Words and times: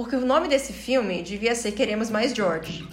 Porque 0.00 0.16
o 0.16 0.24
nome 0.24 0.48
desse 0.48 0.72
filme 0.72 1.22
devia 1.22 1.54
ser 1.54 1.72
Queremos 1.72 2.08
Mais 2.08 2.32
George. 2.32 2.88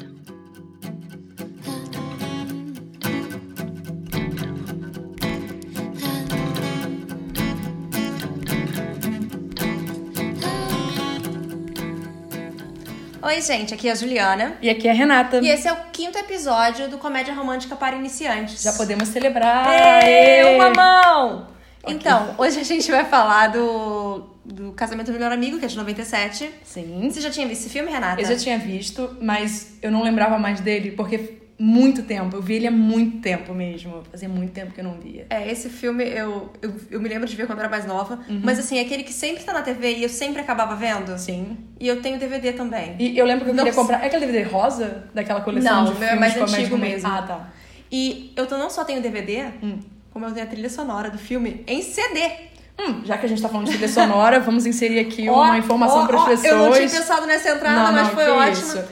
Oi, 13.22 13.42
gente, 13.42 13.74
aqui 13.74 13.88
é 13.88 13.94
a 13.94 13.96
Juliana. 13.96 14.58
E 14.62 14.70
aqui 14.70 14.90
é 14.90 14.92
a 14.92 14.94
Renata. 14.94 15.38
E 15.38 15.48
esse 15.48 15.66
é 15.66 15.72
o 15.72 15.78
quinto 15.94 16.18
episódio 16.18 16.90
do 16.90 16.98
Comédia 16.98 17.34
Romântica 17.34 17.78
para 17.78 17.96
Iniciantes. 17.96 18.62
Já 18.62 18.74
podemos 18.74 19.08
celebrar. 19.08 20.04
Ê, 20.04 20.44
uma 20.58 20.72
mão! 20.72 21.48
Ok. 21.84 21.96
Então, 21.96 22.36
hoje 22.38 22.60
a 22.60 22.64
gente 22.64 22.92
vai 22.92 23.06
falar 23.06 23.48
do, 23.48 24.27
do 24.48 24.72
Casamento 24.72 25.08
do 25.08 25.14
Melhor 25.14 25.32
Amigo, 25.32 25.60
que 25.60 25.66
é 25.66 25.68
de 25.68 25.76
97. 25.78 26.50
Sim. 26.64 27.10
Você 27.12 27.20
já 27.22 27.30
tinha 27.30 27.48
visto 27.48 27.62
esse 27.62 27.70
filme, 27.70 27.92
Renata? 27.92 28.22
Eu 28.22 28.26
já 28.26 28.36
tinha 28.36 28.58
visto, 28.58 29.18
mas 29.22 29.78
eu 29.82 29.92
não 29.92 30.02
lembrava 30.04 30.40
mais 30.40 30.60
dele 30.62 30.92
porque 30.92 31.38
muito 31.60 32.04
tempo. 32.04 32.38
Eu 32.38 32.42
vi 32.42 32.54
ele 32.54 32.68
há 32.68 32.72
muito 32.72 33.18
tempo 33.20 33.54
mesmo. 33.54 34.04
Fazia 34.12 34.30
muito 34.30 34.52
tempo 34.54 34.72
que 34.74 34.80
eu 34.80 34.84
não 34.84 34.94
via. 35.00 35.26
É, 35.30 35.52
esse 35.52 35.70
filme 35.70 36.04
eu, 36.04 36.54
eu, 36.62 36.74
eu 36.92 37.02
me 37.02 37.10
lembro 37.10 37.28
de 37.28 37.36
ver 37.36 37.46
quando 37.48 37.58
eu 37.60 37.64
era 37.66 37.70
mais 37.70 37.86
nova. 37.86 38.20
Mas 38.44 38.60
assim, 38.60 38.78
é 38.78 38.82
aquele 38.82 39.04
que 39.04 39.12
sempre 39.12 39.44
tá 39.44 39.52
na 39.54 39.62
TV 39.64 39.96
e 39.98 40.04
eu 40.04 40.10
sempre 40.10 40.40
acabava 40.40 40.76
vendo. 40.76 41.18
Sim. 41.18 41.58
E 41.80 41.88
eu 41.88 42.02
tenho 42.02 42.20
DVD 42.20 42.54
também. 42.54 42.96
E 43.00 43.18
eu 43.18 43.26
lembro 43.26 43.44
que 43.46 43.52
eu 43.52 43.56
queria 43.56 43.72
Nossa. 43.72 43.82
comprar. 43.82 44.04
É 44.04 44.08
aquele 44.08 44.28
DVD 44.28 44.44
rosa 44.44 45.10
daquela 45.14 45.42
coleção 45.42 45.84
Não, 45.84 45.94
de 45.94 46.04
é 46.04 46.08
filmes 46.10 46.20
mais 46.20 46.34
de 46.34 46.40
comédia 46.40 46.60
antigo 46.60 46.78
mesmo. 46.78 47.10
Ah, 47.10 47.22
tá. 47.24 47.50
E 47.92 48.34
eu 48.36 48.48
não 48.52 48.70
só 48.70 48.84
tenho 48.86 49.02
DVD, 49.02 49.46
Hum. 49.64 49.80
como 50.12 50.26
eu 50.26 50.32
tenho 50.32 50.46
a 50.46 50.50
trilha 50.50 50.70
sonora 50.70 51.10
do 51.10 51.18
filme 51.18 51.64
em 51.68 51.82
CD. 51.82 52.48
Hum, 52.80 53.02
já 53.04 53.18
que 53.18 53.26
a 53.26 53.30
gente 53.30 53.42
tá 53.42 53.50
falando 53.50 53.66
de 53.66 53.74
trilha 53.74 53.90
sonora, 53.90 54.40
vamos 54.40 54.66
inserir 54.66 55.00
aqui 55.00 55.28
Ó, 55.28 55.34
uma 55.34 55.58
informação 55.58 56.04
ó, 56.04 56.08
para 56.08 56.18
as 56.18 56.24
ó, 56.24 56.26
pessoas. 56.28 56.52
Eu 56.52 56.58
não 56.60 56.72
tinha 56.72 56.90
pensado 56.90 57.26
nessa 57.26 57.50
entrada, 57.50 57.76
Não, 57.84 57.92
mas 57.92 58.08
não, 58.08 58.14
foi 58.14 58.26
que 58.26 58.30
ótima. 58.32 58.52
isso. 58.52 58.84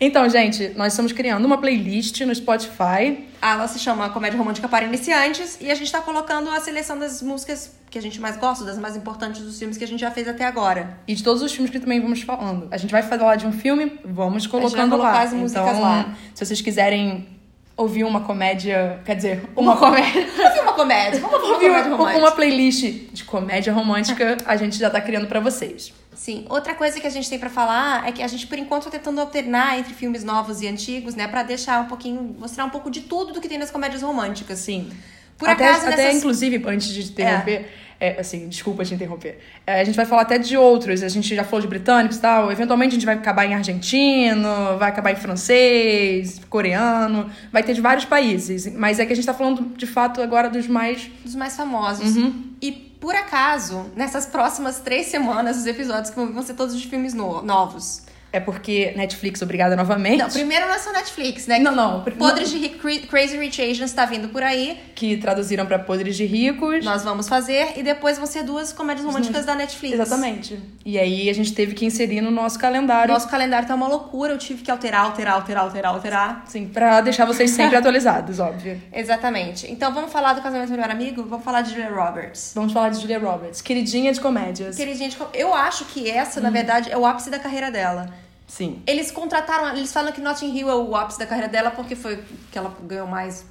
Então, 0.00 0.28
gente, 0.28 0.72
nós 0.76 0.92
estamos 0.92 1.12
criando 1.12 1.44
uma 1.44 1.56
playlist 1.58 2.20
no 2.22 2.34
Spotify. 2.34 3.26
Ela 3.40 3.68
se 3.68 3.78
chama 3.78 4.08
Comédia 4.10 4.36
Romântica 4.38 4.68
para 4.68 4.84
Iniciantes 4.84 5.56
e 5.60 5.70
a 5.70 5.74
gente 5.74 5.90
tá 5.90 6.00
colocando 6.00 6.50
a 6.50 6.60
seleção 6.60 6.98
das 6.98 7.22
músicas 7.22 7.70
que 7.90 7.98
a 7.98 8.02
gente 8.02 8.20
mais 8.20 8.36
gosta, 8.36 8.64
das 8.64 8.76
mais 8.76 8.96
importantes 8.96 9.42
dos 9.42 9.58
filmes 9.58 9.76
que 9.78 9.84
a 9.84 9.86
gente 9.86 10.00
já 10.00 10.10
fez 10.10 10.26
até 10.26 10.44
agora. 10.44 10.98
E 11.06 11.14
de 11.14 11.22
todos 11.22 11.42
os 11.42 11.52
filmes 11.52 11.70
que 11.70 11.78
também 11.78 12.00
vamos 12.00 12.22
falando. 12.22 12.66
A 12.70 12.76
gente 12.76 12.90
vai 12.90 13.02
falar 13.02 13.36
de 13.36 13.46
um 13.46 13.52
filme, 13.52 13.98
vamos 14.04 14.46
vai 14.46 14.60
colocando 14.60 14.90
colocar 14.90 15.12
lá. 15.12 15.22
as 15.22 15.32
músicas 15.32 15.68
então, 15.68 15.80
lá. 15.80 16.14
se 16.34 16.44
vocês 16.44 16.60
quiserem 16.60 17.28
ouvir 17.76 18.04
uma 18.04 18.20
comédia, 18.20 19.00
quer 19.04 19.16
dizer, 19.16 19.42
uma, 19.56 19.76
comédia, 19.76 20.26
Vamos 20.36 20.60
uma 20.62 20.72
comédia, 20.72 21.20
vamos 21.20 21.34
ouvir 21.48 21.66
uma 21.70 21.78
ouvir 21.78 21.90
comédia 21.90 21.90
romântica. 21.96 22.18
uma 22.20 22.30
playlist 22.32 22.82
de 23.12 23.24
comédia 23.24 23.72
romântica, 23.72 24.36
a 24.46 24.56
gente 24.56 24.78
já 24.78 24.88
tá 24.90 25.00
criando 25.00 25.26
pra 25.26 25.40
vocês. 25.40 25.92
Sim, 26.14 26.46
outra 26.48 26.74
coisa 26.74 27.00
que 27.00 27.06
a 27.06 27.10
gente 27.10 27.28
tem 27.28 27.38
pra 27.38 27.50
falar 27.50 28.06
é 28.06 28.12
que 28.12 28.22
a 28.22 28.28
gente, 28.28 28.46
por 28.46 28.56
enquanto, 28.56 28.84
tá 28.84 28.90
tentando 28.92 29.20
alternar 29.20 29.76
entre 29.78 29.92
filmes 29.92 30.22
novos 30.22 30.62
e 30.62 30.68
antigos, 30.68 31.16
né? 31.16 31.26
Pra 31.26 31.42
deixar 31.42 31.80
um 31.82 31.86
pouquinho, 31.86 32.36
mostrar 32.38 32.64
um 32.64 32.70
pouco 32.70 32.88
de 32.88 33.00
tudo 33.00 33.32
do 33.32 33.40
que 33.40 33.48
tem 33.48 33.58
nas 33.58 33.70
comédias 33.72 34.00
românticas. 34.02 34.60
Sim. 34.60 34.88
Por 35.36 35.48
até, 35.48 35.68
acaso, 35.70 35.88
até 35.88 35.96
nessas- 35.96 36.14
inclusive, 36.18 36.62
antes 36.68 36.88
de 36.94 37.02
te 37.02 37.10
interromper, 37.10 37.52
é, 37.52 37.68
assim, 38.18 38.48
desculpa 38.48 38.84
te 38.84 38.94
interromper. 38.94 39.38
É, 39.66 39.80
a 39.80 39.84
gente 39.84 39.94
vai 39.96 40.04
falar 40.04 40.22
até 40.22 40.36
de 40.38 40.56
outros. 40.56 41.02
A 41.02 41.08
gente 41.08 41.34
já 41.34 41.44
falou 41.44 41.60
de 41.60 41.66
britânicos 41.68 42.16
e 42.18 42.20
tal. 42.20 42.50
Eventualmente 42.52 42.90
a 42.90 42.94
gente 42.94 43.06
vai 43.06 43.14
acabar 43.14 43.46
em 43.46 43.54
argentino, 43.54 44.76
vai 44.78 44.88
acabar 44.90 45.12
em 45.12 45.16
francês, 45.16 46.40
coreano, 46.50 47.30
vai 47.52 47.62
ter 47.62 47.74
de 47.74 47.80
vários 47.80 48.04
países. 48.04 48.66
Mas 48.74 48.98
é 48.98 49.06
que 49.06 49.12
a 49.12 49.16
gente 49.16 49.26
tá 49.26 49.34
falando, 49.34 49.76
de 49.76 49.86
fato, 49.86 50.20
agora 50.20 50.48
dos 50.50 50.66
mais. 50.66 51.10
Dos 51.24 51.34
mais 51.34 51.56
famosos. 51.56 52.16
Uhum. 52.16 52.44
E, 52.60 52.72
por 52.72 53.14
acaso, 53.14 53.86
nessas 53.94 54.26
próximas 54.26 54.80
três 54.80 55.06
semanas, 55.06 55.56
os 55.58 55.66
episódios 55.66 56.10
que 56.10 56.16
vão 56.16 56.42
ser 56.42 56.54
todos 56.54 56.78
de 56.80 56.86
filmes 56.88 57.14
no- 57.14 57.42
novos. 57.42 58.02
É 58.34 58.40
porque 58.40 58.92
Netflix, 58.96 59.40
obrigada 59.42 59.76
novamente. 59.76 60.18
Não, 60.18 60.28
primeiro 60.28 60.66
não 60.66 60.74
é 60.74 60.78
só 60.80 60.92
Netflix, 60.92 61.46
né? 61.46 61.60
Não, 61.60 61.72
não. 61.72 62.02
Podres 62.02 62.50
de 62.50 62.58
Rico, 62.58 62.78
Cra- 62.78 63.06
Crazy 63.08 63.38
Rich 63.38 63.62
Asians 63.62 63.92
tá 63.92 64.04
vindo 64.04 64.28
por 64.30 64.42
aí. 64.42 64.76
Que 64.94 65.16
traduziram 65.18 65.64
pra 65.66 65.78
Podres 65.78 66.16
de 66.16 66.24
Ricos. 66.26 66.84
Nós 66.84 67.04
vamos 67.04 67.28
fazer. 67.28 67.74
E 67.78 67.82
depois 67.84 68.18
vão 68.18 68.26
ser 68.26 68.42
duas 68.42 68.72
comédias 68.72 69.06
românticas 69.06 69.44
da 69.46 69.54
Netflix. 69.54 69.94
Exatamente. 69.94 70.58
E 70.84 70.98
aí 70.98 71.30
a 71.30 71.32
gente 71.32 71.52
teve 71.54 71.74
que 71.74 71.84
inserir 71.86 72.20
no 72.20 72.30
nosso 72.32 72.58
calendário. 72.58 73.12
Nosso 73.14 73.28
calendário 73.28 73.68
tá 73.68 73.74
uma 73.76 73.86
loucura. 73.86 74.32
Eu 74.32 74.38
tive 74.38 74.62
que 74.64 74.70
alterar, 74.70 75.04
alterar, 75.04 75.34
alterar, 75.34 75.62
alterar, 75.62 75.94
alterar. 75.94 76.44
Sim, 76.48 76.66
pra 76.66 77.00
deixar 77.00 77.24
vocês 77.26 77.52
sempre 77.52 77.76
atualizados, 77.78 78.40
óbvio. 78.40 78.82
Exatamente. 78.92 79.70
Então 79.70 79.94
vamos 79.94 80.10
falar 80.12 80.32
do 80.32 80.42
casamento 80.42 80.68
do 80.70 80.72
melhor 80.72 80.90
amigo? 80.90 81.22
Vamos 81.28 81.44
falar 81.44 81.62
de 81.62 81.70
Julia 81.70 81.88
Roberts. 81.90 82.50
Vamos 82.54 82.72
falar 82.72 82.88
de 82.88 83.00
Julia 83.00 83.20
Roberts, 83.20 83.60
queridinha 83.62 84.12
de 84.12 84.20
comédias. 84.20 84.74
Queridinha 84.76 85.08
de 85.08 85.16
com- 85.16 85.26
Eu 85.32 85.54
acho 85.54 85.84
que 85.84 86.10
essa, 86.10 86.40
na 86.40 86.50
verdade, 86.50 86.90
é 86.90 86.98
o 86.98 87.06
ápice 87.06 87.30
da 87.30 87.38
carreira 87.38 87.70
dela. 87.70 88.23
Sim. 88.46 88.82
Eles 88.86 89.10
contrataram, 89.10 89.76
eles 89.76 89.92
falam 89.92 90.12
que 90.12 90.20
Notting 90.20 90.56
Hill 90.56 90.68
é 90.68 90.74
o 90.74 90.94
ápice 90.94 91.18
da 91.18 91.26
carreira 91.26 91.48
dela 91.48 91.70
porque 91.70 91.96
foi 91.96 92.22
que 92.52 92.58
ela 92.58 92.74
ganhou 92.82 93.06
mais 93.06 93.44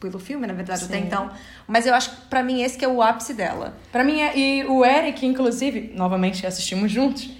pelo 0.00 0.18
filme, 0.18 0.46
na 0.46 0.52
verdade, 0.52 0.84
até 0.84 0.98
Sim. 0.98 1.04
então. 1.04 1.30
Mas 1.66 1.86
eu 1.86 1.94
acho 1.94 2.10
que 2.10 2.16
pra 2.26 2.42
mim 2.42 2.62
esse 2.62 2.76
que 2.76 2.84
é 2.84 2.88
o 2.88 3.00
ápice 3.00 3.32
dela. 3.32 3.74
Pra 3.90 4.04
mim, 4.04 4.20
é, 4.20 4.36
e 4.36 4.64
o 4.64 4.84
Eric, 4.84 5.24
inclusive, 5.24 5.92
novamente 5.94 6.46
assistimos 6.46 6.90
juntos, 6.92 7.30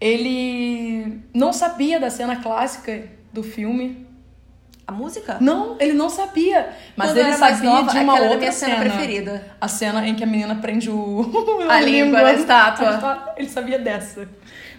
ele 0.00 1.20
não 1.32 1.52
sabia 1.52 1.98
da 1.98 2.10
cena 2.10 2.36
clássica 2.36 3.08
do 3.32 3.42
filme. 3.42 4.06
A 4.86 4.92
música? 4.92 5.38
Não, 5.40 5.76
ele 5.78 5.92
não 5.92 6.10
sabia. 6.10 6.70
Mas 6.96 7.10
Quando 7.10 7.18
ele 7.18 7.32
sabia 7.34 7.70
nova, 7.70 7.92
de 7.92 7.98
uma 7.98 8.20
outra 8.20 8.38
minha 8.38 8.52
cena 8.52 8.74
cena. 8.76 8.90
preferida. 8.90 9.56
A 9.60 9.68
cena 9.68 10.06
em 10.06 10.14
que 10.16 10.24
a 10.24 10.26
menina 10.26 10.56
prende 10.56 10.90
o... 10.90 11.24
A 11.70 11.80
língua 11.80 12.20
da 12.22 12.34
estátua. 12.34 12.90
A 12.90 12.94
estátua. 12.94 13.34
Ele 13.36 13.48
sabia 13.48 13.78
dessa. 13.78 14.28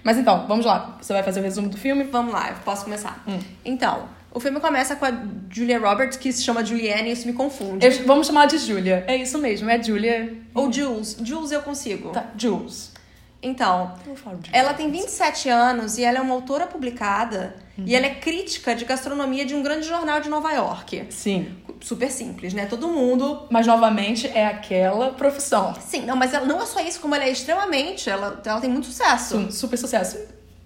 Mas 0.03 0.17
então, 0.17 0.45
vamos 0.47 0.65
lá. 0.65 0.97
Você 1.01 1.13
vai 1.13 1.23
fazer 1.23 1.39
o 1.39 1.43
resumo 1.43 1.69
do 1.69 1.77
filme? 1.77 2.03
Vamos 2.03 2.33
lá, 2.33 2.49
eu 2.49 2.55
posso 2.65 2.83
começar. 2.85 3.23
Hum. 3.27 3.39
Então, 3.63 4.07
o 4.33 4.39
filme 4.39 4.59
começa 4.59 4.95
com 4.95 5.05
a 5.05 5.11
Julia 5.49 5.77
Roberts, 5.79 6.17
que 6.17 6.31
se 6.31 6.43
chama 6.43 6.63
Julianne, 6.63 7.09
e 7.09 7.11
isso 7.13 7.27
me 7.27 7.33
confunde. 7.33 7.85
Eu- 7.85 8.05
vamos 8.05 8.27
chamar 8.27 8.47
de 8.47 8.57
Julia. 8.57 9.03
É 9.07 9.15
isso 9.15 9.37
mesmo, 9.37 9.69
é 9.69 9.81
Julia. 9.81 10.33
Ou 10.55 10.71
Jules. 10.71 11.17
Jules 11.23 11.51
eu 11.51 11.61
consigo. 11.61 12.09
Tá, 12.09 12.25
Jules. 12.37 12.90
Então, 13.43 13.93
ela 14.53 14.73
tem 14.73 14.91
27 14.91 15.49
anos 15.49 15.97
e 15.97 16.03
ela 16.03 16.19
é 16.19 16.21
uma 16.21 16.33
autora 16.33 16.67
publicada. 16.67 17.55
E 17.83 17.95
ela 17.95 18.05
é 18.05 18.13
crítica 18.13 18.75
de 18.75 18.85
gastronomia 18.85 19.43
de 19.43 19.55
um 19.55 19.63
grande 19.63 19.87
jornal 19.87 20.21
de 20.21 20.29
Nova 20.29 20.51
York. 20.51 21.07
Sim. 21.09 21.55
Super 21.79 22.11
simples, 22.11 22.53
né? 22.53 22.67
Todo 22.67 22.87
mundo. 22.87 23.47
Mas, 23.49 23.65
novamente, 23.65 24.27
é 24.27 24.45
aquela 24.45 25.11
profissão. 25.13 25.73
Sim, 25.79 26.05
não, 26.05 26.15
mas 26.15 26.31
ela, 26.31 26.45
não 26.45 26.61
é 26.61 26.65
só 26.67 26.79
isso, 26.81 26.99
como 26.99 27.15
ela 27.15 27.23
é 27.23 27.31
extremamente. 27.31 28.07
Ela, 28.07 28.39
ela 28.45 28.61
tem 28.61 28.69
muito 28.69 28.85
sucesso. 28.85 29.35
Sim, 29.35 29.49
super 29.49 29.77
sucesso. 29.77 30.19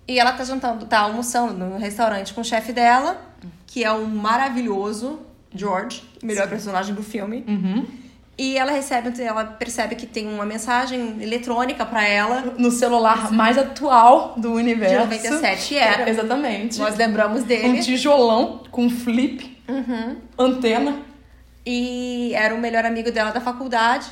E 0.05 0.19
ela 0.19 0.33
tá 0.33 0.43
jantando, 0.43 0.85
tá 0.85 0.99
almoçando 0.99 1.53
no 1.53 1.77
restaurante 1.77 2.33
com 2.33 2.41
o 2.41 2.45
chefe 2.45 2.73
dela, 2.73 3.19
que 3.65 3.83
é 3.83 3.91
o 3.91 4.05
maravilhoso 4.05 5.19
George, 5.53 6.03
melhor 6.21 6.49
personagem 6.49 6.93
do 6.93 7.01
filme. 7.01 7.45
Uhum. 7.47 7.85
E 8.37 8.57
ela 8.57 8.71
recebe, 8.71 9.21
ela 9.21 9.45
percebe 9.45 9.95
que 9.95 10.05
tem 10.05 10.27
uma 10.27 10.45
mensagem 10.45 11.21
eletrônica 11.21 11.85
pra 11.85 12.05
ela. 12.05 12.53
No 12.57 12.69
celular 12.69 13.31
mais 13.31 13.57
atual 13.57 14.33
do 14.35 14.51
universo. 14.51 14.93
De 14.95 14.99
97 15.01 15.77
era. 15.77 16.09
Exatamente. 16.09 16.77
Nós 16.77 16.97
lembramos 16.97 17.43
Um 17.43 17.45
dele. 17.45 17.81
tijolão 17.81 18.63
com 18.69 18.89
flip, 18.89 19.57
Uhum. 19.69 20.17
antena. 20.37 20.99
E 21.65 22.31
era 22.35 22.53
o 22.53 22.59
melhor 22.59 22.85
amigo 22.85 23.11
dela 23.11 23.31
da 23.31 23.39
faculdade, 23.41 24.05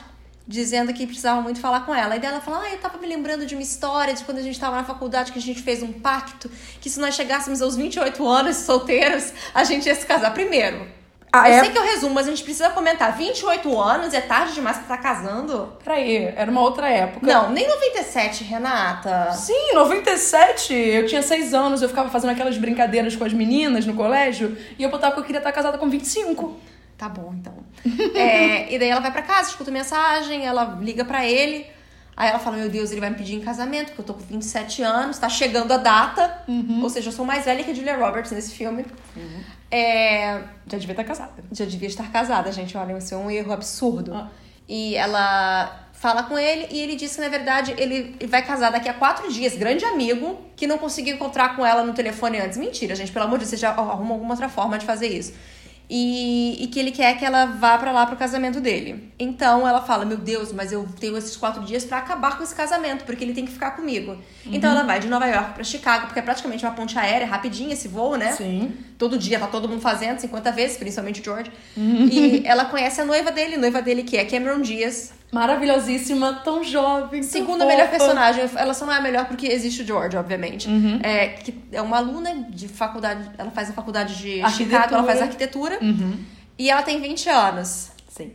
dizendo 0.48 0.92
que 0.94 1.06
precisava 1.06 1.42
muito 1.42 1.60
falar 1.60 1.82
com 1.86 1.94
ela. 1.94 2.16
E 2.16 2.20
daí 2.20 2.32
ela 2.32 2.42
falou: 2.42 2.62
Ah, 2.62 2.70
eu 2.72 2.78
tava 2.78 2.98
me 2.98 3.08
lembrando 3.08 3.46
de 3.46 3.56
uma 3.56 3.62
história 3.62 4.14
de 4.14 4.24
quando 4.24 4.38
a 4.40 4.42
gente 4.42 4.60
tava 4.60 4.78
na 4.78 4.84
faculdade, 4.84 5.32
que 5.32 5.38
a 5.40 5.42
gente 5.42 5.62
fez 5.62 5.84
um 5.84 5.92
pacto, 5.92 6.50
que 6.82 6.90
se 6.90 7.00
nós 7.00 7.14
chegássemos 7.14 7.62
aos 7.62 7.76
28 7.76 8.28
anos 8.28 8.56
solteiros, 8.58 9.34
a 9.54 9.64
gente 9.66 9.86
ia 9.86 9.96
se 9.96 10.06
casar 10.06 10.34
primeiro. 10.34 10.88
Ah, 11.36 11.50
eu 11.50 11.56
é? 11.56 11.60
sei 11.62 11.72
que 11.72 11.78
eu 11.80 11.84
resumo, 11.84 12.14
mas 12.14 12.28
a 12.28 12.30
gente 12.30 12.44
precisa 12.44 12.70
comentar. 12.70 13.18
28 13.18 13.82
anos 13.82 14.14
é 14.14 14.22
tarde 14.22 14.54
demais 14.54 14.78
pra 14.78 14.84
estar 14.84 14.98
casando? 15.00 15.74
Peraí, 15.84 16.32
era 16.36 16.52
uma 16.52 16.62
outra 16.62 16.88
época. 16.88 17.26
Não, 17.26 17.52
nem 17.52 17.68
97, 17.68 18.44
Renata. 18.44 19.32
Sim, 19.32 19.74
97. 19.74 20.72
Eu 20.76 21.08
tinha 21.08 21.24
6 21.24 21.56
anos, 21.56 21.82
eu 21.82 21.90
ficava 21.90 22.08
fazendo 22.12 22.30
aquelas 22.30 22.56
brincadeiras 22.56 23.16
com 23.16 23.24
as 23.24 23.34
meninas 23.34 23.84
no 23.84 23.96
colégio 23.96 24.56
e 24.78 24.84
eu 24.84 24.92
botava 24.92 25.16
que 25.16 25.22
eu 25.22 25.24
queria 25.24 25.40
estar 25.40 25.52
casada 25.52 25.80
com 25.80 25.90
25. 25.90 26.56
Tá 26.96 27.10
bom, 27.10 27.34
então. 27.34 27.56
É, 28.16 28.72
e 28.72 28.78
daí 28.78 28.90
ela 28.90 29.02
vai 29.02 29.12
pra 29.12 29.24
casa, 29.24 29.50
escuta 29.50 29.72
mensagem, 29.72 30.46
ela 30.46 30.78
liga 30.80 31.04
pra 31.04 31.26
ele. 31.26 31.66
Aí 32.16 32.30
ela 32.30 32.38
fala: 32.38 32.58
Meu 32.58 32.70
Deus, 32.70 32.92
ele 32.92 33.02
vai 33.02 33.10
me 33.10 33.16
pedir 33.16 33.34
em 33.34 33.42
casamento, 33.42 33.88
porque 33.88 34.02
eu 34.02 34.06
tô 34.06 34.14
com 34.14 34.22
27 34.22 34.84
anos, 34.84 35.18
tá 35.18 35.28
chegando 35.28 35.72
a 35.72 35.78
data. 35.78 36.44
Ou 36.84 36.90
seja, 36.92 37.10
eu 37.10 37.12
sou 37.12 37.26
mais 37.26 37.44
velha 37.46 37.64
que 37.64 37.72
a 37.72 37.74
Julia 37.74 37.98
Roberts 37.98 38.32
nesse 38.32 38.54
filme. 38.54 38.86
É, 39.76 40.40
Já 40.68 40.78
devia 40.78 40.94
estar 40.94 41.04
casada. 41.04 41.44
já 41.52 41.66
devia 41.66 41.88
estar 41.88 42.12
casada, 42.12 42.52
gente. 42.52 42.78
Olha, 42.78 42.96
isso 42.98 43.14
é 43.14 43.18
um 43.18 43.32
erro 43.32 43.52
absurdo. 43.52 44.14
Ah. 44.14 44.30
E 44.70 44.96
ela 44.96 45.90
fala 45.94 46.24
com 46.24 46.38
ele 46.38 46.68
e 46.70 46.80
ele 46.80 46.96
diz 46.96 47.16
que, 47.16 47.22
na 47.22 47.28
verdade, 47.30 47.74
ele 47.78 48.16
ele 48.20 48.28
vai 48.28 48.46
casar 48.46 48.72
daqui 48.72 48.88
a 48.88 48.94
quatro 48.94 49.32
dias. 49.32 49.56
Grande 49.58 49.84
amigo 49.84 50.38
que 50.56 50.68
não 50.68 50.78
conseguiu 50.78 51.16
encontrar 51.16 51.56
com 51.56 51.66
ela 51.66 51.84
no 51.84 51.94
telefone 51.94 52.40
antes. 52.40 52.58
Mentira, 52.58 52.94
gente. 52.94 53.12
Pelo 53.12 53.26
amor 53.26 53.40
de 53.40 53.46
Deus, 53.46 53.50
você 53.50 53.58
já 53.58 53.72
arruma 53.72 54.14
alguma 54.14 54.32
outra 54.34 54.48
forma 54.48 54.78
de 54.78 54.86
fazer 54.86 55.08
isso. 55.08 55.34
E, 55.96 56.64
e 56.64 56.68
que 56.70 56.80
ele 56.80 56.90
quer 56.90 57.20
que 57.20 57.24
ela 57.24 57.46
vá 57.46 57.78
pra 57.78 57.92
lá 57.92 58.08
pro 58.08 58.16
casamento 58.16 58.60
dele. 58.60 59.14
Então 59.20 59.68
ela 59.68 59.80
fala: 59.80 60.04
Meu 60.04 60.18
Deus, 60.18 60.52
mas 60.52 60.72
eu 60.72 60.88
tenho 61.00 61.16
esses 61.16 61.38
quatro 61.38 61.64
dias 61.64 61.86
pra 61.86 62.00
acabar 62.00 62.36
com 62.36 62.44
esse 62.44 62.56
casamento, 62.56 63.06
porque 63.06 63.24
ele 63.24 63.32
tem 63.32 63.46
que 63.46 63.52
ficar 63.52 63.72
comigo. 63.72 64.18
Então 64.44 64.72
ela 64.72 64.82
vai 64.82 65.00
de 65.00 65.08
Nova 65.08 65.28
York 65.28 65.54
pra 65.54 65.64
Chicago, 65.64 66.08
porque 66.08 66.18
é 66.18 66.24
praticamente 66.24 66.66
uma 66.66 66.74
ponte 66.74 66.98
aérea, 66.98 67.28
rapidinho 67.28 67.72
esse 67.72 67.88
voo, 67.88 68.16
né? 68.16 68.32
Sim. 68.32 68.74
Todo 68.98 69.20
dia 69.20 69.38
tá 69.38 69.46
todo 69.46 69.70
mundo 69.70 69.82
fazendo, 69.82 70.18
50 70.18 70.52
vezes, 70.52 70.78
principalmente 70.78 71.22
o 71.22 71.24
George. 71.24 71.52
E 72.12 72.42
ela 72.44 72.66
conhece 72.66 73.00
a 73.00 73.06
noiva 73.06 73.32
dele, 73.32 73.56
noiva 73.56 73.80
dele 73.80 74.02
que 74.02 74.18
é 74.18 74.26
Cameron 74.26 74.62
Diaz. 74.62 75.14
Maravilhosíssima, 75.34 76.42
tão 76.44 76.64
jovem. 76.64 77.22
tão 77.22 77.30
Segunda 77.30 77.66
melhor 77.66 77.88
fofa. 77.88 77.98
personagem, 77.98 78.50
ela 78.56 78.74
só 78.74 78.86
não 78.86 78.94
é 78.94 78.98
a 78.98 79.02
melhor 79.02 79.26
porque 79.26 79.48
existe 79.48 79.82
o 79.82 79.86
George, 79.86 80.16
obviamente. 80.16 80.70
É, 81.04 81.30
que 81.30 81.54
é 81.72 81.82
uma 81.82 81.98
aluna 81.98 82.46
de 82.50 82.68
faculdade, 82.68 83.30
ela 83.38 83.52
faz 83.52 83.70
a 83.70 83.74
faculdade 83.74 84.16
de. 84.18 84.50
Chicago, 84.52 84.94
ela 84.96 85.04
faz 85.04 85.22
arquitetura. 85.22 85.80
E 86.58 86.70
ela 86.70 86.84
tem 86.84 87.02
20 87.02 87.30
anos. 87.30 87.92
Sim. 88.10 88.34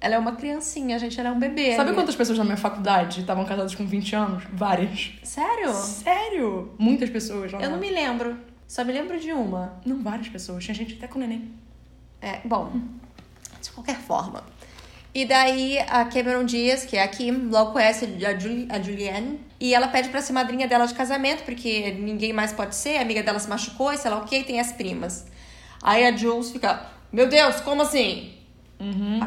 Ela 0.00 0.14
é 0.14 0.18
uma 0.18 0.32
criancinha, 0.32 0.98
gente, 0.98 1.20
ela 1.20 1.28
é 1.28 1.32
um 1.32 1.38
bebê. 1.38 1.76
Sabe 1.76 1.90
ali. 1.90 1.98
quantas 1.98 2.16
pessoas 2.16 2.38
na 2.38 2.44
minha 2.44 2.56
faculdade 2.56 3.20
estavam 3.20 3.44
casadas 3.44 3.74
com 3.74 3.84
20 3.84 4.16
anos? 4.16 4.44
Várias. 4.50 5.12
Sério? 5.22 5.74
Sério? 5.74 6.72
Muitas 6.78 7.10
pessoas. 7.10 7.52
lá. 7.52 7.60
Eu 7.60 7.70
não 7.70 7.78
me 7.78 7.90
lembro. 7.90 8.38
Só 8.66 8.82
me 8.82 8.92
lembro 8.92 9.20
de 9.20 9.30
uma. 9.32 9.74
Não, 9.84 10.02
várias 10.02 10.28
pessoas. 10.28 10.64
Tinha 10.64 10.74
gente 10.74 10.94
até 10.94 11.06
com 11.06 11.18
neném. 11.18 11.52
É, 12.22 12.38
bom, 12.44 12.72
de 13.60 13.70
qualquer 13.72 13.96
forma. 13.96 14.42
E 15.12 15.24
daí 15.24 15.78
a 15.88 16.04
Cameron 16.04 16.44
Diaz, 16.44 16.84
que 16.84 16.96
é 16.96 17.02
a 17.02 17.08
Kim, 17.08 17.48
logo 17.50 17.72
conhece 17.72 18.04
a, 18.24 18.38
Juli 18.38 18.68
a 18.70 18.80
Julianne. 18.80 19.40
E 19.58 19.74
ela 19.74 19.88
pede 19.88 20.08
pra 20.08 20.22
ser 20.22 20.32
madrinha 20.32 20.68
dela 20.68 20.86
de 20.86 20.94
casamento, 20.94 21.42
porque 21.44 21.90
ninguém 21.98 22.32
mais 22.32 22.52
pode 22.52 22.74
ser. 22.76 22.96
A 22.98 23.02
amiga 23.02 23.22
dela 23.22 23.38
se 23.38 23.48
machucou, 23.48 23.92
e 23.92 23.98
sei 23.98 24.10
lá 24.10 24.18
o 24.18 24.24
que, 24.24 24.36
e 24.38 24.44
tem 24.44 24.60
as 24.60 24.70
primas. 24.72 25.26
Aí 25.82 26.06
a 26.06 26.16
Jules 26.16 26.50
fica, 26.52 26.86
meu 27.12 27.28
Deus, 27.28 27.60
como 27.60 27.82
assim? 27.82 28.34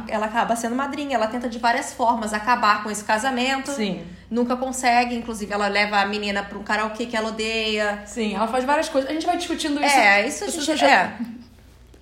Ela 0.08 0.26
acaba 0.28 0.56
sendo 0.56 0.76
madrinha, 0.76 1.16
ela 1.16 1.28
tenta 1.28 1.48
de 1.48 1.60
várias 1.60 1.94
formas 1.94 2.34
acabar 2.34 2.82
com 2.82 2.90
esse 2.90 3.04
casamento. 3.04 3.70
Sim. 3.72 4.02
Nunca 4.32 4.56
consegue, 4.56 5.14
inclusive 5.16 5.54
ela 5.54 5.68
leva 5.68 5.98
a 6.00 6.06
menina 6.08 6.42
pra 6.44 6.58
um 6.58 6.64
karaokê 6.64 7.06
que 7.06 7.16
ela 7.16 7.28
odeia. 7.30 8.02
Sim, 8.08 8.34
ela 8.34 8.48
faz 8.48 8.64
várias 8.64 8.90
coisas. 8.90 9.08
A 9.10 9.14
gente 9.14 9.26
vai 9.28 9.38
discutindo 9.38 9.84
isso. 9.84 9.96
É, 9.96 10.28
isso 10.28 10.44
a 10.46 10.48
gente 10.48 10.76
já- 10.76 10.90
é. 10.90 11.18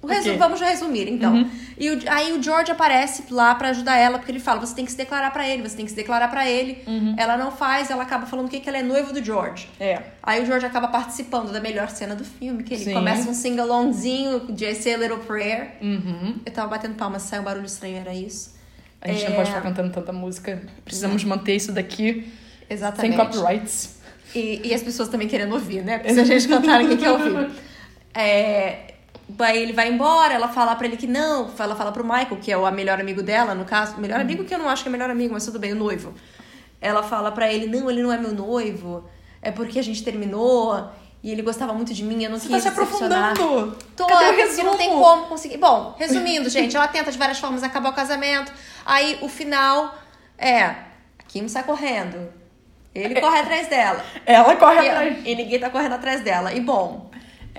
Resu-. 0.08 0.36
Vamos 0.38 0.60
resumir, 0.60 1.08
então. 1.08 1.48
E 1.78 1.90
o- 1.92 2.00
aí 2.08 2.34
o 2.34 2.42
George 2.42 2.72
aparece 2.72 3.24
lá 3.30 3.54
pra 3.56 3.70
ajudar 3.70 3.98
ela, 3.98 4.18
porque 4.18 4.32
ele 4.32 4.40
fala: 4.40 4.60
você 4.60 4.74
tem 4.74 4.84
que 4.84 4.92
se 4.92 4.98
declarar 4.98 5.32
pra 5.32 5.48
ele, 5.48 5.62
você 5.62 5.76
tem 5.76 5.86
que 5.86 5.92
se 5.92 5.96
declarar 5.98 6.28
pra 6.30 6.50
ele. 6.50 6.84
Ela 7.18 7.38
não 7.38 7.52
faz, 7.52 7.90
ela 7.92 8.04
acaba 8.04 8.26
falando 8.26 8.50
que, 8.50 8.60
que 8.60 8.68
ela 8.68 8.80
é 8.80 8.82
noiva 8.84 9.14
do 9.14 9.24
George. 9.24 9.68
É. 9.80 10.02
Aí 10.24 10.42
o 10.42 10.46
George 10.46 10.66
acaba 10.66 10.88
participando 10.88 11.52
da 11.52 11.60
melhor 11.60 11.90
cena 11.90 12.16
do 12.16 12.24
filme, 12.26 12.64
que 12.64 12.74
ele 12.74 12.84
Sim. 12.86 12.94
começa 12.94 13.30
um 13.30 13.34
sing-alongzinho 13.34 14.52
de 14.52 14.66
I 14.66 14.74
Say 14.76 14.96
a 14.96 14.98
Little 14.98 15.20
Prayer. 15.20 15.74
Uhum. 15.82 16.36
Eu 16.46 16.52
tava 16.52 16.68
batendo 16.70 16.96
palmas, 16.96 17.22
saiu 17.24 17.42
um 17.42 17.46
barulho 17.46 17.66
estranho, 17.66 17.98
era 17.98 18.14
isso. 18.14 18.56
A 19.02 19.08
gente 19.08 19.24
É. 19.26 19.30
não 19.30 19.36
pode 19.36 19.50
ficar 19.50 19.62
cantando 19.62 19.92
tanta 19.92 20.12
música. 20.12 20.62
Precisamos 20.86 21.24
manter 21.24 21.56
isso 21.56 21.72
daqui 21.72 22.32
Exatamente. 22.70 23.16
sem 23.16 23.26
copyrights. 23.26 23.96
E, 24.34 24.62
e 24.64 24.74
as 24.74 24.82
pessoas 24.82 25.10
também 25.10 25.28
querendo 25.28 25.54
ouvir, 25.54 25.84
né? 25.84 25.98
Porque 26.00 26.14
se 26.14 26.20
a 26.20 26.24
gente 26.26 26.48
cantar, 26.48 26.80
ninguém 26.80 26.98
quer 26.98 27.12
ouvir. 27.12 27.50
É, 28.14 28.91
Aí 29.40 29.62
ele 29.62 29.74
vai 29.74 29.90
embora, 29.90 30.34
ela 30.34 30.48
fala 30.48 30.76
pra 30.76 30.88
ele 30.88 30.98
que 30.98 31.08
não, 31.08 31.50
ela 31.58 31.76
fala 31.76 31.92
pro 31.92 32.04
Michael, 32.04 32.38
que 32.42 32.52
é 32.52 32.58
o 32.58 32.70
melhor 32.72 33.00
amigo 33.00 33.22
dela, 33.22 33.54
no 33.54 33.66
caso, 33.66 33.98
melhor 34.00 34.20
amigo 34.20 34.44
que 34.44 34.54
eu 34.54 34.60
não 34.60 34.70
acho 34.70 34.84
que 34.84 34.90
é 34.90 34.92
melhor 34.92 35.10
amigo, 35.10 35.34
mas 35.34 35.46
tudo 35.46 35.60
bem, 35.60 35.74
o 35.74 35.76
noivo. 35.76 36.14
Ela 36.80 37.04
fala 37.04 37.32
pra 37.32 37.52
ele, 37.52 37.68
não, 37.68 37.90
ele 37.90 38.02
não 38.02 38.12
é 38.12 38.18
meu 38.18 38.34
noivo, 38.34 39.04
é 39.42 39.52
porque 39.52 39.78
a 39.80 39.84
gente 39.84 40.04
terminou 40.04 40.90
e 41.24 41.32
ele 41.32 41.44
gostava 41.44 41.72
muito 41.74 41.94
de 41.94 42.04
mim, 42.04 42.24
eu 42.24 42.32
não 42.32 42.40
Você 42.40 42.48
quis 42.48 42.58
tá 42.58 42.62
se 42.62 42.68
aprofundando. 42.70 43.78
Tô, 43.96 44.08
Cadê 44.08 44.30
o 44.30 44.36
resumo? 44.36 44.72
não 44.72 44.78
tem 44.78 44.90
como 44.90 45.28
conseguir. 45.28 45.58
Bom, 45.58 45.96
resumindo, 46.00 46.50
gente, 46.50 46.76
ela 46.76 46.88
tenta 46.88 47.12
de 47.12 47.18
várias 47.18 47.38
formas 47.38 47.62
acabar 47.62 47.90
o 47.90 47.94
casamento. 47.94 48.52
Aí 48.84 49.20
o 49.22 49.30
final 49.30 49.96
é: 50.36 50.64
a 50.64 50.76
Kim 51.28 51.48
sai 51.48 51.64
correndo. 51.64 52.34
Ele 52.94 53.22
corre 53.22 53.40
atrás 53.40 53.68
dela. 53.68 54.04
Ela 54.26 54.56
corre 54.56 54.90
atrás. 54.90 55.18
E, 55.24 55.32
e 55.32 55.36
ninguém 55.36 55.60
tá 55.60 55.70
correndo 55.70 55.94
atrás 55.94 56.22
dela. 56.22 56.52
E 56.54 56.60
bom, 56.60 57.11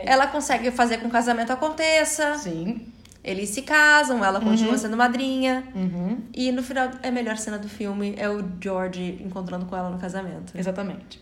ela 0.05 0.27
consegue 0.27 0.71
fazer 0.71 0.97
com 0.97 1.03
que 1.03 1.09
o 1.09 1.11
casamento 1.11 1.53
aconteça. 1.53 2.35
Sim. 2.37 2.87
Eles 3.25 3.51
se 3.51 3.63
casam, 3.63 4.25
ela 4.25 4.41
continua 4.41 4.77
sendo 4.77 4.97
madrinha. 4.97 5.63
Uhum. 5.75 6.19
E 6.35 6.51
no 6.51 6.63
final, 6.63 6.91
a 7.03 7.11
melhor 7.11 7.37
cena 7.37 7.57
do 7.57 7.69
filme 7.69 8.15
é 8.19 8.29
o 8.29 8.45
George 8.61 9.21
encontrando 9.25 9.65
com 9.67 9.77
ela 9.77 9.91
no 9.91 9.99
casamento. 9.99 10.53
Exatamente. 10.59 11.21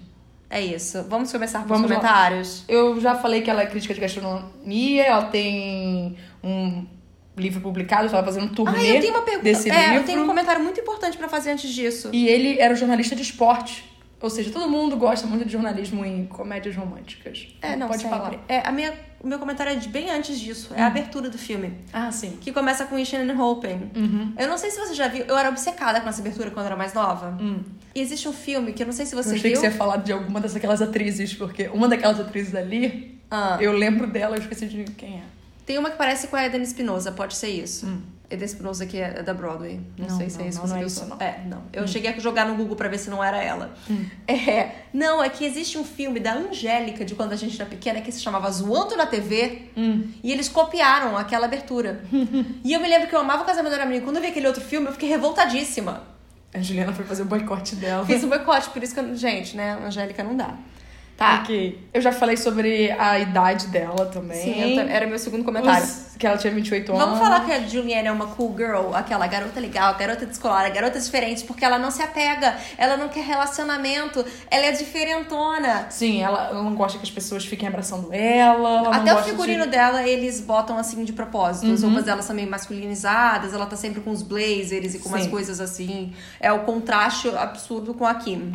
É 0.49 0.61
isso. 0.61 1.05
Vamos 1.09 1.31
começar 1.31 1.61
com 1.61 1.69
Vamos 1.69 1.85
os 1.85 1.91
lá. 1.91 1.97
comentários. 2.01 2.65
Eu 2.67 2.99
já 3.01 3.15
falei 3.15 3.43
que 3.43 3.51
ela 3.51 3.63
é 3.63 3.67
crítica 3.67 3.93
de 3.93 4.01
gastronomia, 4.01 5.05
ela 5.05 5.27
tem 5.27 6.17
um 6.43 6.87
livro 7.37 7.61
publicado, 7.61 8.09
ela 8.09 8.25
fazendo 8.25 8.47
um 8.47 8.49
turnê 8.49 8.79
Ah, 8.79 8.95
eu 8.97 9.01
tenho 9.01 9.15
uma 9.15 9.23
pergunta. 9.23 9.45
desse 9.45 9.71
é, 9.71 9.79
livro. 9.81 9.95
eu 9.97 10.05
tenho 10.05 10.23
um 10.25 10.27
comentário 10.27 10.63
muito 10.63 10.81
importante 10.81 11.17
pra 11.19 11.29
fazer 11.29 11.51
antes 11.53 11.71
disso. 11.71 12.09
E 12.13 12.27
ele 12.27 12.59
era 12.59 12.75
jornalista 12.75 13.15
de 13.15 13.23
esporte. 13.23 13.85
Ou 14.23 14.29
seja, 14.29 14.51
todo 14.51 14.69
mundo 14.69 14.97
gosta 14.99 15.27
muito 15.27 15.47
de 15.47 15.53
jornalismo 15.53 16.05
em 16.05 16.27
comédias 16.27 16.77
românticas. 16.77 17.49
É, 17.63 17.75
não, 17.75 17.89
Pode 17.89 18.03
sempre. 18.03 18.19
falar. 18.19 18.35
Hum. 18.35 18.39
É, 18.49 18.61
a 18.67 18.71
minha, 18.71 18.93
o 19.23 19.27
meu 19.27 19.39
comentário 19.39 19.73
é 19.73 19.77
de 19.77 19.89
bem 19.89 20.11
antes 20.11 20.39
disso. 20.39 20.75
É 20.77 20.83
a 20.83 20.87
abertura 20.89 21.31
do 21.31 21.39
filme. 21.39 21.73
Ah, 21.93 22.13
sim. 22.13 22.37
Que 22.41 22.53
começa 22.53 22.85
com 22.85 22.99
Ishan 22.99 23.23
and 23.33 23.43
Hoping. 23.43 23.91
Uhum. 23.97 24.35
Eu 24.39 24.47
não 24.47 24.59
sei 24.59 24.71
se 24.71 24.79
você 24.79 24.93
já 24.95 25.09
viu. 25.09 25.25
Eu 25.25 25.39
era 25.39 25.49
obcecada 25.49 26.01
com 26.03 26.09
essa 26.09 26.21
abertura 26.21 26.51
quando 26.51 26.65
eu 26.65 26.67
era 26.67 26.77
mais 26.77 26.93
nova. 26.93 27.39
E 27.95 28.01
existe 28.01 28.29
um 28.29 28.33
filme 28.33 28.73
que 28.75 28.83
eu 28.83 28.87
não 28.87 28.93
sei 28.93 29.07
se 29.07 29.15
Eu 29.15 29.23
você 29.23 29.31
Hum. 29.31 29.35
achei 29.37 29.51
viu. 29.53 29.61
que 29.61 29.67
você 29.67 29.73
ia 29.73 29.79
falar 29.79 29.97
de 29.97 30.13
alguma 30.13 30.39
daquelas 30.39 30.83
atrizes, 30.83 31.33
porque 31.33 31.69
uma 31.69 31.89
daquelas 31.89 32.21
atrizes 32.21 32.55
ali, 32.55 33.19
Ah. 33.31 33.57
eu 33.59 33.73
lembro 33.73 34.07
dela, 34.07 34.37
eu 34.37 34.41
esqueci 34.43 34.67
de 34.67 34.85
quem 34.93 35.15
é. 35.19 35.23
Tem 35.65 35.79
uma 35.79 35.89
que 35.91 35.97
parece 35.97 36.27
com 36.29 36.37
a 36.37 36.45
Eden 36.45 36.61
Espinosa, 36.63 37.11
pode 37.13 37.37
ser 37.37 37.49
isso. 37.49 37.87
Eden 38.31 38.45
Espinosa 38.47 38.87
que 38.87 38.97
é 38.99 39.23
da 39.23 39.35
Broadway. 39.35 39.81
Não, 39.99 40.07
Hum. 40.07 40.09
Não, 40.11 40.17
sei 40.19 40.31
se 40.31 40.37
é 40.37 40.43
não, 40.43 40.49
isso. 40.49 40.59
não, 40.61 40.67
você 40.67 40.73
não 40.75 40.81
é 40.81 40.85
isso, 40.87 41.05
não. 41.07 41.17
Hum. 41.17 41.21
É, 41.21 41.41
não. 41.47 41.63
Eu 41.73 41.89
cheguei 41.89 42.11
a 42.11 42.19
jogar 42.19 42.47
no 42.47 42.55
Google 42.55 42.77
pra 42.77 42.89
ver 42.89 42.99
se 42.99 43.11
não 43.11 43.23
era 43.23 43.43
ela. 43.43 43.75
É. 44.27 44.71
Não, 44.93 45.23
é 45.23 45.29
que 45.29 45.45
existe 45.45 45.77
um 45.77 45.85
filme 45.85 46.21
da 46.21 46.35
Angélica 46.35 47.05
de 47.05 47.15
quando 47.15 47.33
a 47.33 47.37
gente 47.37 47.61
era 47.61 47.69
pequena 47.69 48.01
que 48.01 48.11
se 48.13 48.21
chamava 48.21 48.51
Zoando 48.51 48.97
na 48.97 49.07
TV. 49.07 49.63
Hum. 49.77 50.05
E 50.23 50.31
eles 50.33 50.49
copiaram 50.49 51.17
aquela 51.17 51.47
abertura. 51.47 52.03
e 52.65 52.73
eu 52.73 52.81
me 52.81 52.89
lembro 52.89 53.09
que 53.09 53.15
eu 53.15 53.21
amava 53.21 53.43
o 53.43 53.47
Casamento 53.47 53.77
da 53.77 53.85
Menina. 53.85 54.05
Quando 54.05 54.17
eu 54.17 54.23
vi 54.23 54.29
aquele 54.29 54.47
outro 54.47 54.63
filme, 54.63 54.87
eu 54.87 54.93
fiquei 54.93 55.09
revoltadíssima. 55.09 56.03
A 56.53 56.61
Juliana 56.61 56.93
foi 56.93 57.05
fazer 57.05 57.23
o 57.23 57.27
boicote 57.27 57.77
dela. 57.77 58.05
Fiz 58.05 58.25
um 58.25 58.29
boicote, 58.29 58.71
por 58.71 58.83
isso 58.83 58.93
que, 58.93 59.01
eu- 59.01 59.15
gente, 59.15 59.57
né? 59.57 59.79
Angélica 59.87 60.23
não 60.25 60.37
dá. 60.37 60.55
Tá. 61.21 61.41
Ok. 61.43 61.79
Eu 61.93 62.01
já 62.01 62.13
falei 62.13 62.35
sobre 62.35 62.91
a 62.93 63.19
idade 63.19 63.67
dela 63.67 64.07
também. 64.07 64.43
Sim, 64.43 64.79
eu 64.79 64.89
era 64.89 65.07
meu 65.07 65.19
segundo 65.19 65.45
comentário. 65.45 65.85
Os- 65.85 66.09
que 66.21 66.27
ela 66.27 66.37
tinha 66.37 66.53
28 66.53 66.93
anos. 66.93 67.03
Vamos 67.03 67.19
falar 67.19 67.47
que 67.47 67.51
a 67.53 67.61
Julianne 67.67 68.07
é 68.09 68.13
uma 68.13 68.27
cool 68.27 68.55
girl, 68.55 68.95
aquela 68.95 69.27
garota 69.27 69.59
legal, 69.59 69.95
garota 69.97 70.27
descolada, 70.27 70.69
garota 70.69 71.01
diferente, 71.01 71.45
porque 71.45 71.65
ela 71.65 71.79
não 71.79 71.91
se 71.91 72.03
apega, 72.03 72.57
ela 72.77 72.95
não 72.99 73.09
quer 73.09 73.25
relacionamento, 73.25 74.23
ela 74.51 74.67
é 74.67 74.73
diferentona. 74.73 75.87
Sim, 75.89 76.21
ela, 76.23 76.49
ela 76.51 76.63
não 76.63 76.75
gosta 76.75 76.99
que 76.99 77.05
as 77.05 77.11
pessoas 77.11 77.47
fiquem 77.47 77.67
abraçando 77.67 78.13
ela. 78.13 78.69
ela 78.85 78.97
Até 78.97 79.15
o 79.15 79.23
figurino 79.23 79.65
de... 79.65 79.71
dela, 79.71 80.07
eles 80.07 80.43
botam 80.43 80.77
assim 80.77 81.03
de 81.05 81.13
propósito. 81.15 81.73
As 81.73 81.83
roupas 81.83 82.05
dela 82.05 82.21
são 82.21 82.37
meio 82.37 82.51
masculinizadas, 82.51 83.55
ela 83.55 83.65
tá 83.65 83.77
sempre 83.77 84.03
com 84.03 84.11
os 84.11 84.23
blazers 84.23 84.95
e 84.95 84.99
com 84.99 85.09
umas 85.09 85.23
Sim. 85.23 85.31
coisas 85.31 85.59
assim. 85.59 86.13
É 86.39 86.53
o 86.53 86.61
contraste 86.61 87.29
absurdo 87.31 87.95
com 87.95 88.05
a 88.07 88.15
Kim. 88.15 88.53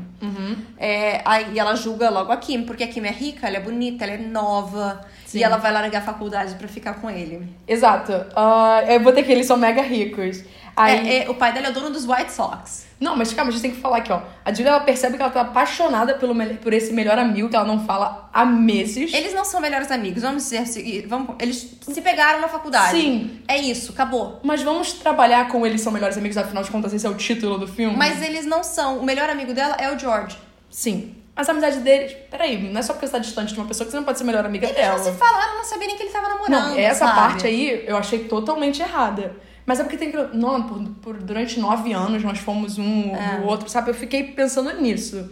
É, 0.77 1.21
aí 1.25 1.57
ela 1.57 1.75
julga 1.75 2.11
logo 2.11 2.31
a 2.31 2.37
Kim, 2.37 2.54
porque 2.63 2.83
a 2.83 2.87
Kim 2.87 3.05
é 3.05 3.11
rica, 3.11 3.47
ela 3.47 3.57
é 3.57 3.59
bonita, 3.59 4.03
ela 4.03 4.13
é 4.13 4.17
nova. 4.17 5.01
Sim. 5.25 5.39
E 5.39 5.43
ela 5.43 5.57
vai 5.57 5.71
largar 5.71 6.01
a 6.01 6.05
faculdade 6.05 6.55
pra 6.55 6.67
ficar 6.67 6.95
com 6.95 7.09
ele. 7.09 7.47
Exato. 7.67 8.13
Ah, 8.35 8.83
eu 8.87 8.99
botei 8.99 9.23
que 9.23 9.31
eles 9.31 9.45
são 9.45 9.57
mega 9.57 9.81
ricos. 9.81 10.43
Aí... 10.75 11.09
É, 11.09 11.25
é, 11.25 11.29
o 11.29 11.35
pai 11.35 11.53
dela 11.53 11.67
é 11.67 11.69
o 11.69 11.73
dono 11.73 11.89
dos 11.89 12.07
White 12.07 12.31
Sox. 12.31 12.85
Não, 12.99 13.15
mas 13.15 13.33
calma, 13.33 13.49
a 13.49 13.51
gente 13.51 13.61
tem 13.61 13.71
que 13.71 13.79
falar 13.79 13.97
aqui, 13.97 14.11
ó. 14.11 14.21
A 14.43 14.53
Julia, 14.53 14.71
ela 14.71 14.79
percebe 14.79 15.15
que 15.15 15.21
ela 15.21 15.31
tá 15.31 15.41
apaixonada 15.41 16.15
pelo, 16.15 16.33
por 16.57 16.73
esse 16.73 16.93
melhor 16.93 17.17
amigo 17.17 17.49
que 17.49 17.55
ela 17.55 17.65
não 17.65 17.85
fala 17.85 18.29
há 18.33 18.45
meses. 18.45 19.13
Eles 19.13 19.33
não 19.33 19.43
são 19.43 19.59
melhores 19.59 19.91
amigos, 19.91 20.21
vamos 20.21 20.43
dizer 20.43 20.59
assim. 20.59 21.05
Vamos, 21.07 21.35
eles 21.39 21.77
se 21.81 22.01
pegaram 22.01 22.39
na 22.39 22.47
faculdade. 22.47 22.99
Sim. 22.99 23.41
É 23.47 23.57
isso, 23.57 23.91
acabou. 23.91 24.39
Mas 24.43 24.63
vamos 24.63 24.93
trabalhar 24.93 25.47
com 25.49 25.65
eles 25.65 25.81
são 25.81 25.91
melhores 25.91 26.17
amigos, 26.17 26.37
afinal 26.37 26.63
de 26.63 26.71
contas, 26.71 26.93
esse 26.93 27.05
é 27.05 27.09
o 27.09 27.15
título 27.15 27.57
do 27.57 27.67
filme. 27.67 27.95
Mas 27.97 28.21
eles 28.21 28.45
não 28.45 28.63
são. 28.63 28.99
O 28.99 29.03
melhor 29.03 29.29
amigo 29.29 29.53
dela 29.53 29.75
é 29.79 29.93
o 29.93 29.99
George. 29.99 30.37
Sim. 30.69 31.15
Mas 31.35 31.49
a 31.49 31.51
amizade 31.51 31.79
deles. 31.79 32.15
Peraí, 32.31 32.71
não 32.71 32.79
é 32.79 32.81
só 32.83 32.93
porque 32.93 33.05
você 33.07 33.11
tá 33.13 33.19
distante 33.19 33.53
de 33.53 33.59
uma 33.59 33.67
pessoa 33.67 33.85
que 33.85 33.91
você 33.91 33.97
não 33.97 34.03
pode 34.05 34.17
ser 34.17 34.23
melhor 34.23 34.45
amiga 34.45 34.67
Eles 34.67 34.77
dela. 34.77 34.97
não 34.97 35.03
se 35.03 35.11
falaram, 35.13 35.57
não 35.57 35.63
sabia 35.65 35.87
nem 35.87 35.97
que 35.97 36.03
ele 36.03 36.11
tava 36.11 36.29
namorando. 36.29 36.49
Não, 36.69 36.77
essa 36.79 37.05
sabe? 37.05 37.15
parte 37.19 37.47
aí 37.47 37.83
eu 37.87 37.97
achei 37.97 38.19
totalmente 38.25 38.81
errada. 38.81 39.35
Mas 39.65 39.79
é 39.79 39.83
porque 39.83 39.97
tem 39.97 40.11
que. 40.11 40.17
Não, 40.35 40.63
por, 40.63 40.79
por- 41.01 41.17
durante 41.17 41.59
nove 41.59 41.91
anos 41.91 42.23
nós 42.23 42.37
fomos 42.39 42.77
um 42.77 43.15
É. 43.15 43.37
do 43.41 43.47
outro, 43.47 43.67
sabe? 43.67 43.89
Eu 43.89 43.95
fiquei 43.95 44.23
pensando 44.23 44.71
nisso. 44.79 45.29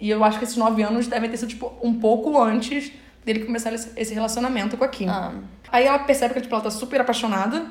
E 0.00 0.10
eu 0.10 0.22
acho 0.24 0.38
que 0.38 0.44
esses 0.44 0.56
nove 0.56 0.82
anos 0.82 1.06
devem 1.06 1.28
ter 1.30 1.36
sido, 1.36 1.48
tipo, 1.50 1.72
um 1.82 1.94
pouco 1.94 2.40
antes 2.42 2.90
dele 3.24 3.44
começar 3.44 3.72
esse 3.72 3.90
esse 3.96 4.12
relacionamento 4.14 4.76
com 4.76 4.84
a 4.84 4.88
Kim. 4.88 5.08
Ah. 5.08 5.32
Aí 5.70 5.86
ela 5.86 5.98
percebe 6.00 6.34
que 6.34 6.40
tipo, 6.40 6.54
ela 6.54 6.64
tá 6.64 6.70
super 6.70 7.00
apaixonada 7.00 7.66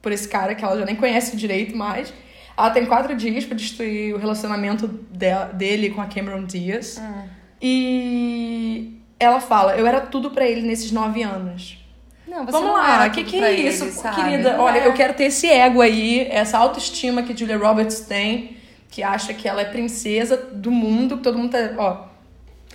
por 0.00 0.10
esse 0.12 0.26
cara 0.28 0.54
que 0.54 0.64
ela 0.64 0.78
já 0.78 0.84
nem 0.84 0.96
conhece 0.96 1.36
direito 1.36 1.76
mais. 1.76 2.12
Ela 2.60 2.70
tem 2.70 2.86
quatro 2.86 3.14
dias 3.16 3.44
pra 3.44 3.56
destruir 3.56 4.14
o 4.14 4.18
relacionamento 4.18 4.86
de- 4.88 5.52
dele 5.54 5.90
com 5.90 6.00
a 6.00 6.06
Cameron 6.06 6.44
Diaz. 6.44 6.98
Ah. 7.00 7.24
E 7.60 8.94
ela 9.18 9.40
fala: 9.40 9.76
Eu 9.76 9.86
era 9.86 10.00
tudo 10.00 10.30
pra 10.30 10.46
ele 10.46 10.62
nesses 10.62 10.90
nove 10.92 11.22
anos. 11.22 11.78
Não, 12.26 12.46
Vamos 12.46 12.68
não 12.68 12.72
lá, 12.74 13.06
o 13.08 13.10
que, 13.10 13.24
que 13.24 13.42
é 13.42 13.52
ele, 13.54 13.68
isso, 13.68 13.84
sabe? 13.90 14.22
querida? 14.22 14.56
Não 14.56 14.64
Olha, 14.64 14.78
é. 14.78 14.86
eu 14.86 14.92
quero 14.92 15.14
ter 15.14 15.24
esse 15.24 15.48
ego 15.48 15.80
aí, 15.80 16.28
essa 16.30 16.58
autoestima 16.58 17.24
que 17.24 17.36
Julia 17.36 17.58
Roberts 17.58 18.00
tem, 18.02 18.56
que 18.88 19.02
acha 19.02 19.34
que 19.34 19.48
ela 19.48 19.60
é 19.62 19.64
princesa 19.64 20.36
do 20.36 20.70
mundo, 20.70 21.16
que 21.16 21.24
todo 21.24 21.36
mundo 21.36 21.50
tá, 21.50 21.58
ó, 21.76 22.04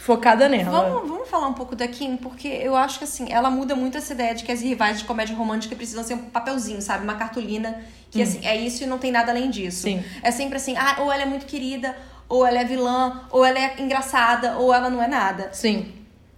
focada 0.05 0.47
nela. 0.47 0.69
Vamos, 0.69 1.09
vamos 1.09 1.27
falar 1.27 1.47
um 1.47 1.53
pouco 1.53 1.75
da 1.75 1.87
Kim, 1.87 2.15
porque 2.15 2.47
eu 2.47 2.75
acho 2.75 2.99
que 2.99 3.05
assim, 3.05 3.25
ela 3.31 3.49
muda 3.49 3.75
muito 3.75 3.97
essa 3.97 4.13
ideia 4.13 4.35
de 4.35 4.43
que 4.43 4.51
as 4.51 4.61
rivais 4.61 4.99
de 4.99 5.03
comédia 5.03 5.35
romântica 5.35 5.75
precisam 5.75 6.03
ser 6.03 6.13
um 6.13 6.19
papelzinho, 6.29 6.79
sabe? 6.79 7.03
Uma 7.03 7.15
cartolina, 7.15 7.81
que 8.11 8.21
assim, 8.21 8.39
é 8.45 8.55
isso 8.55 8.83
e 8.83 8.85
não 8.85 8.99
tem 8.99 9.11
nada 9.11 9.31
além 9.31 9.49
disso. 9.49 9.81
Sim. 9.81 10.03
É 10.21 10.29
sempre 10.29 10.57
assim, 10.57 10.75
ah, 10.77 10.97
ou 10.99 11.11
ela 11.11 11.23
é 11.23 11.25
muito 11.25 11.47
querida, 11.47 11.97
ou 12.29 12.45
ela 12.45 12.59
é 12.59 12.63
vilã, 12.63 13.23
ou 13.31 13.43
ela 13.43 13.57
é 13.57 13.75
engraçada, 13.79 14.57
ou 14.59 14.71
ela 14.71 14.91
não 14.91 15.01
é 15.01 15.07
nada. 15.07 15.49
Sim. 15.51 15.91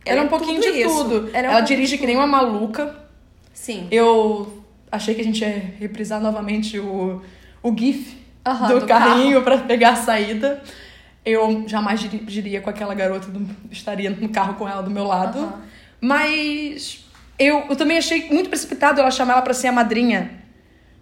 Ela 0.06 0.20
Ela 0.20 0.22
é 0.22 0.24
um 0.24 0.30
pouquinho 0.30 0.62
de 0.62 0.70
isso. 0.70 1.04
tudo. 1.04 1.30
Ela 1.34 1.48
é 1.48 1.50
um 1.50 1.54
Ela 1.54 1.62
dirige 1.62 1.98
que 1.98 2.06
nem 2.08 2.16
uma 2.16 2.26
maluca. 2.26 2.96
Sim. 3.54 3.86
Eu 3.92 4.64
achei 4.90 5.14
que 5.14 5.20
a 5.20 5.24
gente 5.26 5.42
ia 5.42 5.74
reprisar 5.78 6.22
novamente 6.22 6.80
o, 6.80 7.22
o 7.62 7.78
GIF 7.78 8.16
Aham, 8.46 8.68
do, 8.70 8.80
do 8.80 8.88
carrinho 8.88 9.42
pra 9.42 9.58
pegar 9.58 9.90
a 9.90 9.96
saída. 9.98 10.64
Eu 11.30 11.66
jamais 11.68 12.00
diri- 12.00 12.20
diria 12.20 12.62
com 12.62 12.70
aquela 12.70 12.94
garota, 12.94 13.28
do- 13.28 13.50
estaria 13.70 14.10
no 14.10 14.30
carro 14.30 14.54
com 14.54 14.68
ela 14.68 14.82
do 14.82 14.90
meu 14.90 15.04
lado. 15.04 15.40
Aham. 15.40 15.62
Mas 16.00 17.06
eu, 17.38 17.66
eu 17.70 17.76
também 17.76 17.98
achei 17.98 18.30
muito 18.30 18.50
precipitado 18.50 19.02
ela 19.02 19.12
chamar 19.12 19.34
ela 19.34 19.42
pra 19.42 19.54
ser 19.54 19.68
a 19.68 19.72
madrinha. 19.72 20.32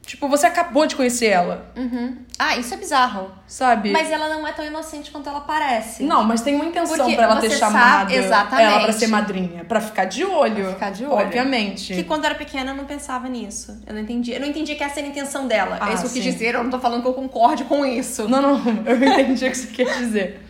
Tipo, 0.06 0.28
você 0.30 0.46
acabou 0.46 0.86
de 0.86 0.96
conhecer 0.96 1.26
ela, 1.28 1.72
Uhum. 1.76 2.18
Ah, 2.38 2.56
isso 2.58 2.74
é 2.74 2.78
bizarro. 2.78 3.32
sabe? 3.48 3.92
Mas 3.92 4.12
ela 4.12 4.30
não 4.30 4.46
é 4.48 4.52
tão 4.52 4.64
inocente 4.64 5.10
quanto 5.10 5.28
ela 5.30 5.42
parece. 5.42 6.04
Não, 6.04 6.24
mas 6.24 6.42
tem 6.42 6.54
uma 6.56 6.66
intenção 6.66 6.98
Porque 6.98 7.16
pra 7.16 7.24
ela 7.26 7.40
ter 7.42 7.50
chamado 7.50 8.00
sabe- 8.10 8.16
exatamente. 8.16 8.68
ela 8.68 8.84
pra 8.84 8.94
ser 8.94 9.08
madrinha. 9.08 9.64
Pra 9.66 9.82
ficar 9.82 10.06
de 10.06 10.24
olho. 10.24 10.64
Pra 10.66 10.74
ficar 10.74 10.90
de 10.92 11.06
olho. 11.06 11.14
Obviamente. 11.26 11.94
Que 11.96 12.04
quando 12.04 12.24
eu 12.26 12.30
era 12.30 12.36
pequena 12.36 12.72
eu 12.72 12.76
não 12.76 12.86
pensava 12.86 13.28
nisso. 13.28 13.82
Eu 13.88 13.94
não 13.96 14.02
entendia. 14.02 14.36
Eu 14.36 14.42
não 14.42 14.48
entendia 14.48 14.76
que 14.76 14.84
essa 14.84 15.00
era 15.00 15.08
a 15.08 15.12
intenção 15.12 15.48
dela. 15.48 15.78
Ah, 15.82 15.90
é 15.90 15.94
isso 15.94 16.04
que 16.04 16.10
eu 16.10 16.14
quis 16.24 16.24
dizer, 16.34 16.56
eu 16.56 16.64
não 16.64 16.70
tô 16.70 16.80
falando 16.80 17.02
que 17.02 17.08
eu 17.08 17.14
concorde 17.14 17.64
com 17.64 17.86
isso. 17.86 18.28
Não, 18.30 18.42
não, 18.42 18.62
eu 18.86 18.96
entendi 19.04 19.46
o 19.48 19.50
que 19.52 19.58
você 19.58 19.68
quer 19.68 19.98
dizer. 19.98 20.42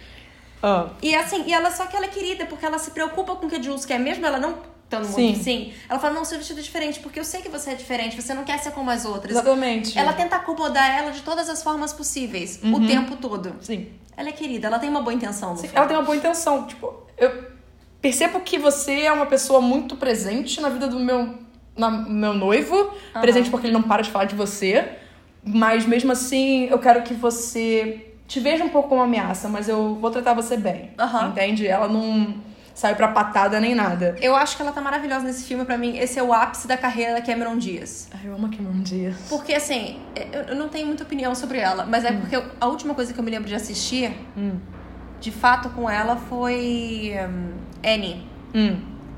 Ah, 0.64 0.88
E 1.02 1.16
assim, 1.16 1.44
e 1.46 1.54
ela 1.54 1.70
só 1.72 1.86
que 1.86 1.96
ela 1.96 2.06
é 2.06 2.10
querida, 2.10 2.46
porque 2.46 2.66
ela 2.66 2.80
se 2.80 2.92
preocupa 2.92 3.36
com 3.36 3.46
o 3.46 3.50
que 3.50 3.56
a 3.58 3.62
Jules 3.62 3.86
quer, 3.86 4.00
mesmo 4.00 4.26
ela 4.26 4.40
não 4.40 4.56
estando 4.86 5.06
Sim. 5.06 5.22
muito 5.24 5.44
sim. 5.44 5.74
Ela 5.90 6.00
fala, 6.00 6.14
não, 6.14 6.24
seu 6.26 6.38
vestido 6.38 6.60
é 6.60 6.64
diferente, 6.64 7.00
porque 7.00 7.20
eu 7.20 7.24
sei 7.24 7.42
que 7.42 7.50
você 7.50 7.72
é 7.72 7.76
diferente, 7.76 8.20
você 8.22 8.34
não 8.34 8.44
quer 8.44 8.58
ser 8.60 8.72
como 8.72 8.90
as 8.90 9.04
outras. 9.06 9.32
exatamente. 9.32 9.98
Ela 9.98 10.14
tenta 10.14 10.36
acomodar 10.38 10.90
ela 10.90 11.12
de 11.12 11.22
todas 11.22 11.50
as 11.50 11.62
formas 11.64 11.92
possíveis, 11.92 12.60
o 12.64 12.68
Uhum. 12.68 12.88
tempo 12.88 13.16
todo. 13.18 13.56
Sim. 13.62 13.90
Ela 14.16 14.30
é 14.30 14.32
querida, 14.32 14.68
ela 14.68 14.80
tem 14.80 14.90
uma 14.90 15.02
boa 15.02 15.14
intenção 15.14 15.58
Sim, 15.58 15.70
ela 15.74 15.86
tem 15.88 15.98
uma 15.98 16.04
boa 16.04 16.16
intenção. 16.16 16.66
Tipo, 16.68 16.94
eu 17.18 17.48
percebo 18.02 18.40
que 18.40 18.58
você 18.58 19.02
é 19.02 19.12
uma 19.12 19.26
pessoa 19.26 19.60
muito 19.60 19.98
presente 19.98 20.62
na 20.62 20.70
vida 20.70 20.88
do 20.88 21.00
meu, 21.00 21.36
na- 21.76 21.90
meu 21.92 22.34
noivo. 22.34 22.92
Presente 23.20 23.50
porque 23.50 23.68
ele 23.68 23.74
não 23.74 23.82
para 23.84 24.02
de 24.04 24.10
falar 24.12 24.26
de 24.26 24.36
você. 24.36 24.88
Mas 25.44 25.86
mesmo 25.86 26.12
assim, 26.12 26.66
eu 26.68 26.80
quero 26.80 27.04
que 27.04 27.14
você 27.14 28.14
te 28.28 28.40
veja 28.40 28.64
um 28.64 28.70
pouco 28.70 28.90
como 28.90 29.02
ameaça, 29.02 29.48
mas 29.50 29.68
eu 29.70 29.96
vou 29.96 30.10
tratar 30.10 30.34
você 30.34 30.56
bem. 30.58 30.92
Aham. 30.98 31.30
Entende? 31.30 31.68
Ela 31.68 31.88
não 31.88 32.36
saiu 32.76 32.96
pra 32.96 33.08
patada 33.08 33.60
nem 33.60 33.74
nada. 33.74 34.16
Eu 34.22 34.36
acho 34.36 34.56
que 34.56 34.62
ela 34.62 34.72
tá 34.72 34.82
maravilhosa 34.82 35.26
nesse 35.26 35.46
filme, 35.46 35.66
pra 35.66 35.78
mim, 35.78 35.98
esse 35.98 36.20
é 36.20 36.24
o 36.24 36.32
ápice 36.32 36.68
da 36.68 36.78
carreira 36.78 37.14
da 37.14 37.22
Cameron 37.22 37.58
Diaz. 37.58 38.08
Ai, 38.14 38.20
eu 38.26 38.36
amo 38.36 38.46
a 38.46 38.50
Cameron 38.50 38.82
Diaz. 38.84 39.16
Porque, 39.30 39.54
assim, 39.54 40.00
eu, 40.16 40.42
eu 40.50 40.56
não 40.56 40.70
tenho 40.70 40.86
muita 40.86 41.04
opinião 41.04 41.34
sobre 41.34 41.58
ela, 41.58 41.86
mas 41.86 42.04
é 42.06 42.12
porque 42.12 42.36
eu- 42.36 42.46
a 42.62 42.68
última 42.68 42.94
coisa 42.94 43.12
que 43.14 43.20
eu 43.20 43.24
me 43.24 43.32
lembro 43.32 43.48
de 43.48 43.56
assistir, 43.56 44.12
Hum. 44.38 44.60
de 45.22 45.32
fato, 45.32 45.70
com 45.70 45.90
ela 45.90 46.18
foi 46.18 47.14
hum, 47.28 47.54
Annie. 47.84 48.28
Hum. 48.54 48.78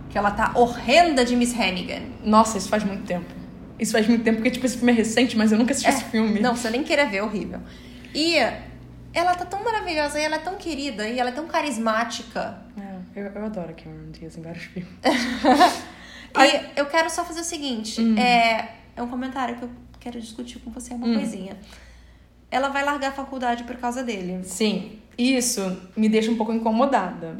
Que 0.09 0.17
ela 0.17 0.31
tá 0.31 0.51
horrenda 0.55 1.25
de 1.25 1.35
Miss 1.35 1.53
Hannigan. 1.53 2.01
Nossa, 2.23 2.57
isso 2.57 2.69
faz 2.69 2.83
muito 2.83 3.03
tempo. 3.05 3.25
Isso 3.79 3.91
faz 3.91 4.07
muito 4.07 4.23
tempo, 4.23 4.37
porque, 4.37 4.51
tipo, 4.51 4.65
esse 4.65 4.77
filme 4.77 4.91
é 4.91 4.95
recente, 4.95 5.35
mas 5.37 5.51
eu 5.51 5.57
nunca 5.57 5.71
assisti 5.71 5.89
esse 5.89 6.03
filme. 6.05 6.39
Não, 6.39 6.55
você 6.55 6.69
nem 6.69 6.83
queira 6.83 7.05
ver, 7.05 7.17
é 7.17 7.23
horrível. 7.23 7.59
E 8.15 8.35
ela 9.13 9.35
tá 9.35 9.45
tão 9.45 9.63
maravilhosa, 9.63 10.19
e 10.19 10.23
ela 10.23 10.35
é 10.35 10.39
tão 10.39 10.55
querida, 10.55 11.07
e 11.07 11.19
ela 11.19 11.29
é 11.29 11.33
tão 11.33 11.45
carismática. 11.47 12.57
É, 12.79 12.86
eu, 13.17 13.25
eu 13.25 13.45
adoro 13.45 13.69
a 13.69 13.73
Cameron 13.73 14.11
Diaz 14.11 14.37
em 14.37 14.41
vários 14.41 14.63
filmes. 14.63 14.91
E 16.35 16.79
eu 16.79 16.85
quero 16.85 17.09
só 17.09 17.25
fazer 17.25 17.39
o 17.39 17.43
seguinte: 17.43 17.99
Hum. 17.99 18.15
é, 18.17 18.75
é 18.95 19.01
um 19.01 19.07
comentário 19.07 19.55
que 19.55 19.63
eu 19.63 19.69
quero 19.99 20.19
discutir 20.19 20.59
com 20.59 20.69
você, 20.69 20.93
uma 20.93 21.07
coisinha. 21.15 21.57
Ela 22.51 22.69
vai 22.69 22.83
largar 22.83 23.09
a 23.09 23.11
faculdade 23.11 23.63
por 23.63 23.75
causa 23.77 24.03
dele. 24.03 24.43
Sim, 24.43 24.99
isso 25.17 25.61
me 25.95 26.07
deixa 26.07 26.29
um 26.29 26.35
pouco 26.35 26.53
incomodada. 26.53 27.37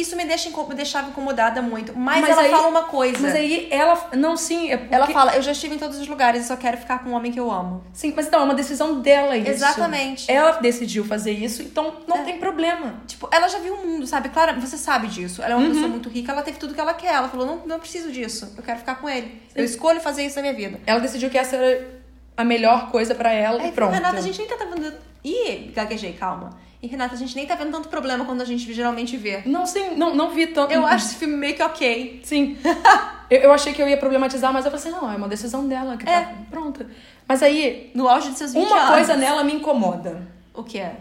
Isso 0.00 0.16
me, 0.16 0.24
deixa, 0.24 0.48
me 0.50 0.74
deixava 0.74 1.08
incomodada 1.10 1.60
muito. 1.60 1.92
Mas, 1.96 2.20
Mas 2.22 2.30
ela 2.30 2.42
aí- 2.42 2.50
fala 2.50 2.68
uma 2.68 2.84
coisa. 2.84 3.18
Mas 3.20 3.34
aí 3.34 3.68
ela. 3.70 4.10
Não, 4.16 4.36
sim, 4.36 4.70
é 4.70 4.76
porque... 4.76 4.94
Ela 4.94 5.06
fala, 5.08 5.36
eu 5.36 5.42
já 5.42 5.52
estive 5.52 5.74
em 5.74 5.78
todos 5.78 5.98
os 5.98 6.06
lugares 6.08 6.44
e 6.44 6.48
só 6.48 6.56
quero 6.56 6.76
ficar 6.76 7.04
com 7.04 7.10
um 7.10 7.12
homem 7.14 7.30
que 7.30 7.38
eu 7.38 7.50
amo. 7.50 7.84
Sim, 7.92 8.12
mas 8.16 8.26
então, 8.26 8.40
é 8.40 8.44
uma 8.44 8.54
decisão 8.54 9.00
dela 9.00 9.36
isso. 9.36 9.50
Exatamente. 9.50 10.30
Ela 10.30 10.52
decidiu 10.52 11.04
fazer 11.04 11.32
isso, 11.32 11.62
então 11.62 11.96
não 12.06 12.18
É. 12.18 12.22
tem 12.24 12.38
problema. 12.38 12.94
Tipo, 13.06 13.28
ela 13.32 13.48
já 13.48 13.58
viu 13.58 13.74
o 13.74 13.86
mundo, 13.86 14.06
sabe? 14.06 14.28
Claro, 14.30 14.60
você 14.60 14.76
sabe 14.76 15.06
disso. 15.08 15.42
Ela 15.42 15.52
é 15.54 15.56
uma 15.56 15.68
pessoa 15.68 15.88
muito 15.88 16.08
rica, 16.08 16.32
ela 16.32 16.42
teve 16.42 16.58
tudo 16.58 16.74
que 16.74 16.80
ela 16.80 16.94
quer. 16.94 17.14
Ela 17.14 17.28
falou, 17.28 17.46
não, 17.46 17.66
não 17.66 17.78
preciso 17.78 18.10
disso. 18.10 18.52
Eu 18.56 18.62
quero 18.62 18.78
ficar 18.78 18.94
com 18.96 19.08
ele. 19.08 19.40
Eu 19.54 19.64
escolho 19.64 20.00
fazer 20.00 20.24
isso 20.24 20.36
na 20.36 20.42
minha 20.42 20.54
vida. 20.54 20.80
Ela 20.86 21.00
decidiu 21.00 21.28
que 21.30 21.36
essa 21.38 21.56
era 21.56 22.00
a 22.36 22.44
melhor 22.44 22.90
coisa 22.90 23.14
pra 23.14 23.30
ela 23.32 23.60
Aí, 23.62 23.68
e 23.68 23.72
pronto. 23.72 23.92
Renata, 23.92 24.16
a 24.18 24.20
gente 24.22 24.38
nem 24.38 24.46
tá 24.48 24.56
vendo... 24.56 24.92
Ih, 25.22 25.70
gaguejei, 25.74 26.14
calma. 26.14 26.50
E, 26.82 26.86
Renata, 26.86 27.14
a 27.14 27.18
gente 27.18 27.36
nem 27.36 27.46
tá 27.46 27.54
vendo 27.54 27.70
tanto 27.72 27.88
problema 27.88 28.24
quando 28.24 28.40
a 28.40 28.44
gente 28.44 28.72
geralmente 28.72 29.14
vê. 29.16 29.42
Não, 29.44 29.66
sim, 29.66 29.96
não, 29.96 30.14
não 30.14 30.30
vi 30.30 30.46
tanto. 30.46 30.72
Eu 30.72 30.86
acho 30.86 31.06
esse 31.06 31.16
filme 31.16 31.36
meio 31.36 31.54
que 31.54 31.62
ok. 31.62 32.20
Sim. 32.24 32.56
eu, 33.28 33.38
eu 33.40 33.52
achei 33.52 33.74
que 33.74 33.82
eu 33.82 33.88
ia 33.88 33.98
problematizar, 33.98 34.50
mas 34.50 34.64
eu 34.64 34.70
falei 34.70 34.86
assim, 34.86 34.96
não, 34.98 35.12
é 35.12 35.16
uma 35.16 35.28
decisão 35.28 35.68
dela 35.68 35.96
que 35.98 36.08
É. 36.08 36.20
tá 36.22 36.32
pronta. 36.50 36.86
Mas 37.28 37.42
aí, 37.42 37.90
No 37.94 38.08
auge 38.08 38.30
de 38.30 38.38
seus 38.38 38.54
20 38.54 38.66
uma 38.66 38.76
anos. 38.78 38.90
coisa 38.94 39.14
nela 39.16 39.44
me 39.44 39.52
incomoda. 39.54 40.26
O 40.54 40.62
que 40.64 40.78
é? 40.78 40.96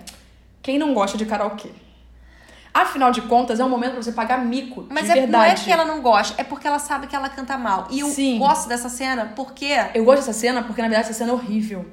Quem 0.61 0.77
não 0.77 0.93
gosta 0.93 1.17
de 1.17 1.25
karaokê? 1.25 1.69
Afinal 2.73 3.09
de 3.11 3.21
contas, 3.21 3.59
é 3.59 3.65
um 3.65 3.69
momento 3.69 3.93
pra 3.93 4.03
você 4.03 4.11
pagar 4.11 4.37
mico. 4.45 4.85
Mas 4.89 5.05
de 5.05 5.11
é, 5.11 5.13
verdade. 5.15 5.31
não 5.31 5.43
é 5.43 5.55
que 5.55 5.71
ela 5.71 5.85
não 5.85 6.01
gosta, 6.01 6.39
é 6.39 6.43
porque 6.43 6.67
ela 6.67 6.77
sabe 6.77 7.07
que 7.07 7.15
ela 7.15 7.27
canta 7.29 7.57
mal. 7.57 7.87
E 7.89 8.01
eu 8.01 8.07
Sim. 8.09 8.37
gosto 8.37 8.67
dessa 8.69 8.89
cena 8.89 9.31
porque... 9.35 9.73
Eu 9.95 10.03
gosto 10.03 10.19
dessa 10.19 10.33
cena 10.33 10.61
porque, 10.61 10.81
na 10.81 10.87
verdade, 10.87 11.09
essa 11.09 11.17
cena 11.17 11.31
é 11.31 11.33
horrível. 11.33 11.85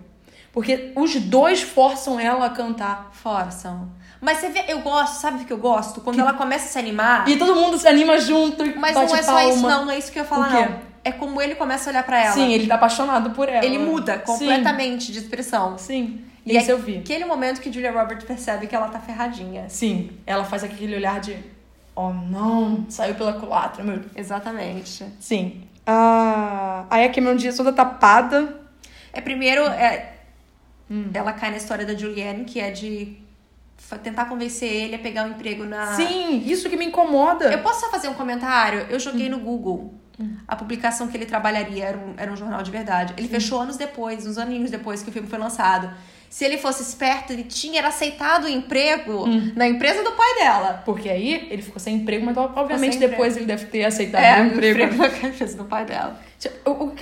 Porque 0.57 0.91
os 0.97 1.15
dois 1.17 1.61
forçam 1.61 2.19
ela 2.19 2.47
a 2.47 2.49
cantar. 2.49 3.11
Forçam. 3.13 3.91
Mas 4.23 4.39
você 4.39 4.49
vê, 4.49 4.65
eu 4.69 4.81
gosto, 4.81 5.21
sabe 5.21 5.43
o 5.43 5.45
que 5.45 5.53
eu 5.53 5.59
gosto? 5.59 6.01
Quando 6.01 6.19
ela 6.19 6.33
começa 6.33 6.65
a 6.65 6.69
se 6.69 6.79
animar. 6.79 7.29
E 7.29 7.37
todo 7.37 7.55
mundo 7.55 7.77
se 7.77 7.87
anima 7.87 8.19
junto 8.19 8.65
e 8.65 8.75
Mas 8.75 8.95
não 8.95 9.03
é 9.03 9.23
só 9.23 9.35
palma. 9.35 9.51
isso, 9.51 9.61
não, 9.61 9.85
não 9.85 9.93
é 9.93 9.99
isso 9.99 10.11
que 10.11 10.19
eu 10.19 10.23
ia 10.23 10.27
falar, 10.27 10.51
não. 10.51 10.81
É 11.05 11.13
como 11.13 11.43
ele 11.43 11.57
começa 11.57 11.91
a 11.91 11.93
olhar 11.93 12.03
pra 12.05 12.25
ela. 12.25 12.33
Sim, 12.33 12.55
ele 12.55 12.67
tá 12.67 12.77
apaixonado 12.77 13.33
por 13.33 13.51
ela. 13.51 13.67
Ele 13.67 13.77
muda 13.77 14.15
Sim, 14.15 14.21
completamente 14.25 15.13
de 15.13 15.19
expressão. 15.19 15.77
Sim. 15.77 16.23
E 16.47 16.57
Isso 16.57 16.71
é 16.71 16.73
eu 16.73 16.79
vi. 16.79 16.97
aquele 17.01 17.27
momento 17.27 17.61
que 17.61 17.71
Julia 17.71 17.93
Roberts 17.93 18.25
percebe 18.25 18.67
que 18.67 18.75
ela 18.75 18.89
tá 18.89 18.99
ferradinha. 18.99 19.67
Sim, 19.69 20.11
ela 20.25 20.45
faz 20.45 20.65
aquele 20.65 20.97
olhar 20.97 21.21
de... 21.21 21.37
Oh, 21.95 22.15
não, 22.15 22.87
saiu 22.89 23.15
pela 23.15 23.35
culatra, 23.35 23.85
meu... 23.85 24.01
Exatamente. 24.17 25.05
Sim. 25.21 25.65
Ah, 25.87 26.87
aí 26.89 27.05
a 27.05 27.13
Cameron 27.13 27.37
Diaz 27.37 27.59
toda 27.59 27.75
tapada. 27.75 28.59
É 29.13 29.21
primeiro, 29.21 29.63
é, 29.63 30.16
Hum. 30.91 31.11
ela 31.13 31.33
cai 31.33 31.51
na 31.51 31.57
história 31.57 31.85
da 31.85 31.95
Julianne, 31.95 32.45
que 32.45 32.61
é 32.61 32.71
de 32.71 33.17
tentar 34.03 34.25
convencer 34.27 34.71
ele 34.73 34.95
a 34.95 34.99
pegar 34.99 35.25
um 35.25 35.31
emprego 35.31 35.65
na. 35.65 35.95
Sim, 35.97 36.43
isso 36.47 36.69
que 36.69 36.77
me 36.77 36.85
incomoda. 36.87 37.53
Eu 37.53 37.59
posso 37.63 37.81
só 37.81 37.91
fazer 37.91 38.09
um 38.09 38.15
comentário? 38.15 38.87
Eu 38.89 38.97
Hum. 38.97 39.01
joguei 39.01 39.29
no 39.29 39.39
Google 39.39 39.95
a 40.49 40.57
publicação 40.57 41.09
que 41.09 41.17
ele 41.17 41.27
trabalharia, 41.27 41.85
era 41.85 41.99
um, 41.99 42.15
era 42.17 42.33
um 42.33 42.37
jornal 42.37 42.63
de 42.63 42.71
verdade. 42.71 43.13
Ele 43.19 43.29
fechou 43.29 43.61
anos 43.61 43.77
depois, 43.77 44.27
uns 44.27 44.39
aninhos 44.39 44.71
depois 44.71 45.03
que 45.03 45.11
o 45.11 45.13
filme 45.13 45.29
foi 45.29 45.39
lançado. 45.39 45.91
Se 46.29 46.45
ele 46.45 46.59
fosse 46.59 46.83
esperto, 46.83 47.33
ele 47.33 47.45
tinha 47.45 47.79
era 47.79 47.89
aceitado 47.89 48.45
o 48.45 48.49
emprego 48.49 49.27
Hum. 49.29 49.53
na 49.57 49.67
empresa 49.67 50.03
do 50.03 50.13
pai 50.13 50.35
dela. 50.35 50.83
Porque 50.85 51.09
aí 51.09 51.47
ele 51.51 51.63
ficou 51.63 51.79
sem 51.81 51.97
emprego, 51.97 52.25
mas 52.27 52.37
obviamente 52.37 52.99
depois 52.99 53.37
ele 53.37 53.47
deve 53.47 53.67
ter 53.67 53.85
aceitado 53.85 54.23
É, 54.23 54.43
o 54.43 54.47
emprego. 54.47 54.83
emprego 54.95 54.97
na 55.23 55.29
empresa 55.29 55.57
do 55.57 55.65
pai 55.65 55.85
dela. 55.85 56.21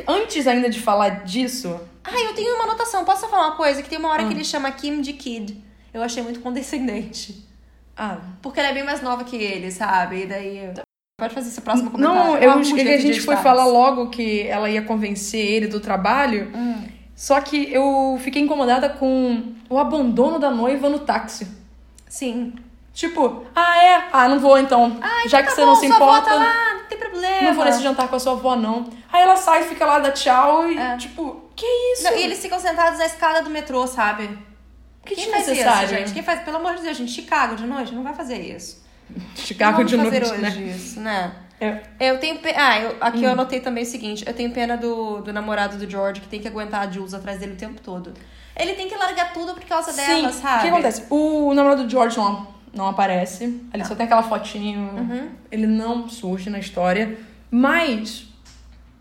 Antes 0.06 0.46
ainda 0.46 0.68
de 0.70 0.80
falar 0.80 1.24
disso, 1.24 1.80
Ah, 2.04 2.20
eu 2.20 2.34
tenho 2.34 2.54
uma 2.54 2.64
anotação. 2.64 3.04
Posso 3.04 3.26
falar 3.28 3.48
uma 3.48 3.56
coisa? 3.56 3.82
Que 3.82 3.88
tem 3.88 3.98
uma 3.98 4.10
hora 4.10 4.22
Hum. 4.22 4.28
que 4.28 4.34
ele 4.34 4.44
chama 4.44 4.70
Kim 4.70 5.00
de 5.00 5.14
Kid. 5.14 5.56
Eu 5.92 6.02
achei 6.02 6.22
muito 6.22 6.40
condescendente. 6.40 7.44
ah, 7.96 8.18
Porque 8.42 8.58
ela 8.60 8.68
é 8.70 8.74
bem 8.74 8.84
mais 8.84 9.00
nova 9.00 9.24
que 9.24 9.36
ele, 9.36 9.70
sabe? 9.70 10.22
E 10.22 10.26
daí. 10.26 10.70
Pode 11.18 11.32
fazer 11.32 11.48
esse 11.48 11.60
próximo 11.60 11.90
comentário. 11.92 12.20
não, 12.22 12.36
Eu 12.36 12.50
é 12.50 12.62
que 12.62 12.80
a 12.88 12.98
gente 13.00 13.20
foi 13.20 13.36
falar 13.36 13.64
logo 13.66 14.10
que 14.10 14.42
ela 14.48 14.68
ia 14.68 14.82
convencer 14.82 15.40
ele 15.40 15.66
do 15.68 15.78
trabalho. 15.80 16.50
Hum. 16.54 16.84
Só 17.14 17.40
que 17.40 17.72
eu 17.72 18.18
fiquei 18.22 18.42
incomodada 18.42 18.88
com 18.88 19.54
o 19.68 19.78
abandono 19.78 20.38
da 20.38 20.50
noiva 20.50 20.88
no 20.88 20.98
táxi. 21.00 21.46
Sim. 22.08 22.54
Tipo, 22.92 23.44
ah, 23.54 23.82
é? 23.82 24.08
Ah, 24.12 24.28
não 24.28 24.38
vou 24.38 24.56
então. 24.58 24.98
Já 25.26 25.42
que 25.42 25.48
Tá 25.48 25.54
você 25.54 25.60
bom, 25.62 25.66
não 25.68 25.74
se 25.76 25.86
avó 25.86 25.94
importa. 25.96 26.30
tá 26.30 26.34
lá, 26.36 26.74
não 26.74 26.84
tem 26.84 26.98
problema. 26.98 27.42
Não 27.42 27.54
vou 27.54 27.64
nesse 27.64 27.82
jantar 27.82 28.08
com 28.08 28.16
a 28.16 28.20
sua 28.20 28.32
avó, 28.32 28.54
não. 28.54 28.88
Aí 29.12 29.22
ela 29.22 29.36
sai, 29.36 29.64
fica 29.64 29.84
lá, 29.84 29.98
dá 29.98 30.12
tchau 30.12 30.68
e, 30.70 30.78
É. 30.78 30.96
tipo, 30.96 31.42
que 31.56 31.66
isso? 31.66 32.04
Não, 32.04 32.16
e 32.16 32.22
eles 32.22 32.40
ficam 32.40 32.58
sentados 32.60 32.98
na 32.98 33.06
escada 33.06 33.42
do 33.42 33.50
metrô, 33.50 33.86
sabe? 33.86 34.38
Que 35.04 35.16
Quem 35.16 35.30
faz 35.30 35.46
isso, 35.48 35.86
gente? 35.88 36.12
Quem 36.12 36.22
faz, 36.22 36.40
pelo 36.42 36.56
amor 36.56 36.76
de 36.76 36.82
Deus, 36.82 36.96
gente, 36.96 37.10
Chicago 37.12 37.56
de 37.56 37.66
noite 37.66 37.92
não 37.94 38.02
vai 38.02 38.14
fazer 38.14 38.38
isso. 38.38 38.82
Chicago 39.34 39.84
de 39.84 39.96
noite, 39.96 40.20
fazer 40.20 40.36
né? 40.38 40.48
hoje 40.48 40.62
isso, 40.70 41.00
né? 41.00 41.32
É. 41.60 41.80
Eu 42.00 42.18
tenho. 42.18 42.38
Pe... 42.38 42.52
Ah, 42.56 42.80
eu- 42.80 42.96
aqui 43.00 43.22
eu 43.22 43.30
anotei 43.30 43.60
também 43.60 43.84
o 43.84 43.86
seguinte: 43.86 44.24
eu 44.26 44.34
tenho 44.34 44.50
pena 44.50 44.76
do, 44.76 45.20
do 45.20 45.32
namorado 45.32 45.76
do 45.78 45.88
George 45.88 46.20
que 46.20 46.28
tem 46.28 46.40
que 46.40 46.48
aguentar 46.48 46.86
a 46.86 46.90
Jules 46.90 47.14
atrás 47.14 47.38
dele 47.38 47.52
o 47.52 47.56
tempo 47.56 47.80
todo. 47.80 48.12
Ele 48.56 48.74
tem 48.74 48.88
que 48.88 48.96
largar 48.96 49.32
tudo 49.32 49.54
por 49.54 49.64
causa 49.64 49.92
dela, 49.92 50.30
Sim. 50.32 50.40
sabe? 50.40 50.58
O 50.58 50.62
que 50.62 50.68
acontece? 50.68 51.04
O 51.10 51.52
namorado 51.54 51.84
do 51.84 51.90
George 51.90 52.16
não, 52.16 52.46
não 52.72 52.86
aparece. 52.88 53.60
Ele 53.72 53.84
só 53.84 53.94
tem 53.94 54.06
aquela 54.06 54.22
fotinho. 54.22 55.30
Ele 55.50 55.66
não 55.66 56.08
surge 56.08 56.50
na 56.50 56.58
história. 56.58 57.18
Mas 57.50 58.26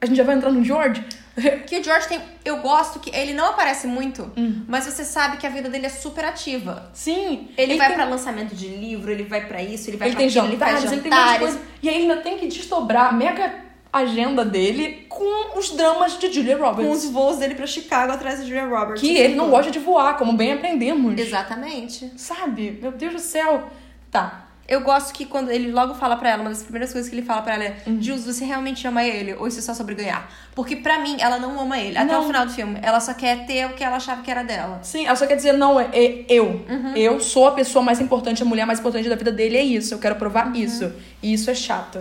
a 0.01 0.05
gente 0.05 0.15
já 0.15 0.23
vai 0.23 0.35
entrar 0.35 0.51
no 0.51 0.63
George. 0.63 1.03
Que 1.65 1.79
o 1.79 1.83
George 1.83 2.07
tem. 2.07 2.21
Eu 2.45 2.57
gosto 2.57 2.99
que 2.99 3.09
ele 3.15 3.33
não 3.33 3.47
aparece 3.47 3.87
muito, 3.87 4.31
Hum. 4.37 4.63
mas 4.67 4.85
você 4.85 5.03
sabe 5.03 5.37
que 5.37 5.47
a 5.47 5.49
vida 5.49 5.67
dele 5.69 5.87
é 5.87 5.89
super 5.89 6.23
ativa. 6.25 6.89
Sim. 6.93 7.49
Ele, 7.57 7.75
vai 7.77 7.87
tem, 7.87 7.95
pra 7.95 8.05
lançamento 8.05 8.53
de 8.55 8.67
livro, 8.67 9.11
ele 9.11 9.23
vai 9.23 9.47
pra 9.47 9.61
isso, 9.61 9.89
ele 9.89 9.97
vai 9.97 10.09
Ele 10.09 10.15
pra 10.15 10.19
tem 10.19 10.27
aquilo, 10.29 10.51
jantares, 10.51 10.83
ele 10.83 10.93
ele 10.93 11.01
faz 11.01 11.01
tem 11.01 11.11
um 11.11 11.15
monte 11.15 11.33
de 11.33 11.35
jantares. 11.35 11.39
coisa. 11.39 11.61
E 11.81 11.89
aí 11.89 11.95
ainda 11.97 12.17
tem 12.17 12.37
que 12.37 12.47
desdobrar 12.47 13.07
a 13.09 13.11
mega 13.11 13.63
agenda 13.91 14.43
dele 14.43 15.05
com 15.09 15.57
os 15.57 15.69
dramas 15.71 16.17
de 16.17 16.31
Julia 16.31 16.57
Com 16.57 16.63
Roberts. 16.65 17.03
os 17.05 17.09
voos 17.11 17.37
dele 17.37 17.53
pra 17.55 17.67
Chicago 17.67 18.11
atrás 18.11 18.39
de 18.41 18.47
Julia 18.47 18.65
Roberts. 18.65 18.99
Que 19.01 19.15
ele 19.17 19.35
não 19.35 19.49
gosta 19.49 19.71
de 19.71 19.79
voar, 19.79 20.17
como 20.17 20.33
bem 20.33 20.53
aprendemos. 20.53 21.15
Exatamente. 21.19 22.11
Sabe? 22.17 22.77
Meu 22.81 22.91
Deus 22.91 23.13
do 23.13 23.19
céu. 23.19 23.69
Tá. 24.11 24.47
Eu 24.67 24.79
gosto 24.81 25.13
que 25.13 25.25
quando 25.25 25.51
ele 25.51 25.71
logo 25.71 25.93
fala 25.93 26.15
pra 26.15 26.29
ela, 26.29 26.41
uma 26.41 26.49
das 26.49 26.63
primeiras 26.63 26.93
coisas 26.93 27.09
que 27.09 27.15
ele 27.15 27.25
fala 27.25 27.41
pra 27.41 27.55
ela 27.55 27.63
é: 27.65 27.77
Uhum. 27.85 28.01
Jules, 28.01 28.25
você 28.25 28.45
realmente 28.45 28.87
ama 28.87 29.03
ele? 29.03 29.33
Ou 29.33 29.45
isso 29.47 29.59
é 29.59 29.61
só 29.61 29.73
sobre 29.73 29.93
ganhar? 29.93 30.31
Porque 30.55 30.77
pra 30.77 30.99
mim, 30.99 31.17
ela 31.19 31.37
não 31.37 31.59
ama 31.59 31.77
ele. 31.77 31.97
Até 31.97 32.13
Não. 32.13 32.23
o 32.23 32.27
final 32.27 32.45
do 32.45 32.51
filme. 32.53 32.79
Ela 32.81 32.99
só 33.01 33.13
quer 33.13 33.45
ter 33.45 33.65
o 33.65 33.73
que 33.73 33.83
ela 33.83 33.97
achava 33.97 34.21
que 34.21 34.31
era 34.31 34.41
dela. 34.41 34.79
Sim, 34.81 35.05
ela 35.05 35.15
só 35.17 35.27
quer 35.27 35.35
dizer, 35.35 35.51
não, 35.53 35.77
é, 35.79 35.89
é 35.93 36.25
eu. 36.29 36.63
Uhum. 36.69 36.95
Eu 36.95 37.19
sou 37.19 37.47
a 37.47 37.51
pessoa 37.51 37.83
mais 37.83 37.99
importante, 37.99 38.41
a 38.41 38.45
mulher 38.45 38.65
mais 38.65 38.79
importante 38.79 39.09
da 39.09 39.15
vida 39.15 39.31
dele, 39.33 39.57
é 39.57 39.63
isso. 39.63 39.93
Eu 39.93 39.99
quero 39.99 40.15
provar 40.15 40.47
Uhum. 40.47 40.55
isso. 40.55 40.93
E 41.21 41.33
isso 41.33 41.49
é 41.51 41.55
chato. 41.55 41.99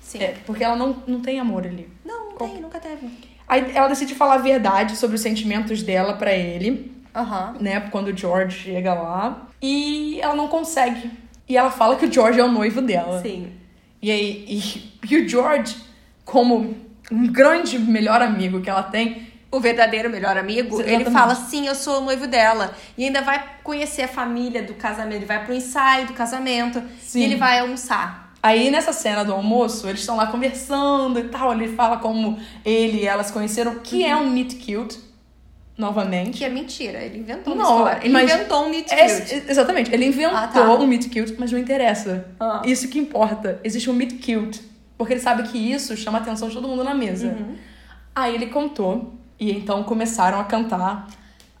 Sim. 0.00 0.18
É, 0.22 0.34
porque 0.44 0.62
ela 0.62 0.76
não, 0.76 1.02
não 1.06 1.20
tem 1.20 1.40
amor 1.40 1.66
ali. 1.66 1.88
Não, 2.04 2.26
não 2.30 2.32
Qual- 2.36 2.50
tem, 2.50 2.60
nunca 2.60 2.78
teve. 2.78 3.08
Aí 3.48 3.70
ela 3.74 3.88
decide 3.88 4.14
falar 4.14 4.34
a 4.34 4.38
verdade 4.38 4.96
sobre 4.96 5.16
os 5.16 5.22
sentimentos 5.22 5.82
dela 5.82 6.12
pra 6.14 6.32
ele, 6.34 6.92
Aham. 7.16 7.54
né? 7.58 7.80
Quando 7.90 8.08
o 8.08 8.16
George 8.16 8.58
chega 8.64 8.92
lá. 8.92 9.46
E 9.62 10.18
ela 10.20 10.34
não 10.34 10.48
consegue. 10.48 11.10
E 11.52 11.56
ela 11.56 11.70
fala 11.70 11.96
que 11.96 12.06
o 12.06 12.10
George 12.10 12.40
é 12.40 12.44
o 12.44 12.50
noivo 12.50 12.80
dela. 12.80 13.20
Sim. 13.20 13.52
E 14.00 14.10
aí, 14.10 14.46
e, 14.48 14.92
e 15.10 15.16
o 15.18 15.28
George, 15.28 15.76
como 16.24 16.74
um 17.10 17.26
grande 17.26 17.78
melhor 17.78 18.22
amigo 18.22 18.62
que 18.62 18.70
ela 18.70 18.82
tem, 18.82 19.30
O 19.50 19.60
verdadeiro 19.60 20.08
melhor 20.08 20.38
amigo, 20.38 20.80
ele 20.80 20.94
Exatamente. 20.94 21.12
fala 21.12 21.34
sim, 21.34 21.66
eu 21.66 21.74
sou 21.74 21.98
o 22.00 22.04
noivo 22.06 22.26
dela. 22.26 22.74
E 22.96 23.04
ainda 23.04 23.20
vai 23.20 23.38
conhecer 23.62 24.00
a 24.00 24.08
família 24.08 24.62
do 24.62 24.72
casamento. 24.72 25.16
Ele 25.16 25.26
vai 25.26 25.44
pro 25.44 25.52
ensaio 25.52 26.06
do 26.06 26.14
casamento. 26.14 26.82
Sim. 27.02 27.20
E 27.20 27.24
ele 27.24 27.36
vai 27.36 27.58
almoçar. 27.58 28.32
Aí 28.42 28.70
nessa 28.70 28.94
cena 28.94 29.22
do 29.22 29.32
almoço, 29.34 29.86
eles 29.86 30.00
estão 30.00 30.16
lá 30.16 30.26
conversando 30.28 31.18
e 31.18 31.24
tal. 31.24 31.52
Ele 31.52 31.76
fala 31.76 31.98
como 31.98 32.40
ele 32.64 33.00
e 33.02 33.06
ela 33.06 33.22
se 33.22 33.30
conheceram, 33.30 33.78
que 33.80 34.02
é 34.02 34.16
um 34.16 34.30
meet 34.30 34.54
cute, 34.54 34.98
novamente. 35.76 36.38
Que 36.38 36.44
é 36.44 36.48
mentira. 36.48 36.98
Ele 37.00 37.18
inventou 37.18 37.54
uma 37.54 37.62
Não, 37.62 37.78
história. 37.78 38.06
Ele 38.06 38.22
inventou 38.22 38.64
um 38.66 38.68
meet 38.70 38.92
É, 38.92 39.20
cute. 39.20 39.42
exatamente, 39.48 39.92
ele 39.92 40.06
inventou 40.06 40.36
Ah, 40.36 40.46
tá. 40.46 40.72
um 40.74 40.86
meet 40.86 41.04
cute, 41.06 41.34
mas 41.38 41.50
não 41.52 41.58
interessa. 41.58 42.26
Ah. 42.38 42.62
Isso 42.64 42.88
que 42.88 42.98
importa. 42.98 43.60
Existe 43.64 43.88
um 43.90 43.94
meet 43.94 44.14
cute. 44.24 44.60
Porque 44.98 45.14
ele 45.14 45.20
sabe 45.20 45.42
que 45.44 45.58
isso 45.58 45.96
chama 45.96 46.18
a 46.18 46.20
atenção 46.20 46.48
de 46.48 46.54
todo 46.54 46.68
mundo 46.68 46.84
na 46.84 46.94
mesa. 46.94 47.28
Uhum. 47.28 47.56
Aí 48.14 48.34
ele 48.34 48.46
contou, 48.46 49.14
e 49.40 49.50
então 49.50 49.82
começaram 49.82 50.38
a 50.38 50.44
cantar 50.44 51.08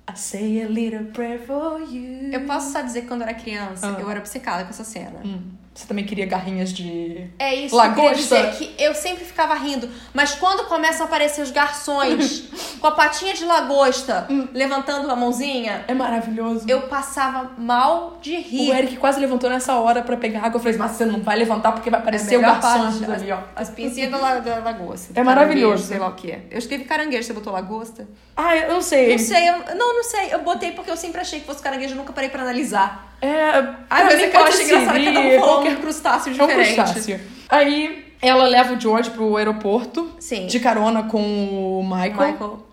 I 0.08 0.12
say 0.16 0.62
a 0.62 0.68
little 0.68 1.06
prayer 1.06 1.40
for 1.46 1.80
you. 1.80 2.30
Eu 2.32 2.42
posso 2.42 2.72
só 2.72 2.82
dizer 2.82 3.02
que 3.02 3.08
quando 3.08 3.22
eu 3.22 3.28
era 3.28 3.34
criança, 3.36 3.96
Ah. 3.96 4.00
eu 4.00 4.08
era 4.10 4.18
obcecada 4.20 4.64
com 4.64 4.70
essa 4.70 4.84
cena. 4.84 5.20
Hum, 5.24 5.40
Você 5.74 5.86
também 5.86 6.04
queria 6.04 6.26
garrinhas 6.26 6.70
de. 6.70 7.26
É 7.38 7.54
isso 7.54 7.74
Lagosta. 7.74 8.02
que 8.02 8.06
eu 8.08 8.14
dizer, 8.14 8.50
que 8.56 8.74
eu 8.82 8.94
sempre 8.94 9.24
ficava 9.24 9.54
rindo. 9.54 9.88
Mas 10.12 10.34
quando 10.34 10.64
começam 10.68 11.06
a 11.06 11.08
aparecer 11.08 11.40
os 11.40 11.50
garçons 11.50 12.44
com 12.78 12.86
a 12.86 12.90
patinha 12.90 13.32
de 13.32 13.42
lagosta 13.46 14.28
levantando 14.52 15.10
a 15.10 15.16
mãozinha, 15.16 15.84
É 15.88 15.94
maravilhoso. 15.94 16.66
eu 16.68 16.82
passava 16.82 17.52
mal 17.56 18.18
de 18.20 18.36
rir. 18.36 18.70
O 18.70 18.74
Eric 18.74 18.96
quase 18.98 19.18
levantou 19.18 19.48
nessa 19.48 19.74
hora 19.76 20.02
pra 20.02 20.16
pegar 20.18 20.40
água. 20.44 20.58
Eu 20.58 20.62
falei, 20.62 20.76
mas 20.76 20.90
você 20.92 21.06
não 21.06 21.22
vai 21.22 21.36
levantar 21.38 21.72
porque 21.72 21.88
vai 21.88 22.00
É 22.00 22.02
aparecer 22.02 22.36
o 22.36 22.40
melhor 22.42 22.60
garçom 22.60 23.00
parte, 23.00 23.10
ali, 23.22 23.32
ó. 23.32 23.38
As 23.56 23.70
pincinhas 23.70 24.10
da, 24.10 24.18
la- 24.18 24.38
da 24.40 24.58
lagosta. 24.58 25.18
É 25.18 25.22
maravilhoso. 25.24 25.84
Sei 25.86 25.98
lá 25.98 26.08
o 26.08 26.14
que. 26.14 26.38
Eu 26.50 26.58
escrevi 26.58 26.84
caranguejo, 26.84 27.26
você 27.26 27.32
botou 27.32 27.50
lagosta? 27.52 28.06
Ah, 28.36 28.54
eu 28.54 28.74
não 28.74 28.82
sei. 28.82 29.12
Não 29.12 29.18
sei, 29.18 29.48
eu, 29.48 29.58
não, 29.74 29.94
não 29.94 30.04
sei. 30.04 30.34
Eu 30.34 30.42
botei 30.42 30.72
porque 30.72 30.90
eu 30.90 30.96
sempre 30.98 31.20
achei 31.22 31.40
que 31.40 31.46
fosse 31.46 31.62
caranguejo, 31.62 31.94
eu 31.94 31.98
nunca 31.98 32.12
parei 32.12 32.28
pra 32.28 32.42
analisar. 32.42 33.10
É, 33.22 33.50
vezes 33.88 34.04
mim 34.04 34.22
é 34.22 34.28
que 34.28 34.36
eu 34.36 34.40
acho 34.44 34.62
engraçado 34.62 34.98
que 34.98 35.04
cada 35.04 35.20
um 35.20 35.30
falou 35.38 35.54
qualquer 35.54 35.78
um 35.78 35.80
crustáceo 35.80 36.30
É 36.30 36.42
um 36.42 36.46
diferente. 36.48 36.74
crustáceo. 36.74 37.20
Aí 37.48 38.12
ela 38.20 38.44
leva 38.48 38.74
o 38.74 38.80
George 38.80 39.10
pro 39.10 39.36
aeroporto. 39.36 40.10
Sim. 40.18 40.46
De 40.46 40.58
carona 40.58 41.04
com 41.04 41.20
o 41.20 41.82
Michael. 41.84 42.32
Michael. 42.32 42.66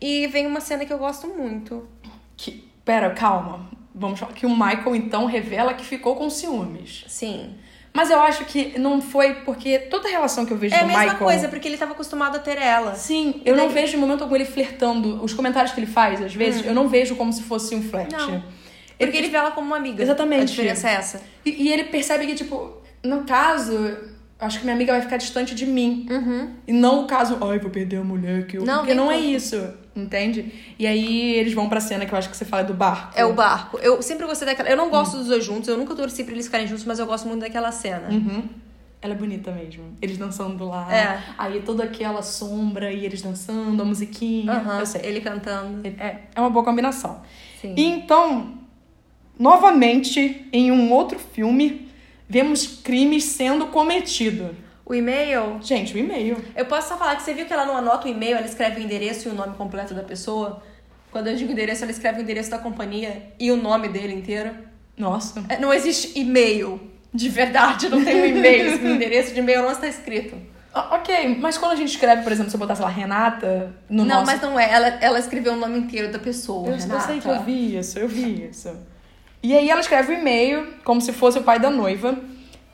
E 0.00 0.26
vem 0.28 0.46
uma 0.46 0.60
cena 0.60 0.84
que 0.84 0.92
eu 0.92 0.98
gosto 0.98 1.26
muito. 1.28 1.88
Que, 2.36 2.68
pera, 2.84 3.10
calma. 3.10 3.66
Vamos 3.94 4.20
falar 4.20 4.32
que 4.32 4.46
o 4.46 4.50
Michael 4.50 4.94
então 4.94 5.24
revela 5.26 5.74
que 5.74 5.84
ficou 5.84 6.14
com 6.14 6.28
ciúmes. 6.30 7.04
Sim. 7.08 7.54
Mas 7.92 8.10
eu 8.10 8.20
acho 8.20 8.44
que 8.44 8.78
não 8.78 9.00
foi 9.00 9.34
porque 9.36 9.78
toda 9.78 10.06
a 10.06 10.10
relação 10.10 10.44
que 10.46 10.52
eu 10.52 10.56
vejo 10.56 10.74
É 10.74 10.78
a 10.78 10.82
do 10.82 10.86
mesma 10.88 11.02
Michael. 11.02 11.18
coisa, 11.18 11.48
porque 11.48 11.66
ele 11.66 11.76
tava 11.78 11.92
acostumado 11.92 12.36
a 12.36 12.38
ter 12.38 12.58
ela. 12.58 12.94
Sim, 12.94 13.40
eu 13.44 13.56
não 13.56 13.64
Daí- 13.64 13.74
vejo 13.74 13.96
em 13.96 14.00
momento 14.00 14.22
algum 14.22 14.36
ele 14.36 14.44
flertando. 14.44 15.20
Os 15.24 15.32
comentários 15.32 15.72
que 15.72 15.80
ele 15.80 15.86
faz, 15.90 16.22
às 16.22 16.32
vezes, 16.34 16.64
eu 16.64 16.74
não 16.74 16.86
vejo 16.88 17.16
como 17.16 17.32
se 17.32 17.42
fosse 17.42 17.74
um 17.74 17.82
flerte. 17.82 18.14
Hum. 18.14 18.28
Não. 18.34 18.57
Porque 18.98 19.16
ele 19.16 19.28
vê 19.28 19.36
ela 19.36 19.50
como 19.50 19.66
uma 19.66 19.76
amiga. 19.76 20.02
Exatamente. 20.02 20.42
A 20.42 20.44
diferença 20.44 20.88
é 20.88 20.94
essa. 20.94 21.20
E, 21.44 21.64
e 21.64 21.72
ele 21.72 21.84
percebe 21.84 22.26
que, 22.26 22.34
tipo, 22.34 22.72
no 23.02 23.24
caso, 23.24 23.96
acho 24.38 24.58
que 24.58 24.64
minha 24.64 24.74
amiga 24.74 24.92
vai 24.92 25.02
ficar 25.02 25.16
distante 25.16 25.54
de 25.54 25.66
mim. 25.66 26.06
E 26.66 26.72
não 26.72 27.04
o 27.04 27.06
caso, 27.06 27.38
ai, 27.40 27.58
vou 27.58 27.70
perder 27.70 27.96
a 27.98 28.04
mulher 28.04 28.46
que 28.46 28.56
eu. 28.56 28.60
Uhum. 28.62 28.66
Não, 28.66 28.78
Porque 28.78 28.94
não 28.94 29.10
é 29.10 29.18
isso, 29.18 29.56
entende? 29.94 30.52
E 30.78 30.86
aí 30.86 31.34
eles 31.34 31.52
vão 31.54 31.68
pra 31.68 31.80
cena 31.80 32.06
que 32.06 32.12
eu 32.12 32.18
acho 32.18 32.28
que 32.28 32.36
você 32.36 32.44
fala 32.44 32.64
do 32.64 32.74
barco. 32.74 33.12
É 33.16 33.24
o 33.24 33.32
barco. 33.32 33.78
Eu 33.78 34.02
sempre 34.02 34.26
gostei 34.26 34.46
daquela. 34.46 34.68
Eu 34.68 34.76
não 34.76 34.90
gosto 34.90 35.16
dos 35.16 35.26
dois 35.28 35.44
juntos, 35.44 35.68
eu 35.68 35.76
nunca 35.78 35.94
torci 35.94 36.24
pra 36.24 36.32
eles 36.32 36.46
ficarem 36.46 36.66
juntos, 36.66 36.84
mas 36.84 36.98
eu 36.98 37.06
gosto 37.06 37.26
muito 37.28 37.40
daquela 37.40 37.70
cena. 37.72 38.08
Uhum. 38.10 38.44
Ela 39.00 39.14
é 39.14 39.16
bonita 39.16 39.52
mesmo. 39.52 39.96
Eles 40.02 40.18
dançando 40.18 40.64
lá. 40.66 40.92
É. 40.92 41.22
Aí 41.38 41.62
toda 41.62 41.84
aquela 41.84 42.20
sombra 42.20 42.92
e 42.92 43.04
eles 43.04 43.22
dançando, 43.22 43.80
a 43.80 43.84
musiquinha. 43.84 44.52
Aham, 44.54 44.80
Eu 44.80 44.86
sei. 44.86 45.02
Ele 45.04 45.20
cantando. 45.20 45.86
É, 45.86 46.16
é 46.34 46.40
uma 46.40 46.50
boa 46.50 46.64
combinação. 46.64 47.22
Sim. 47.60 47.74
E 47.76 47.84
então, 47.84 48.54
novamente, 49.38 50.46
em 50.52 50.70
um 50.72 50.92
outro 50.92 51.18
filme, 51.18 51.88
vemos 52.28 52.66
crimes 52.66 53.24
sendo 53.24 53.66
cometidos. 53.66 54.50
O 54.84 54.94
e-mail. 54.94 55.58
Gente, 55.60 55.94
o 55.94 55.98
e-mail. 55.98 56.42
Eu 56.56 56.64
posso 56.64 56.88
só 56.88 56.96
falar 56.96 57.16
que 57.16 57.22
você 57.22 57.34
viu 57.34 57.44
que 57.44 57.52
ela 57.52 57.66
não 57.66 57.76
anota 57.76 58.08
o 58.08 58.10
e-mail, 58.10 58.36
ela 58.36 58.46
escreve 58.46 58.80
o 58.80 58.84
endereço 58.84 59.28
e 59.28 59.30
o 59.30 59.34
nome 59.34 59.54
completo 59.54 59.92
da 59.92 60.02
pessoa? 60.02 60.62
Quando 61.10 61.28
eu 61.28 61.36
digo 61.36 61.52
endereço, 61.52 61.84
ela 61.84 61.92
escreve 61.92 62.20
o 62.20 62.22
endereço 62.22 62.50
da 62.50 62.58
companhia 62.58 63.32
e 63.38 63.50
o 63.50 63.56
nome 63.56 63.88
dele 63.88 64.14
inteiro. 64.14 64.50
Nossa. 64.96 65.44
É, 65.48 65.58
Não 65.58 65.72
existe 65.72 66.18
e-mail. 66.18 66.80
De 67.12 67.28
verdade, 67.30 67.88
não 67.88 68.04
tem 68.04 68.20
um 68.20 68.24
e-mail. 68.26 68.82
o 68.82 68.88
endereço 68.94 69.32
de 69.32 69.40
e-mail 69.40 69.62
não 69.62 69.72
está 69.72 69.88
escrito. 69.88 70.36
Ah, 70.74 70.96
ok, 70.96 71.38
mas 71.40 71.56
quando 71.56 71.72
a 71.72 71.76
gente 71.76 71.90
escreve, 71.90 72.22
por 72.22 72.30
exemplo, 72.30 72.50
se 72.50 72.56
eu 72.56 72.60
botasse 72.60 72.82
lá 72.82 72.88
Renata 72.88 73.74
no 73.88 74.04
não, 74.04 74.16
nosso... 74.16 74.26
mas 74.26 74.42
não 74.42 74.60
é. 74.60 74.70
Ela, 74.70 74.86
ela 75.00 75.18
escreveu 75.18 75.54
o 75.54 75.56
nome 75.56 75.78
inteiro 75.78 76.12
da 76.12 76.18
pessoa. 76.18 76.68
Eu, 76.68 76.74
eu 76.74 76.78
Renata. 76.78 77.06
sei 77.06 77.20
que 77.20 77.28
eu 77.28 77.42
vi 77.42 77.78
isso, 77.78 77.98
eu 77.98 78.08
vi 78.08 78.48
isso. 78.48 78.70
E 79.42 79.56
aí 79.56 79.70
ela 79.70 79.80
escreve 79.80 80.12
o 80.12 80.18
e-mail 80.18 80.74
como 80.84 81.00
se 81.00 81.12
fosse 81.12 81.38
o 81.38 81.42
pai 81.42 81.58
da 81.58 81.70
noiva. 81.70 82.18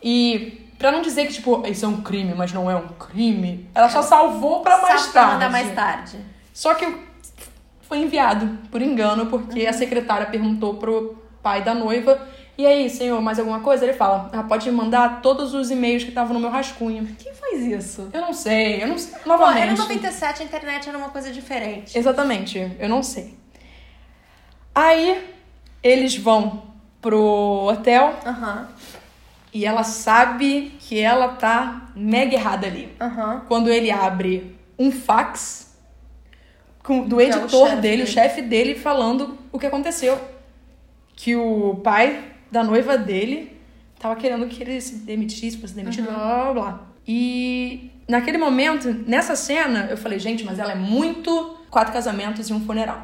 E 0.03 0.71
pra 0.79 0.91
não 0.91 1.03
dizer 1.03 1.27
que, 1.27 1.35
tipo, 1.35 1.67
isso 1.67 1.85
é 1.85 1.89
um 1.89 2.03
crime, 2.03 2.35
mas 2.35 2.53
não 2.53 2.71
é 2.71 2.77
um 2.77 2.89
crime, 2.89 3.69
ela 3.75 3.89
só 3.89 4.03
salvou 4.03 4.61
pra 4.61 4.83
mais 4.83 5.07
pra 5.07 5.13
tarde. 5.13 5.33
mandar 5.33 5.51
mais 5.51 5.75
tarde. 5.75 6.19
Só 6.53 6.75
que 6.75 6.87
foi 7.83 7.99
enviado 7.99 8.59
por 8.71 8.83
engano, 8.83 9.27
porque 9.27 9.67
a 9.67 9.73
secretária 9.73 10.27
perguntou 10.27 10.75
pro 10.75 11.23
pai 11.43 11.63
da 11.63 11.75
noiva. 11.75 12.29
E 12.57 12.65
aí, 12.65 12.89
senhor, 12.89 13.21
mais 13.21 13.39
alguma 13.39 13.61
coisa? 13.61 13.85
Ele 13.85 13.95
fala: 13.95 14.31
ah, 14.33 14.43
pode 14.43 14.71
mandar 14.71 15.21
todos 15.21 15.55
os 15.55 15.71
e-mails 15.71 16.05
que 16.05 16.11
estavam 16.11 16.35
no 16.35 16.41
meu 16.41 16.51
rascunho. 16.51 17.07
Quem 17.19 17.35
faz 17.35 17.61
isso? 17.63 18.09
Eu 18.13 18.21
não 18.21 18.33
sei, 18.33 18.83
eu 18.83 18.89
não 18.89 18.99
sei. 18.99 19.15
Novamente. 19.27 19.63
era 19.63 19.77
97, 19.77 20.43
a 20.43 20.45
internet 20.45 20.89
era 20.89 20.97
uma 20.97 21.09
coisa 21.09 21.33
diferente. 21.33 21.99
Exatamente, 21.99 22.77
eu 22.79 22.89
não 22.89 23.03
sei. 23.03 23.37
Aí 24.75 25.34
eles 25.85 26.17
vão 26.17 26.63
pro 27.01 27.67
hotel 27.69 28.19
Aham, 28.27 28.67
e 29.53 29.65
ela 29.67 29.85
sabe 29.85 30.73
que 30.81 30.99
ela 30.99 31.29
tá 31.29 31.89
mega 31.95 32.35
errada 32.35 32.67
ali. 32.67 32.89
aham. 33.01 33.43
Quando 33.47 33.71
ele 33.71 33.91
abre 33.91 34.57
um 34.79 34.91
fax 34.91 35.77
com- 36.83 37.07
do 37.07 37.17
Que 37.19 37.23
é 37.23 37.27
o 37.27 37.29
editor 37.29 37.69
chefe 37.69 37.81
dele, 37.81 37.95
o 38.03 38.05
dele. 38.07 38.07
chefe 38.07 38.43
dele, 38.43 38.75
falando 38.75 39.39
o 39.53 39.59
que 39.59 39.67
aconteceu. 39.67 40.19
Que 41.15 41.37
o 41.37 41.77
pai 41.85 42.25
da 42.51 42.65
noiva 42.65 42.99
dele 42.99 43.57
tava 43.99 44.17
querendo 44.17 44.47
que 44.49 44.63
ele 44.63 44.81
se 44.81 44.97
demitisse, 44.97 45.57
fosse 45.59 45.75
demitido, 45.75 46.09
Uhum. 46.09 46.15
blá 46.15 46.43
blá 46.45 46.53
blá. 46.53 46.81
E 47.07 47.91
naquele 48.09 48.39
momento, 48.39 48.93
nessa 49.07 49.37
cena, 49.37 49.87
eu 49.91 49.97
falei, 49.97 50.19
gente, 50.19 50.43
mas 50.45 50.59
ela 50.59 50.73
é 50.73 50.75
muito 50.75 51.57
quatro 51.71 51.93
casamentos 51.93 52.49
e 52.49 52.53
um 52.53 52.61
funeral. 52.65 53.03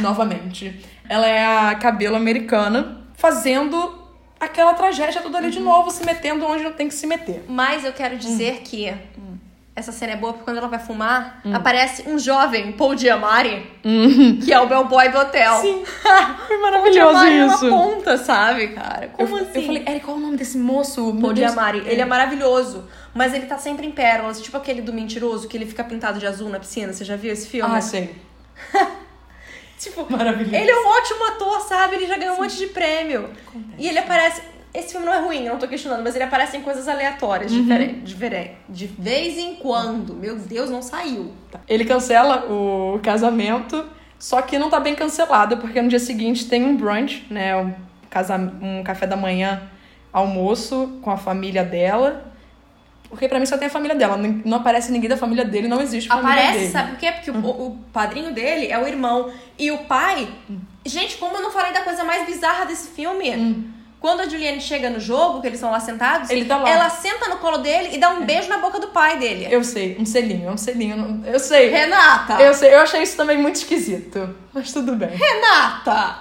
Novamente. 0.00 0.78
Ela 1.08 1.26
é 1.26 1.44
a 1.44 1.74
cabelo 1.74 2.16
americana 2.16 3.02
fazendo 3.14 4.00
aquela 4.38 4.74
tragédia 4.74 5.20
toda 5.20 5.38
ali 5.38 5.50
de 5.50 5.60
novo, 5.60 5.90
se 5.90 6.04
metendo 6.04 6.44
onde 6.44 6.64
não 6.64 6.72
tem 6.72 6.88
que 6.88 6.94
se 6.94 7.06
meter. 7.06 7.44
Mas 7.48 7.84
eu 7.84 7.92
quero 7.92 8.16
dizer 8.16 8.62
que 8.62 8.92
essa 9.74 9.90
cena 9.90 10.12
é 10.12 10.16
boa 10.16 10.32
porque 10.32 10.44
quando 10.44 10.58
ela 10.58 10.68
vai 10.68 10.78
fumar, 10.78 11.40
aparece 11.52 12.08
um 12.08 12.18
jovem, 12.18 12.72
Paul 12.72 12.94
Diamari, 12.94 13.70
que 14.44 14.52
é 14.52 14.60
o 14.60 14.66
bellboy 14.66 15.08
do 15.10 15.18
hotel. 15.18 15.54
Sim. 15.60 15.82
Foi 15.86 16.58
Paul 16.58 16.62
maravilhoso 16.62 16.92
Diamari 16.92 17.36
é 17.38 17.44
uma 17.44 17.54
isso. 17.54 17.68
ponta, 17.68 18.16
sabe, 18.18 18.68
cara? 18.68 19.08
Como 19.08 19.38
eu, 19.38 19.42
assim? 19.44 19.60
eu 19.60 19.62
falei, 19.62 19.84
Eric, 19.86 20.04
qual 20.04 20.16
é 20.16 20.20
o 20.20 20.22
nome 20.22 20.36
desse 20.36 20.58
moço? 20.58 21.16
Paul. 21.20 21.32
Diamari, 21.32 21.82
ele 21.86 22.00
é 22.00 22.04
maravilhoso. 22.04 22.84
Mas 23.14 23.32
ele 23.32 23.46
tá 23.46 23.58
sempre 23.58 23.86
em 23.86 23.92
pérolas, 23.92 24.40
tipo 24.40 24.56
aquele 24.56 24.82
do 24.82 24.92
mentiroso 24.92 25.46
que 25.46 25.56
ele 25.56 25.66
fica 25.66 25.84
pintado 25.84 26.18
de 26.18 26.26
azul 26.26 26.48
na 26.48 26.58
piscina. 26.58 26.92
Você 26.92 27.04
já 27.04 27.16
viu 27.16 27.32
esse 27.32 27.48
filme? 27.48 27.74
Ah, 27.74 27.80
sei. 27.80 28.14
Tipo, 29.82 30.06
Maravilhoso. 30.10 30.54
ele 30.54 30.70
é 30.70 30.80
um 30.80 30.86
ótimo 30.88 31.24
ator, 31.24 31.60
sabe? 31.62 31.96
Ele 31.96 32.06
já 32.06 32.16
ganhou 32.16 32.36
um 32.36 32.40
monte 32.42 32.56
de 32.56 32.68
prêmio. 32.68 33.30
E 33.78 33.88
ele 33.88 33.98
aparece. 33.98 34.42
Esse 34.74 34.92
filme 34.92 35.04
não 35.04 35.12
é 35.12 35.18
ruim, 35.20 35.44
eu 35.44 35.52
não 35.52 35.58
tô 35.58 35.68
questionando, 35.68 36.02
mas 36.02 36.14
ele 36.14 36.24
aparece 36.24 36.56
em 36.56 36.62
coisas 36.62 36.88
aleatórias, 36.88 37.52
Uhum. 37.52 37.64
diferente. 38.04 38.62
De 38.68 38.86
vez 38.86 39.36
em 39.36 39.56
quando. 39.56 40.14
Meu 40.14 40.36
Deus, 40.36 40.70
não 40.70 40.80
saiu. 40.80 41.32
Ele 41.68 41.84
cancela 41.84 42.46
o 42.50 42.98
casamento, 43.02 43.84
só 44.18 44.40
que 44.40 44.58
não 44.58 44.70
tá 44.70 44.80
bem 44.80 44.94
cancelado, 44.94 45.58
porque 45.58 45.82
no 45.82 45.88
dia 45.88 45.98
seguinte 45.98 46.48
tem 46.48 46.64
um 46.64 46.74
brunch, 46.74 47.26
né? 47.28 47.54
Um, 47.54 47.74
casa, 48.08 48.36
um 48.36 48.82
café 48.82 49.06
da 49.06 49.16
manhã, 49.16 49.62
almoço 50.12 50.98
com 51.02 51.10
a 51.10 51.16
família 51.16 51.64
dela. 51.64 52.31
Porque 53.12 53.28
pra 53.28 53.38
mim 53.38 53.44
só 53.44 53.58
tem 53.58 53.66
a 53.68 53.70
família 53.70 53.94
dela, 53.94 54.16
não 54.16 54.56
aparece 54.56 54.90
ninguém 54.90 55.08
da 55.10 55.18
família 55.18 55.44
dele, 55.44 55.68
não 55.68 55.82
existe 55.82 56.08
família 56.08 56.30
Aparece, 56.32 56.58
dele. 56.60 56.70
sabe 56.72 56.90
por 56.92 56.98
quê? 56.98 57.12
Porque 57.12 57.30
o, 57.30 57.34
o 57.36 57.78
padrinho 57.92 58.32
dele 58.32 58.68
é 58.72 58.78
o 58.82 58.88
irmão. 58.88 59.30
E 59.58 59.70
o 59.70 59.78
pai. 59.84 60.26
Gente, 60.86 61.18
como 61.18 61.36
eu 61.36 61.42
não 61.42 61.50
falei 61.50 61.74
da 61.74 61.82
coisa 61.82 62.02
mais 62.04 62.24
bizarra 62.26 62.64
desse 62.64 62.88
filme? 62.88 63.70
Quando 64.00 64.20
a 64.22 64.28
Juliane 64.28 64.60
chega 64.62 64.88
no 64.88 64.98
jogo, 64.98 65.42
que 65.42 65.46
eles 65.46 65.58
estão 65.58 65.70
lá 65.70 65.78
sentados, 65.78 66.30
Ele 66.30 66.46
tá 66.46 66.56
lá. 66.56 66.68
ela 66.68 66.88
senta 66.90 67.28
no 67.28 67.36
colo 67.36 67.58
dele 67.58 67.90
e 67.92 67.98
dá 67.98 68.08
um 68.10 68.24
beijo 68.24 68.48
na 68.48 68.58
boca 68.58 68.80
do 68.80 68.88
pai 68.88 69.18
dele. 69.18 69.46
Eu 69.48 69.62
sei, 69.62 69.94
um 70.00 70.06
selinho, 70.06 70.50
um 70.50 70.56
selinho. 70.56 71.22
Eu 71.24 71.38
sei. 71.38 71.68
Renata! 71.68 72.42
Eu 72.42 72.52
sei, 72.54 72.74
eu 72.74 72.80
achei 72.80 73.02
isso 73.02 73.16
também 73.16 73.36
muito 73.38 73.56
esquisito. 73.56 74.34
Mas 74.54 74.72
tudo 74.72 74.96
bem. 74.96 75.10
Renata! 75.10 76.16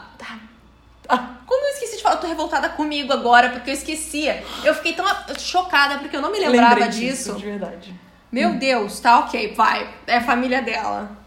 Ah, 2.12 2.16
eu 2.16 2.20
tô 2.20 2.28
revoltada 2.28 2.70
comigo 2.70 3.12
agora, 3.14 3.50
porque 3.50 3.70
eu 3.70 3.74
esquecia. 3.74 4.44
Eu 4.64 4.74
fiquei 4.76 4.94
tão 4.94 5.06
chocada 5.40 6.00
porque 6.00 6.16
eu 6.16 6.22
não 6.22 6.32
me 6.32 6.40
lembrei 6.40 6.60
lembrava 6.60 6.88
disso, 6.90 7.34
disso. 7.34 7.36
De 7.36 7.46
verdade. 7.46 7.96
Meu 8.32 8.54
Deus, 8.56 9.00
tá 9.00 9.20
ok, 9.20 9.54
vai. 9.56 9.90
É 10.08 10.18
a 10.18 10.22
família 10.22 10.62
dela. 10.62 11.18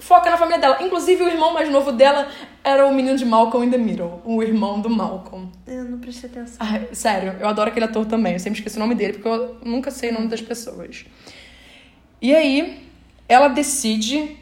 Foca 0.00 0.30
na 0.30 0.36
família 0.36 0.58
dela. 0.58 0.78
Inclusive, 0.82 1.22
o 1.22 1.28
irmão 1.28 1.52
mais 1.54 1.70
novo 1.70 1.90
dela 1.92 2.28
era 2.62 2.86
o 2.86 2.94
menino 2.94 3.16
de 3.16 3.24
Malcolm 3.24 3.66
in 3.66 3.70
the 3.70 3.78
Middle. 3.78 4.20
O 4.24 4.42
irmão 4.42 4.80
do 4.80 4.90
Malcolm. 4.90 5.50
Eu 5.66 5.84
não 5.84 5.98
prestei 5.98 6.28
atenção. 6.28 6.56
Ai, 6.60 6.88
sério, 6.92 7.36
eu 7.40 7.48
adoro 7.48 7.70
aquele 7.70 7.86
ator 7.86 8.04
também. 8.04 8.34
Eu 8.34 8.38
sempre 8.38 8.58
esqueço 8.58 8.76
o 8.76 8.80
nome 8.80 8.94
dele, 8.94 9.14
porque 9.14 9.28
eu 9.28 9.56
nunca 9.64 9.90
sei 9.90 10.10
o 10.10 10.12
nome 10.14 10.28
das 10.28 10.42
pessoas. 10.42 11.06
E 12.20 12.34
aí, 12.34 12.86
ela 13.28 13.48
decide. 13.48 14.36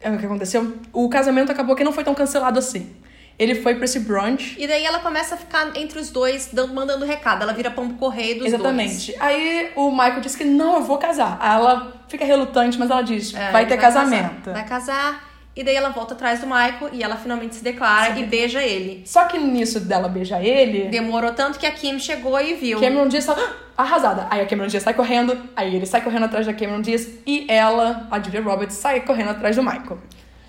é, 0.00 0.10
O 0.10 0.18
que 0.18 0.26
aconteceu? 0.26 0.76
O 0.92 1.08
casamento 1.08 1.52
acabou 1.52 1.76
que 1.76 1.84
não 1.84 1.92
foi 1.92 2.02
tão 2.02 2.14
cancelado 2.14 2.58
assim. 2.58 2.94
Ele 3.38 3.54
foi 3.56 3.74
pra 3.74 3.84
esse 3.84 4.00
brunch. 4.00 4.56
E 4.58 4.66
daí 4.66 4.84
ela 4.84 5.00
começa 5.00 5.34
a 5.34 5.38
ficar 5.38 5.76
entre 5.76 5.98
os 5.98 6.10
dois, 6.10 6.50
dando, 6.52 6.72
mandando 6.72 7.04
recado. 7.04 7.42
Ela 7.42 7.52
vira 7.52 7.70
pombo 7.70 7.94
correio 7.94 8.34
dos 8.34 8.44
dois. 8.44 8.54
Exatamente. 8.54 9.14
Aí 9.18 9.72
o 9.74 9.90
Michael 9.90 10.20
disse 10.20 10.38
que 10.38 10.44
não, 10.44 10.76
eu 10.76 10.82
vou 10.82 10.98
casar. 10.98 11.36
Aí 11.40 11.56
ela 11.56 11.92
fica 12.08 12.24
relutante, 12.24 12.78
mas 12.78 12.90
ela 12.90 13.02
diz: 13.02 13.34
É, 13.34 13.50
vai 13.50 13.66
ter 13.66 13.76
casamento. 13.76 14.44
Casar. 14.44 14.52
Vai 14.52 14.64
casar. 14.68 15.34
E 15.56 15.62
daí 15.62 15.76
ela 15.76 15.90
volta 15.90 16.14
atrás 16.14 16.40
do 16.40 16.46
Michael 16.46 16.90
e 16.92 17.02
ela 17.02 17.14
finalmente 17.16 17.54
se 17.54 17.62
declara 17.62 18.18
e 18.18 18.24
beija 18.24 18.60
ele. 18.60 19.04
Só 19.06 19.26
que 19.26 19.38
nisso 19.38 19.78
dela 19.78 20.08
beijar 20.08 20.44
ele, 20.44 20.88
Demorou 20.88 21.32
tanto 21.32 21.60
que 21.60 21.66
a 21.66 21.70
Kim 21.70 21.96
chegou 22.00 22.40
e 22.40 22.54
viu. 22.54 22.80
Cameron 22.80 23.06
Diaz 23.06 23.24
tá 23.24 23.36
arrasada. 23.76 24.26
Aí 24.30 24.40
a 24.40 24.46
Cameron 24.46 24.66
Diaz 24.66 24.82
sai 24.82 24.94
correndo, 24.94 25.40
aí 25.54 25.76
ele 25.76 25.86
sai 25.86 26.00
correndo 26.00 26.24
atrás 26.24 26.44
da 26.44 26.52
Cameron 26.52 26.80
Diaz 26.80 27.08
e 27.24 27.46
ela, 27.48 28.08
a 28.10 28.20
Julia 28.20 28.42
Roberts, 28.42 28.76
sai 28.76 29.02
correndo 29.02 29.30
atrás 29.30 29.54
do 29.54 29.62
Michael. 29.62 29.98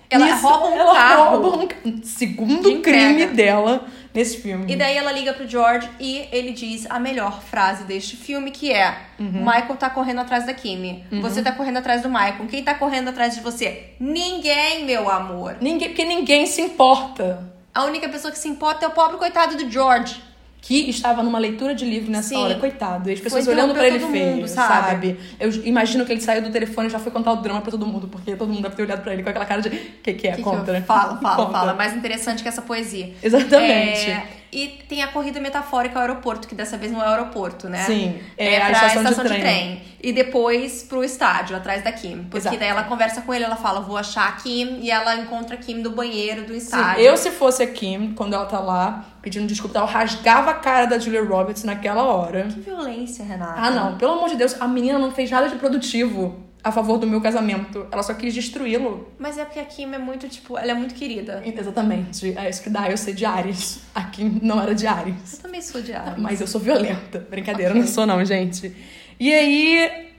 Ela 0.10 0.36
rouba 0.36 0.68
um 0.68 0.74
ela 0.76 0.94
carro. 0.94 1.40
rouba 1.42 1.68
um 1.86 2.04
segundo 2.04 2.62
De 2.64 2.76
entrega. 2.76 3.14
crime 3.16 3.26
dela 3.36 3.86
nesse 4.14 4.38
filme. 4.42 4.72
E 4.72 4.76
daí 4.76 4.96
ela 4.96 5.12
liga 5.12 5.34
pro 5.34 5.48
George 5.48 5.90
e 6.00 6.28
ele 6.32 6.52
diz 6.52 6.86
a 6.90 7.00
melhor 7.00 7.42
frase 7.42 7.84
deste 7.86 8.16
filme, 8.16 8.52
que 8.52 8.72
é: 8.72 8.96
Uhum. 9.20 9.44
Michael 9.46 9.76
tá 9.78 9.90
correndo 9.90 10.22
atrás 10.22 10.46
da 10.46 10.54
Kimi. 10.54 11.04
Você 11.22 11.42
tá 11.42 11.52
correndo 11.52 11.78
atrás 11.78 12.02
do 12.02 12.10
Michael. 12.10 12.46
Quem 12.50 12.64
tá 12.64 12.76
correndo 12.76 13.10
atrás 13.10 13.36
de 13.36 13.42
você? 13.42 13.90
Ninguém, 14.00 14.86
meu 14.86 15.10
amor. 15.10 15.58
Ninguém, 15.60 15.90
porque 15.90 16.06
ninguém 16.06 16.46
se 16.46 16.62
importa. 16.62 17.52
A 17.74 17.84
única 17.86 18.08
pessoa 18.08 18.32
que 18.32 18.40
se 18.40 18.48
importa 18.48 18.86
é 18.86 18.88
o 18.88 18.92
pobre 18.92 19.18
coitado 19.18 19.58
do 19.58 19.70
George. 19.70 20.22
Que 20.68 20.90
estava 20.90 21.22
numa 21.22 21.38
leitura 21.38 21.76
de 21.76 21.86
livro 21.86 22.10
nessa 22.12 22.30
Sim. 22.30 22.38
hora, 22.44 22.56
coitado. 22.56 23.08
E 23.08 23.14
as 23.14 23.20
pessoas 23.20 23.46
Foi 23.46 23.54
olhando 23.54 23.72
pra 23.76 23.86
ele 23.88 24.00
feio, 24.00 24.36
mundo, 24.38 24.48
sabe? 24.48 24.88
sabe? 24.90 25.20
Eu 25.40 25.52
imagino 25.64 26.04
que 26.06 26.12
ele 26.12 26.22
saiu 26.22 26.42
do 26.42 26.50
telefone 26.50 26.88
e 26.88 26.92
já 26.92 26.98
foi 26.98 27.12
contar 27.12 27.34
o 27.34 27.36
drama 27.36 27.62
pra 27.62 27.70
todo 27.70 27.86
mundo, 27.86 28.08
porque 28.08 28.36
todo 28.36 28.48
mundo 28.52 28.64
deve 28.64 28.76
ter 28.76 28.82
olhado 28.82 29.04
pra 29.04 29.14
ele 29.14 29.22
com 29.22 29.30
aquela 29.30 29.46
cara 29.46 29.62
de. 29.62 29.68
O 29.70 29.72
que, 30.02 30.14
que 30.14 30.28
é? 30.28 30.32
Que 30.32 30.38
que 30.38 30.44
Contra. 30.44 30.80
eu- 30.80 30.82
Fala, 30.84 31.18
fala, 31.22 31.36
Conta. 31.36 31.52
fala. 31.52 31.74
Mais 31.76 31.96
interessante 31.96 32.42
que 32.42 32.50
essa 32.50 32.64
poesia. 32.64 33.14
Exatamente. 33.22 34.10
É, 34.10 34.24
e 34.52 34.80
tem 34.88 35.04
a 35.04 35.08
corrida 35.08 35.40
metafórica 35.40 35.98
ao 35.98 36.02
aeroporto, 36.02 36.48
que 36.48 36.56
dessa 36.56 36.78
vez 36.78 36.92
não 36.92 37.02
é 37.02 37.08
o 37.08 37.10
aeroporto, 37.10 37.68
né? 37.68 37.84
Sim, 37.84 38.20
é 38.38 38.56
é, 38.56 38.62
a 38.62 38.66
pra 38.68 38.88
estação 38.88 39.24
de 39.24 39.30
trem. 39.30 39.82
E 40.02 40.14
depois 40.14 40.84
pro 40.84 41.04
estádio, 41.04 41.56
atrás 41.56 41.84
da 41.84 41.92
Kim. 41.92 42.24
Porque 42.24 42.38
Exato. 42.38 42.58
daí 42.58 42.70
ela 42.70 42.84
conversa 42.84 43.22
com 43.22 43.34
ele, 43.34 43.44
ela 43.44 43.56
fala, 43.56 43.82
vou 43.82 43.98
achar 43.98 44.28
a 44.28 44.32
Kim, 44.34 44.80
e 44.82 44.92
ela 44.92 45.16
encontra 45.16 45.56
a 45.56 45.58
Kim 45.58 45.76
no 45.76 45.90
banheiro 45.92 46.44
do 46.44 46.54
Sim, 46.54 46.58
estádio. 46.58 47.04
eu, 47.04 47.18
se 47.18 47.32
fosse 47.32 47.64
a 47.64 47.68
Kim, 47.68 48.14
quando 48.14 48.34
ela 48.34 48.46
tá 48.46 48.60
lá 48.60 49.06
pedindo 49.22 49.48
desculpa, 49.48 49.80
eu 49.80 49.86
rasgava 49.86 50.52
a 50.52 50.54
cara 50.54 50.86
da 50.86 51.00
Julia 51.00 51.24
Roberts 51.24 51.64
naquela 51.64 52.04
hora. 52.04 52.44
Que 52.44 52.60
violência, 52.60 53.26
Renata. 53.26 53.60
Ah, 53.60 53.72
não, 53.72 53.98
pelo 53.98 54.14
amor 54.14 54.30
de 54.30 54.36
Deus, 54.36 54.56
a 54.62 54.68
menina 54.68 55.00
não 55.00 55.12
fez 55.12 55.32
nada 55.32 55.50
de 55.50 55.56
produtivo 55.56 56.46
a 56.66 56.72
favor 56.72 56.98
do 56.98 57.06
meu 57.06 57.22
casamento. 57.22 57.86
Ela 57.92 58.02
só 58.02 58.12
quis 58.16 58.34
destruí-lo. 58.34 59.08
Mas 59.20 59.38
é 59.38 59.46
porque 59.46 59.60
a 59.60 59.66
Kim 59.66 59.94
é 59.94 60.00
muito, 60.00 60.28
tipo, 60.28 60.58
ela 60.58 60.72
é 60.72 60.74
muito 60.74 60.96
querida. 60.96 61.44
Exatamente. 61.46 62.36
É 62.36 62.50
isso 62.50 62.64
que 62.64 62.72
dá 62.72 62.90
eu 62.90 62.98
ser 62.98 63.14
de 63.14 63.24
Ares. 63.24 63.82
A 63.94 64.04
Kim 64.06 64.40
não 64.42 64.60
era 64.60 64.74
de 64.74 64.88
Ares. 64.88 65.34
Eu 65.36 65.44
também 65.44 65.62
sou 65.62 65.80
de 65.80 65.94
Ares. 65.94 66.18
Mas 66.18 66.42
eu 66.42 66.48
sou 66.48 66.60
violenta. 66.60 67.20
Brincadeira, 67.30 67.70
Ok. 67.70 67.82
não 67.82 67.88
sou 67.88 68.08
não, 68.08 68.26
gente. 68.26 68.76
E 69.20 69.32
aí, 69.32 70.10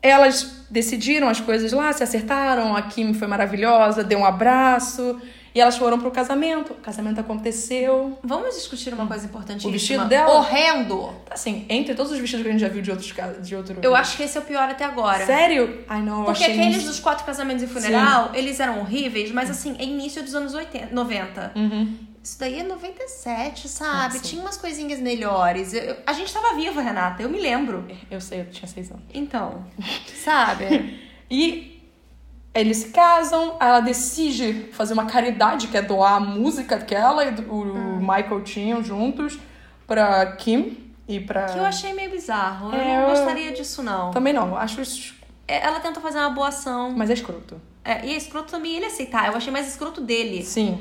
elas 0.00 0.64
decidiram 0.70 1.28
as 1.28 1.40
coisas 1.40 1.72
lá, 1.72 1.92
se 1.92 2.04
acertaram, 2.04 2.76
a 2.76 2.82
Kim 2.82 3.12
foi 3.12 3.26
maravilhosa, 3.26 4.04
deu 4.04 4.20
um 4.20 4.24
abraço, 4.24 5.20
e 5.54 5.60
elas 5.60 5.76
foram 5.76 5.98
pro 5.98 6.10
casamento. 6.10 6.72
O 6.72 6.76
casamento 6.76 7.20
aconteceu. 7.20 8.18
Vamos 8.22 8.54
discutir 8.54 8.92
uma 8.94 9.06
coisa 9.06 9.26
importantíssima. 9.26 9.68
O 9.70 9.72
vestido 9.72 10.04
dela? 10.06 10.32
Horrendo. 10.34 11.12
Assim, 11.30 11.66
entre 11.68 11.94
todos 11.94 12.12
os 12.12 12.18
vestidos 12.18 12.42
que 12.44 12.48
a 12.48 12.52
gente 12.52 12.60
já 12.60 12.68
viu 12.68 12.82
de 12.82 12.90
outros 12.90 13.12
casos, 13.12 13.46
de 13.46 13.54
outro... 13.56 13.76
Eu 13.82 13.94
acho 13.94 14.16
que 14.16 14.22
esse 14.22 14.36
é 14.36 14.40
o 14.40 14.44
pior 14.44 14.68
até 14.68 14.84
agora. 14.84 15.24
Sério? 15.26 15.84
Ai, 15.88 16.02
não, 16.02 16.24
Porque 16.24 16.44
achei 16.44 16.58
aqueles 16.58 16.84
dos 16.84 17.00
quatro 17.00 17.24
casamentos 17.24 17.62
e 17.62 17.66
funeral, 17.66 18.30
eles 18.34 18.60
eram 18.60 18.80
horríveis, 18.80 19.30
mas 19.32 19.50
assim, 19.50 19.76
é 19.78 19.84
início 19.84 20.22
dos 20.22 20.34
anos 20.34 20.54
80, 20.54 20.94
90. 20.94 21.52
Uhum. 21.56 21.96
Isso 22.22 22.38
daí 22.38 22.60
é 22.60 22.62
97, 22.62 23.66
sabe? 23.68 24.14
Sim. 24.18 24.20
Tinha 24.20 24.42
umas 24.42 24.56
coisinhas 24.58 25.00
melhores. 25.00 25.72
Eu- 25.72 25.82
eu- 25.82 25.96
a 26.06 26.12
gente 26.12 26.30
tava 26.32 26.54
viva, 26.54 26.80
Renata, 26.82 27.22
eu 27.22 27.30
me 27.30 27.40
lembro. 27.40 27.86
Eu 28.10 28.20
sei, 28.20 28.42
eu 28.42 28.50
tinha 28.50 28.68
seis 28.68 28.90
anos. 28.90 29.02
Então, 29.14 29.64
sabe? 30.22 30.98
E 31.32 31.79
eles 32.54 32.78
se 32.78 32.88
casam, 32.88 33.56
ela 33.60 33.80
decide 33.80 34.68
fazer 34.72 34.92
uma 34.94 35.06
caridade, 35.06 35.68
que 35.68 35.76
é 35.76 35.82
doar 35.82 36.14
a 36.14 36.20
música 36.20 36.78
que 36.78 36.94
ela 36.94 37.24
e 37.24 37.34
o 37.48 37.54
Hum. 37.54 37.98
Michael 38.00 38.42
tinham 38.42 38.82
juntos 38.82 39.38
pra 39.86 40.26
Kim 40.36 40.76
e 41.08 41.20
pra. 41.20 41.46
que 41.46 41.58
eu 41.58 41.64
achei 41.64 41.92
meio 41.92 42.10
bizarro. 42.10 42.72
Eu 42.74 42.80
É, 42.80 42.84
não 42.96 43.02
eu- 43.02 43.10
gostaria 43.10 43.52
disso, 43.52 43.82
não. 43.82 44.10
Também 44.10 44.32
não, 44.32 44.56
acho 44.56 44.80
isso. 44.80 45.14
É, 45.46 45.64
Ela 45.66 45.80
tentou 45.80 46.02
fazer 46.02 46.18
uma 46.18 46.30
boa 46.30 46.48
ação. 46.48 46.92
Mas 46.96 47.10
é 47.10 47.14
escroto. 47.14 47.60
É, 47.84 48.04
e 48.06 48.12
é 48.12 48.16
escroto 48.16 48.50
também 48.52 48.76
ele 48.76 48.86
aceitar. 48.86 49.26
Eu 49.28 49.36
achei 49.36 49.52
mais 49.52 49.66
escroto 49.68 50.00
dele. 50.00 50.44
Sim. 50.44 50.80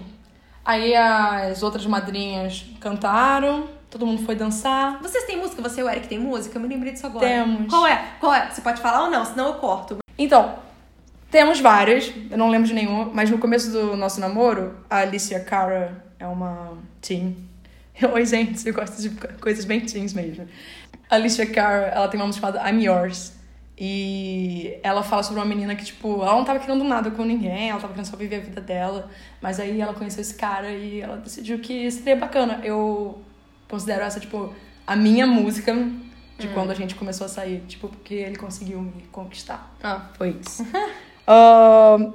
Aí 0.65 0.95
as 0.95 1.63
outras 1.63 1.85
madrinhas 1.87 2.65
cantaram, 2.79 3.67
todo 3.89 4.05
mundo 4.05 4.23
foi 4.23 4.35
dançar. 4.35 4.99
Vocês 5.01 5.23
têm 5.23 5.37
música? 5.37 5.61
Você 5.63 5.81
e 5.81 5.83
o 5.83 5.89
Eric 5.89 6.07
tem 6.07 6.19
música? 6.19 6.57
Eu 6.57 6.61
me 6.61 6.67
lembrei 6.67 6.93
disso 6.93 7.07
agora. 7.07 7.25
Temos. 7.25 7.67
Qual 7.69 7.87
é? 7.87 8.03
Qual 8.19 8.31
é? 8.33 8.49
Você 8.51 8.61
pode 8.61 8.79
falar 8.81 9.03
ou 9.05 9.09
não, 9.09 9.25
senão 9.25 9.47
eu 9.47 9.53
corto. 9.55 9.97
Então, 10.17 10.55
temos 11.31 11.59
várias, 11.59 12.11
eu 12.29 12.37
não 12.37 12.49
lembro 12.49 12.67
de 12.67 12.73
nenhuma, 12.73 13.05
mas 13.05 13.29
no 13.29 13.37
começo 13.37 13.71
do 13.71 13.95
nosso 13.95 14.19
namoro, 14.19 14.75
a 14.89 14.97
Alicia 14.99 15.39
Cara 15.39 16.03
é 16.19 16.25
uma 16.25 16.77
teen. 17.01 17.37
Oi, 18.13 18.25
gente, 18.25 18.67
eu 18.67 18.73
gosto 18.73 19.01
de 19.01 19.09
coisas 19.37 19.65
bem 19.65 19.81
teens 19.81 20.13
mesmo. 20.13 20.47
A 21.09 21.15
Alicia 21.15 21.45
Cara, 21.45 21.87
ela 21.87 22.07
tem 22.07 22.19
uma 22.19 22.27
música 22.27 22.47
chamada 22.47 22.69
I'm 22.69 22.83
Yours. 22.83 23.37
E 23.81 24.77
ela 24.83 25.01
fala 25.01 25.23
sobre 25.23 25.39
uma 25.39 25.45
menina 25.45 25.73
que, 25.73 25.85
tipo, 25.85 26.21
ela 26.21 26.33
não 26.33 26.43
tava 26.43 26.59
querendo 26.59 26.83
nada 26.83 27.11
com 27.11 27.23
ninguém, 27.23 27.69
ela 27.69 27.79
tava 27.79 27.93
querendo 27.93 28.09
só 28.09 28.17
viver 28.17 28.35
a 28.35 28.39
vida 28.39 28.59
dela. 28.59 29.09
Mas 29.41 29.57
aí 29.57 29.79
ela 29.79 29.93
conheceu 29.93 30.19
esse 30.19 30.35
cara 30.35 30.69
e 30.69 30.99
ela 30.99 31.15
decidiu 31.15 31.59
que 31.59 31.89
seria 31.89 32.17
bacana. 32.17 32.59
Eu 32.61 33.21
considero 33.69 34.03
essa, 34.03 34.19
tipo, 34.19 34.53
a 34.85 34.95
minha 34.97 35.25
música 35.25 35.73
de 36.37 36.49
quando 36.49 36.71
a 36.71 36.73
gente 36.73 36.93
começou 36.95 37.25
a 37.25 37.29
sair. 37.29 37.63
Tipo, 37.69 37.87
porque 37.87 38.15
ele 38.15 38.35
conseguiu 38.35 38.81
me 38.81 39.03
conquistar. 39.11 39.73
Ah. 39.81 40.09
Foi 40.17 40.35
isso. 40.41 40.65
Ahn, 41.29 42.11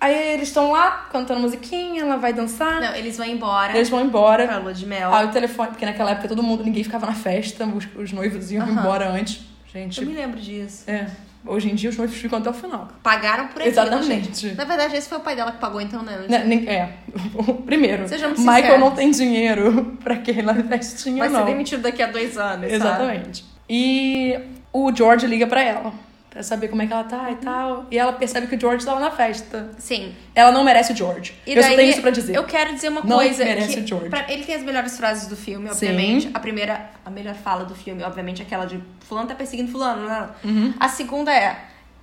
Aí 0.00 0.34
eles 0.34 0.48
estão 0.48 0.70
lá 0.70 1.06
cantando 1.10 1.40
musiquinha, 1.40 2.02
ela 2.02 2.16
vai 2.18 2.32
dançar. 2.32 2.78
Não, 2.78 2.94
eles 2.94 3.16
vão 3.16 3.26
embora 3.26 3.74
Eles 3.74 3.88
vão 3.88 4.02
embora. 4.04 4.46
pra 4.46 4.58
lua 4.58 4.74
de 4.74 4.84
mel. 4.84 5.14
Aí 5.14 5.24
o 5.24 5.30
telefone, 5.30 5.68
porque 5.70 5.86
naquela 5.86 6.10
época 6.10 6.28
todo 6.28 6.42
mundo, 6.42 6.62
ninguém 6.62 6.84
ficava 6.84 7.06
na 7.06 7.14
festa, 7.14 7.64
os, 7.64 7.88
os 7.96 8.12
noivos 8.12 8.52
iam 8.52 8.68
embora 8.68 9.08
antes. 9.08 9.40
Gente, 9.72 10.00
Eu 10.02 10.06
me 10.06 10.14
lembro 10.14 10.38
disso. 10.40 10.84
é. 10.86 11.06
Hoje 11.46 11.70
em 11.70 11.74
dia 11.74 11.90
os 11.90 11.96
noivos 11.98 12.16
ficam 12.16 12.38
até 12.38 12.48
o 12.48 12.54
final. 12.54 12.88
Pagaram 13.02 13.48
por 13.48 13.60
aquilo, 13.60 13.68
Exatamente. 13.68 14.34
gente. 14.46 14.54
Na 14.56 14.64
verdade, 14.64 14.96
esse 14.96 15.06
foi 15.08 15.18
o 15.18 15.20
pai 15.20 15.36
dela 15.36 15.52
que 15.52 15.58
pagou, 15.58 15.78
então, 15.80 16.02
né? 16.02 16.24
Né, 16.26 16.42
nem- 16.44 16.66
É. 16.68 16.88
Primeiro, 17.66 18.08
Sejamos 18.08 18.38
Michael 18.38 18.56
sinceros. 18.62 18.80
não 18.80 18.90
tem 18.92 19.10
dinheiro 19.10 19.96
pra 20.04 20.16
que 20.16 20.40
na 20.42 20.54
festinha, 20.54 21.18
Vai 21.18 21.28
não. 21.28 21.40
ser 21.40 21.46
demitido 21.46 21.82
daqui 21.82 22.02
a 22.02 22.06
dois 22.06 22.36
anos, 22.38 22.62
sabe? 22.70 22.74
Exatamente. 22.74 23.44
E 23.68 24.38
o 24.72 24.90
George 24.94 25.26
liga 25.26 25.46
pra 25.46 25.62
ela. 25.62 25.92
Pra 26.34 26.42
saber 26.42 26.66
como 26.66 26.82
é 26.82 26.86
que 26.88 26.92
ela 26.92 27.04
tá 27.04 27.30
e 27.30 27.36
tal. 27.36 27.86
E 27.92 27.96
ela 27.96 28.12
percebe 28.12 28.48
que 28.48 28.56
o 28.56 28.60
George 28.60 28.84
tava 28.84 28.98
na 28.98 29.10
festa. 29.12 29.70
Sim. 29.78 30.12
Ela 30.34 30.50
não 30.50 30.64
merece 30.64 30.92
o 30.92 30.96
George. 30.96 31.32
E 31.46 31.54
eu 31.54 31.62
só 31.62 31.68
daí, 31.68 31.76
tenho 31.76 31.90
isso 31.90 32.00
pra 32.02 32.10
dizer. 32.10 32.34
Eu 32.34 32.42
quero 32.42 32.74
dizer 32.74 32.88
uma 32.88 33.02
Não 33.02 33.16
coisa. 33.18 33.44
merece 33.44 33.74
que 33.74 33.80
o 33.82 33.86
George. 33.86 34.08
pra- 34.10 34.26
ele 34.28 34.44
tem 34.44 34.56
as 34.56 34.62
melhores 34.64 34.96
frases 34.96 35.28
do 35.28 35.36
filme, 35.36 35.68
Sim. 35.68 35.72
obviamente. 35.72 36.30
A 36.34 36.40
primeira, 36.40 36.90
a 37.06 37.10
melhor 37.10 37.36
fala 37.36 37.64
do 37.64 37.74
filme, 37.76 38.02
obviamente, 38.02 38.42
é 38.42 38.44
aquela 38.44 38.64
de 38.66 38.82
fulano 39.08 39.28
tá 39.28 39.34
perseguindo 39.36 39.70
fulano. 39.70 40.08
Não. 40.08 40.28
Uhum. 40.42 40.74
A 40.80 40.88
segunda 40.88 41.32
é. 41.32 41.56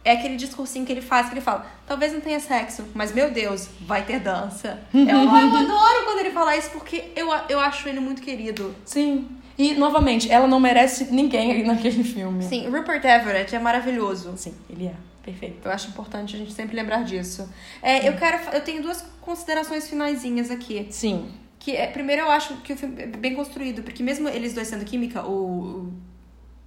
É 0.04 0.14
aquele 0.14 0.36
discursinho 0.36 0.84
que 0.84 0.92
ele 0.92 1.02
faz, 1.02 1.28
que 1.28 1.34
ele 1.36 1.42
fala, 1.42 1.64
talvez 1.86 2.12
não 2.12 2.20
tenha 2.22 2.40
sexo, 2.40 2.86
mas 2.96 3.14
meu 3.14 3.30
Deus, 3.30 3.68
vai 3.82 4.02
ter 4.02 4.20
dança. 4.20 4.80
eu, 4.92 5.00
eu 5.08 5.30
adoro 5.30 6.06
quando 6.06 6.20
ele 6.22 6.32
fala 6.32 6.58
isso, 6.58 6.72
porque 6.72 7.12
eu, 7.16 7.28
eu 7.48 7.60
acho 7.60 7.88
ele 7.88 8.00
muito 8.00 8.20
querido. 8.20 8.74
Sim. 8.84 9.28
E, 9.58 9.74
novamente, 9.76 10.32
ela 10.32 10.48
não 10.48 10.60
merece 10.60 11.06
ninguém 11.12 11.52
ali 11.52 11.64
naquele 11.64 12.04
filme. 12.04 12.44
Sim, 12.44 12.68
Rupert 12.70 13.04
Everett 13.04 13.56
é 13.56 13.60
maravilhoso. 13.60 14.34
Sim, 14.38 14.54
ele 14.70 14.88
é. 14.88 14.96
Perfeito. 15.24 15.68
Eu 15.68 15.72
acho 15.72 15.90
importante 15.90 16.36
a 16.36 16.40
gente 16.40 16.52
sempre 16.52 16.76
lembrar 16.76 17.04
disso. 17.04 17.48
É, 17.82 18.08
eu 18.08 18.14
quero. 18.18 18.40
Eu 18.54 18.62
tenho 18.62 18.82
duas 18.82 19.06
considerações 19.22 19.88
finaisinhas 19.88 20.50
aqui. 20.50 20.88
Sim. 20.90 21.32
Que 21.60 21.76
é, 21.76 21.86
primeiro 21.86 22.24
eu 22.24 22.32
acho 22.32 22.58
que 22.58 22.74
o 22.74 22.78
filme 22.78 23.04
é 23.04 23.06
bem 23.06 23.36
construído, 23.36 23.84
porque 23.84 24.02
mesmo 24.02 24.28
eles 24.28 24.54
dois 24.54 24.68
sendo 24.68 24.84
química, 24.84 25.24
o, 25.24 25.92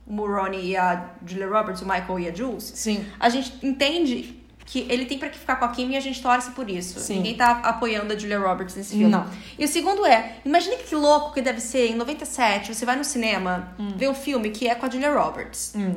o 0.07 0.13
Mulroney 0.13 0.71
e 0.71 0.77
a 0.77 1.11
Julia 1.27 1.49
Roberts, 1.49 1.83
o 1.83 1.85
Michael 1.85 2.21
e 2.21 2.29
a 2.29 2.35
Jules, 2.35 2.63
Sim. 2.77 3.05
a 3.19 3.29
gente 3.29 3.55
entende 3.61 4.44
que 4.65 4.87
ele 4.89 5.05
tem 5.05 5.19
pra 5.19 5.29
que 5.29 5.39
ficar 5.39 5.57
com 5.57 5.65
a 5.65 5.69
Kim 5.69 5.91
e 5.91 5.97
a 5.97 6.01
gente 6.01 6.23
torce 6.23 6.51
por 6.53 6.71
isso. 6.71 6.99
Sim. 6.99 7.17
Ninguém 7.17 7.35
tá 7.35 7.61
apoiando 7.63 8.13
a 8.13 8.19
Julia 8.19 8.39
Roberts 8.39 8.75
nesse 8.75 8.97
filme. 8.97 9.11
Não. 9.11 9.27
E 9.59 9.65
o 9.65 9.69
segundo 9.69 10.05
é, 10.07 10.37
imagine 10.45 10.77
que 10.77 10.95
louco 10.95 11.35
que 11.35 11.43
deve 11.43 11.61
ser 11.61 11.91
em 11.91 11.95
97, 11.95 12.75
você 12.75 12.87
vai 12.87 12.97
no 12.97 13.05
cinema, 13.05 13.75
ver 13.97 14.09
um 14.09 14.15
filme 14.15 14.51
que 14.51 14.67
é 14.67 14.75
com 14.75 14.87
a 14.87 14.91
Julia 14.91 15.13
Roberts. 15.13 15.75
Hum. 15.77 15.97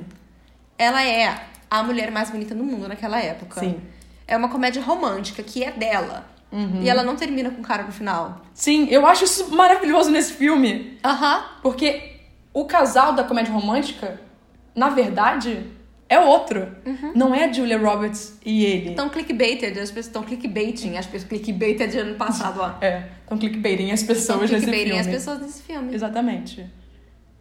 Ela 0.77 1.03
é 1.03 1.47
a 1.69 1.83
mulher 1.83 2.11
mais 2.11 2.29
bonita 2.29 2.53
do 2.53 2.63
mundo 2.63 2.87
naquela 2.87 3.19
época. 3.19 3.59
Sim. 3.59 3.81
É 4.27 4.35
uma 4.35 4.49
comédia 4.49 4.81
romântica 4.81 5.41
que 5.41 5.63
é 5.63 5.71
dela. 5.71 6.25
Uhum. 6.51 6.81
E 6.81 6.89
ela 6.89 7.03
não 7.03 7.15
termina 7.15 7.49
com 7.49 7.61
o 7.61 7.63
cara 7.63 7.83
no 7.83 7.91
final. 7.91 8.41
Sim, 8.53 8.87
eu 8.89 9.05
acho 9.05 9.25
isso 9.25 9.53
maravilhoso 9.53 10.09
nesse 10.11 10.33
filme. 10.33 10.97
Aham. 11.03 11.43
Porque 11.61 12.17
o 12.53 12.65
casal 12.65 13.13
da 13.13 13.23
comédia 13.23 13.53
romântica, 13.53 14.19
na 14.73 14.89
verdade, 14.89 15.65
é 16.09 16.19
outro. 16.19 16.67
Não 17.13 17.33
é 17.35 17.45
a 17.45 17.51
Julia 17.51 17.77
Roberts 17.77 18.37
e 18.45 18.63
ele. 18.65 18.89
Então, 18.91 19.09
clickbaited, 19.09 19.77
as 19.79 19.89
pessoas 19.89 20.05
estão 20.07 20.23
clickbaiting. 20.23 20.97
As 20.97 21.05
pessoas 21.05 21.29
clickbaited 21.29 21.91
de 21.91 21.99
ano 21.99 22.15
passado, 22.15 22.59
ó. 22.61 22.73
É, 22.83 23.09
então 23.25 23.37
clickbaiting 23.37 23.91
as 23.91 24.01
Estão 24.01 24.15
pessoas 24.15 24.49
nesse 24.51 24.65
clickbaiting 24.65 24.85
filme. 24.85 24.99
as 25.01 25.07
pessoas 25.07 25.39
nesse 25.41 25.61
filme. 25.63 25.93
Exatamente. 25.93 26.65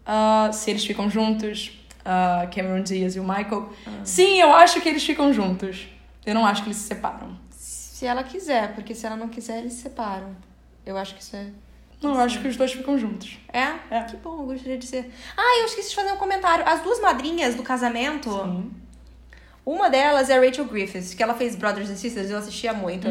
Ah, 0.04 0.50
se 0.52 0.70
eles 0.70 0.84
ficam 0.84 1.08
juntos, 1.08 1.78
ah, 2.04 2.48
Cameron 2.54 2.82
Diaz 2.82 3.16
e 3.16 3.20
o 3.20 3.24
Michael. 3.24 3.70
Sim, 4.04 4.40
eu 4.40 4.52
acho 4.52 4.80
que 4.80 4.88
eles 4.88 5.04
ficam 5.04 5.32
juntos. 5.32 5.88
Eu 6.24 6.34
não 6.34 6.44
acho 6.44 6.62
que 6.62 6.68
eles 6.68 6.78
se 6.78 6.88
separam. 6.88 7.36
Se 7.50 8.04
ela 8.04 8.22
quiser, 8.24 8.74
porque 8.74 8.94
se 8.94 9.06
ela 9.06 9.16
não 9.16 9.28
quiser, 9.28 9.58
eles 9.60 9.74
se 9.74 9.82
separam. 9.82 10.34
Eu 10.84 10.96
acho 10.98 11.14
que 11.14 11.22
isso 11.22 11.34
é. 11.36 11.46
Não, 12.06 12.14
eu 12.16 12.20
acho 12.22 12.40
que 12.40 12.48
os 12.48 12.56
dois 12.56 12.72
ficam 12.72 12.98
juntos. 12.98 13.38
É? 13.52 13.74
É. 13.90 14.02
Que 14.08 14.16
bom, 14.16 14.40
eu 14.40 14.46
gostaria 14.46 14.78
de 14.78 14.86
ser. 14.86 15.10
Ah, 15.36 15.58
eu 15.60 15.66
esqueci 15.66 15.90
de 15.90 15.94
fazer 15.96 16.12
um 16.12 16.16
comentário. 16.16 16.64
As 16.66 16.80
duas 16.82 17.00
madrinhas 17.00 17.54
do 17.54 17.62
casamento. 17.62 18.30
Sim. 18.30 18.70
Uma 19.64 19.90
delas 19.90 20.30
é 20.30 20.36
a 20.38 20.40
Rachel 20.40 20.64
Griffiths, 20.66 21.12
que 21.12 21.20
ela 21.22 21.34
fez 21.34 21.56
Brothers 21.56 21.90
and 21.90 21.96
Sisters, 21.96 22.30
eu 22.30 22.38
assistia 22.38 22.72
muito. 22.72 23.08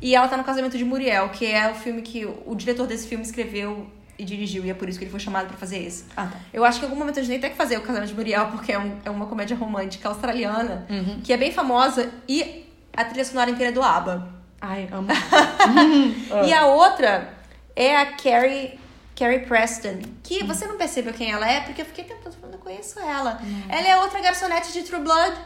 E 0.00 0.14
ela 0.14 0.26
tá 0.26 0.38
no 0.38 0.44
casamento 0.44 0.78
de 0.78 0.84
Muriel, 0.84 1.28
que 1.28 1.44
é 1.44 1.70
o 1.70 1.74
filme 1.74 2.00
que 2.00 2.24
o 2.24 2.54
diretor 2.54 2.86
desse 2.86 3.06
filme 3.06 3.22
escreveu 3.22 3.86
e 4.18 4.24
dirigiu, 4.24 4.64
e 4.64 4.70
é 4.70 4.74
por 4.74 4.88
isso 4.88 4.98
que 4.98 5.04
ele 5.04 5.10
foi 5.10 5.20
chamado 5.20 5.48
pra 5.48 5.56
fazer 5.58 5.78
esse. 5.84 6.04
Ah, 6.16 6.26
tá. 6.26 6.38
Eu 6.52 6.64
acho 6.64 6.78
que 6.80 6.86
em 6.86 6.88
algum 6.88 6.98
momento 6.98 7.20
a 7.20 7.22
gente 7.22 7.40
tem 7.40 7.50
que 7.50 7.56
fazer 7.56 7.76
o 7.76 7.82
Casamento 7.82 8.08
de 8.08 8.14
Muriel, 8.14 8.46
porque 8.46 8.72
é, 8.72 8.78
um- 8.78 8.96
é 9.04 9.10
uma 9.10 9.26
comédia 9.26 9.54
romântica 9.56 10.08
australiana, 10.08 10.86
que 11.22 11.30
é 11.32 11.36
bem 11.36 11.52
famosa, 11.52 12.10
e 12.26 12.64
a 12.96 13.04
trilha 13.04 13.24
sonora 13.24 13.50
inteira 13.50 13.70
é 13.70 13.72
do 13.74 13.82
ABBA. 13.82 14.28
Ai, 14.62 14.88
amo. 14.90 15.06
E 16.48 16.52
a 16.52 16.66
outra 16.66 17.34
é 17.78 17.96
a 17.96 18.06
Carrie, 18.06 18.76
Carrie 19.14 19.46
Preston, 19.46 20.00
que 20.24 20.42
você 20.42 20.66
não 20.66 20.76
percebeu 20.76 21.14
quem 21.14 21.30
ela 21.30 21.48
é, 21.48 21.60
porque 21.60 21.80
eu 21.80 21.86
fiquei 21.86 22.02
tentando 22.02 22.34
falando, 22.34 22.54
eu 22.54 22.60
conheço 22.60 22.98
ela. 22.98 23.40
Ela 23.68 23.88
é 23.88 23.96
outra 24.00 24.20
garçonete 24.20 24.72
de 24.72 24.82
True 24.82 25.00
Blood, 25.00 25.36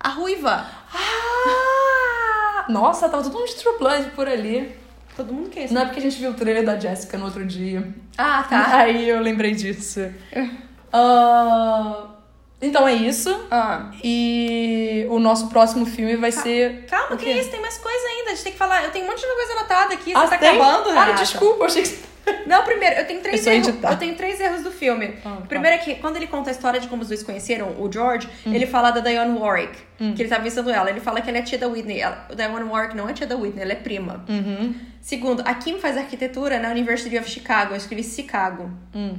a 0.00 0.08
ruiva. 0.08 0.66
Ah! 0.94 2.64
Nossa, 2.70 3.10
tava 3.10 3.22
todo 3.22 3.34
mundo 3.34 3.46
de 3.46 3.56
True 3.56 3.78
Blood 3.78 4.10
por 4.12 4.26
ali. 4.26 4.74
Todo 5.14 5.34
mundo 5.34 5.50
quer 5.50 5.64
isso. 5.64 5.74
Não 5.74 5.82
é 5.82 5.84
porque 5.84 6.00
a 6.00 6.02
gente 6.02 6.18
viu 6.18 6.30
o 6.30 6.34
trailer 6.34 6.64
da 6.64 6.80
Jessica 6.80 7.18
no 7.18 7.26
outro 7.26 7.44
dia. 7.44 7.86
Ah, 8.16 8.42
tá. 8.48 8.76
Aí 8.78 9.06
eu 9.06 9.20
lembrei 9.20 9.54
disso. 9.54 10.00
Ah, 10.94 12.11
então 12.62 12.86
é 12.88 12.94
isso. 12.94 13.28
Ah. 13.50 13.90
E 14.02 15.06
o 15.10 15.18
nosso 15.18 15.48
próximo 15.48 15.84
filme 15.84 16.16
vai 16.16 16.30
ser. 16.32 16.86
Calma, 16.88 17.14
O 17.14 17.18
que 17.18 17.24
quê? 17.26 17.32
isso? 17.32 17.50
Tem 17.50 17.60
mais 17.60 17.76
coisa 17.78 18.06
ainda. 18.08 18.30
A 18.30 18.34
gente 18.34 18.44
tem 18.44 18.52
que 18.52 18.58
falar. 18.58 18.84
Eu 18.84 18.90
tenho 18.90 19.04
um 19.04 19.08
monte 19.08 19.20
de 19.20 19.26
coisa 19.26 19.52
anotada 19.52 19.94
aqui. 19.94 20.12
Você 20.12 20.16
Ah, 20.18 20.28
tá 20.28 20.38
tem? 20.38 20.48
acabando, 20.50 20.90
Ah, 20.98 21.12
desculpa, 21.12 21.62
eu 21.62 21.66
achei 21.66 21.82
que. 21.82 22.11
Não, 22.46 22.64
primeiro, 22.64 22.96
eu 22.96 23.06
tenho 23.06 23.20
três 23.20 23.46
Eu 23.46 23.52
erros. 23.52 23.68
editar. 23.68 23.92
Eu 23.92 23.98
tenho 23.98 24.14
três 24.16 24.40
erros 24.40 24.62
do 24.62 24.70
filme. 24.70 25.14
Ah, 25.24 25.36
tá. 25.40 25.46
primeiro 25.48 25.76
é 25.76 25.78
que, 25.78 25.94
quando 25.96 26.16
ele 26.16 26.26
conta 26.26 26.50
a 26.50 26.52
história 26.52 26.78
de 26.80 26.86
como 26.88 27.02
os 27.02 27.08
dois 27.08 27.22
conheceram 27.22 27.80
o 27.80 27.90
George, 27.90 28.28
ele 28.46 28.66
fala 28.66 28.90
da 28.90 29.00
Dionne 29.00 29.38
Warwick, 29.38 29.76
que 30.14 30.22
ele 30.22 30.28
tava 30.28 30.42
visitando 30.42 30.70
ela. 30.70 30.90
Ele 30.90 31.00
fala 31.00 31.20
que 31.20 31.28
ela 31.28 31.38
é 31.38 31.42
tia 31.42 31.58
da 31.58 31.66
Whitney. 31.68 32.00
Ela, 32.00 32.26
a 32.30 32.34
Dionne 32.34 32.68
Warwick 32.68 32.96
não 32.96 33.08
é 33.08 33.12
tia 33.12 33.26
da 33.26 33.36
Whitney, 33.36 33.62
ela 33.62 33.72
é 33.72 33.76
prima. 33.76 34.24
Segundo, 35.00 35.42
a 35.44 35.54
Kim 35.54 35.78
faz 35.78 35.96
arquitetura 35.96 36.60
na 36.60 36.70
University 36.70 37.18
of 37.18 37.28
Chicago. 37.28 37.72
Eu 37.72 37.76
escrevi 37.76 38.04
Chicago. 38.04 38.70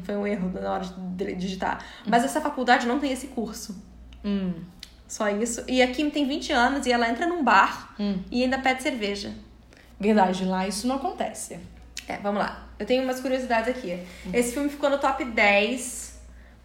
Foi 0.03 0.15
um 0.15 0.25
erro 0.25 0.51
na 0.53 0.71
hora 0.73 0.85
de 1.15 1.35
digitar. 1.35 1.83
Mas 2.05 2.23
essa 2.23 2.39
faculdade 2.39 2.87
não 2.87 2.99
tem 2.99 3.11
esse 3.11 3.27
curso. 3.27 3.75
Hum. 4.23 4.53
Só 5.07 5.29
isso. 5.29 5.63
E 5.67 5.81
a 5.81 5.87
Kim 5.87 6.09
tem 6.09 6.25
20 6.27 6.51
anos 6.53 6.85
e 6.85 6.91
ela 6.91 7.09
entra 7.09 7.27
num 7.27 7.43
bar 7.43 7.93
e 8.31 8.43
ainda 8.43 8.57
pede 8.59 8.81
cerveja. 8.81 9.31
Verdade, 9.99 10.45
lá 10.45 10.67
isso 10.67 10.87
não 10.87 10.95
acontece. 10.95 11.59
É, 12.07 12.17
vamos 12.17 12.41
lá. 12.41 12.67
Eu 12.83 12.87
tenho 12.87 13.01
umas 13.01 13.21
curiosidades 13.21 13.69
aqui. 13.69 13.97
Esse 14.33 14.53
filme 14.53 14.67
ficou 14.67 14.89
no 14.89 14.97
top 14.97 15.23
10 15.23 16.13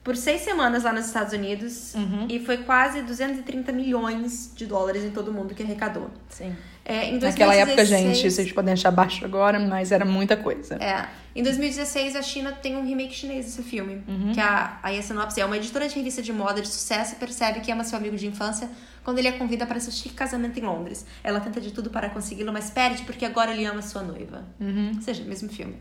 por 0.02 0.16
seis 0.16 0.40
semanas 0.40 0.82
lá 0.82 0.92
nos 0.92 1.06
Estados 1.06 1.32
Unidos 1.32 1.94
e 2.28 2.40
foi 2.40 2.58
quase 2.58 3.02
230 3.02 3.70
milhões 3.72 4.50
de 4.54 4.66
dólares 4.66 5.04
em 5.04 5.10
todo 5.10 5.32
mundo 5.32 5.54
que 5.54 5.62
arrecadou. 5.62 6.10
Sim. 6.28 6.56
É, 6.84 7.12
Naquela 7.12 7.54
época, 7.54 7.76
2016 7.76 8.16
gente, 8.16 8.30
vocês 8.32 8.52
podem 8.52 8.72
achar 8.72 8.90
baixo 8.90 9.24
agora, 9.24 9.60
mas 9.60 9.92
era 9.92 10.06
muita 10.06 10.36
coisa. 10.36 10.76
É. 10.76 11.06
Em 11.36 11.42
2016, 11.42 12.16
a 12.16 12.22
China 12.22 12.50
tem 12.50 12.76
um 12.76 12.84
remake 12.84 13.14
chinês 13.14 13.44
desse 13.44 13.62
filme. 13.62 14.02
Uhum. 14.08 14.32
Que 14.32 14.40
a, 14.40 14.80
a 14.82 15.02
Sinopse 15.02 15.40
é 15.40 15.44
uma 15.44 15.56
editora 15.56 15.86
de 15.86 15.94
revista 15.94 16.22
de 16.22 16.32
moda 16.32 16.62
de 16.62 16.66
sucesso 16.66 17.12
e 17.12 17.16
percebe 17.16 17.60
que 17.60 17.70
ama 17.70 17.84
seu 17.84 17.98
amigo 17.98 18.16
de 18.16 18.26
infância 18.26 18.68
quando 19.04 19.18
ele 19.18 19.28
a 19.28 19.32
convida 19.32 19.66
para 19.66 19.78
seu 19.78 19.92
chique 19.92 20.14
casamento 20.14 20.58
em 20.58 20.62
Londres. 20.62 21.04
Ela 21.22 21.40
tenta 21.40 21.60
de 21.60 21.70
tudo 21.70 21.90
para 21.90 22.10
consegui-lo, 22.10 22.52
mas 22.52 22.70
perde 22.70 23.02
porque 23.04 23.24
agora 23.24 23.52
ele 23.52 23.64
ama 23.66 23.82
sua 23.82 24.02
noiva. 24.02 24.44
Uhum. 24.58 24.92
Ou 24.96 25.02
seja, 25.02 25.22
mesmo 25.24 25.48
filme. 25.48 25.76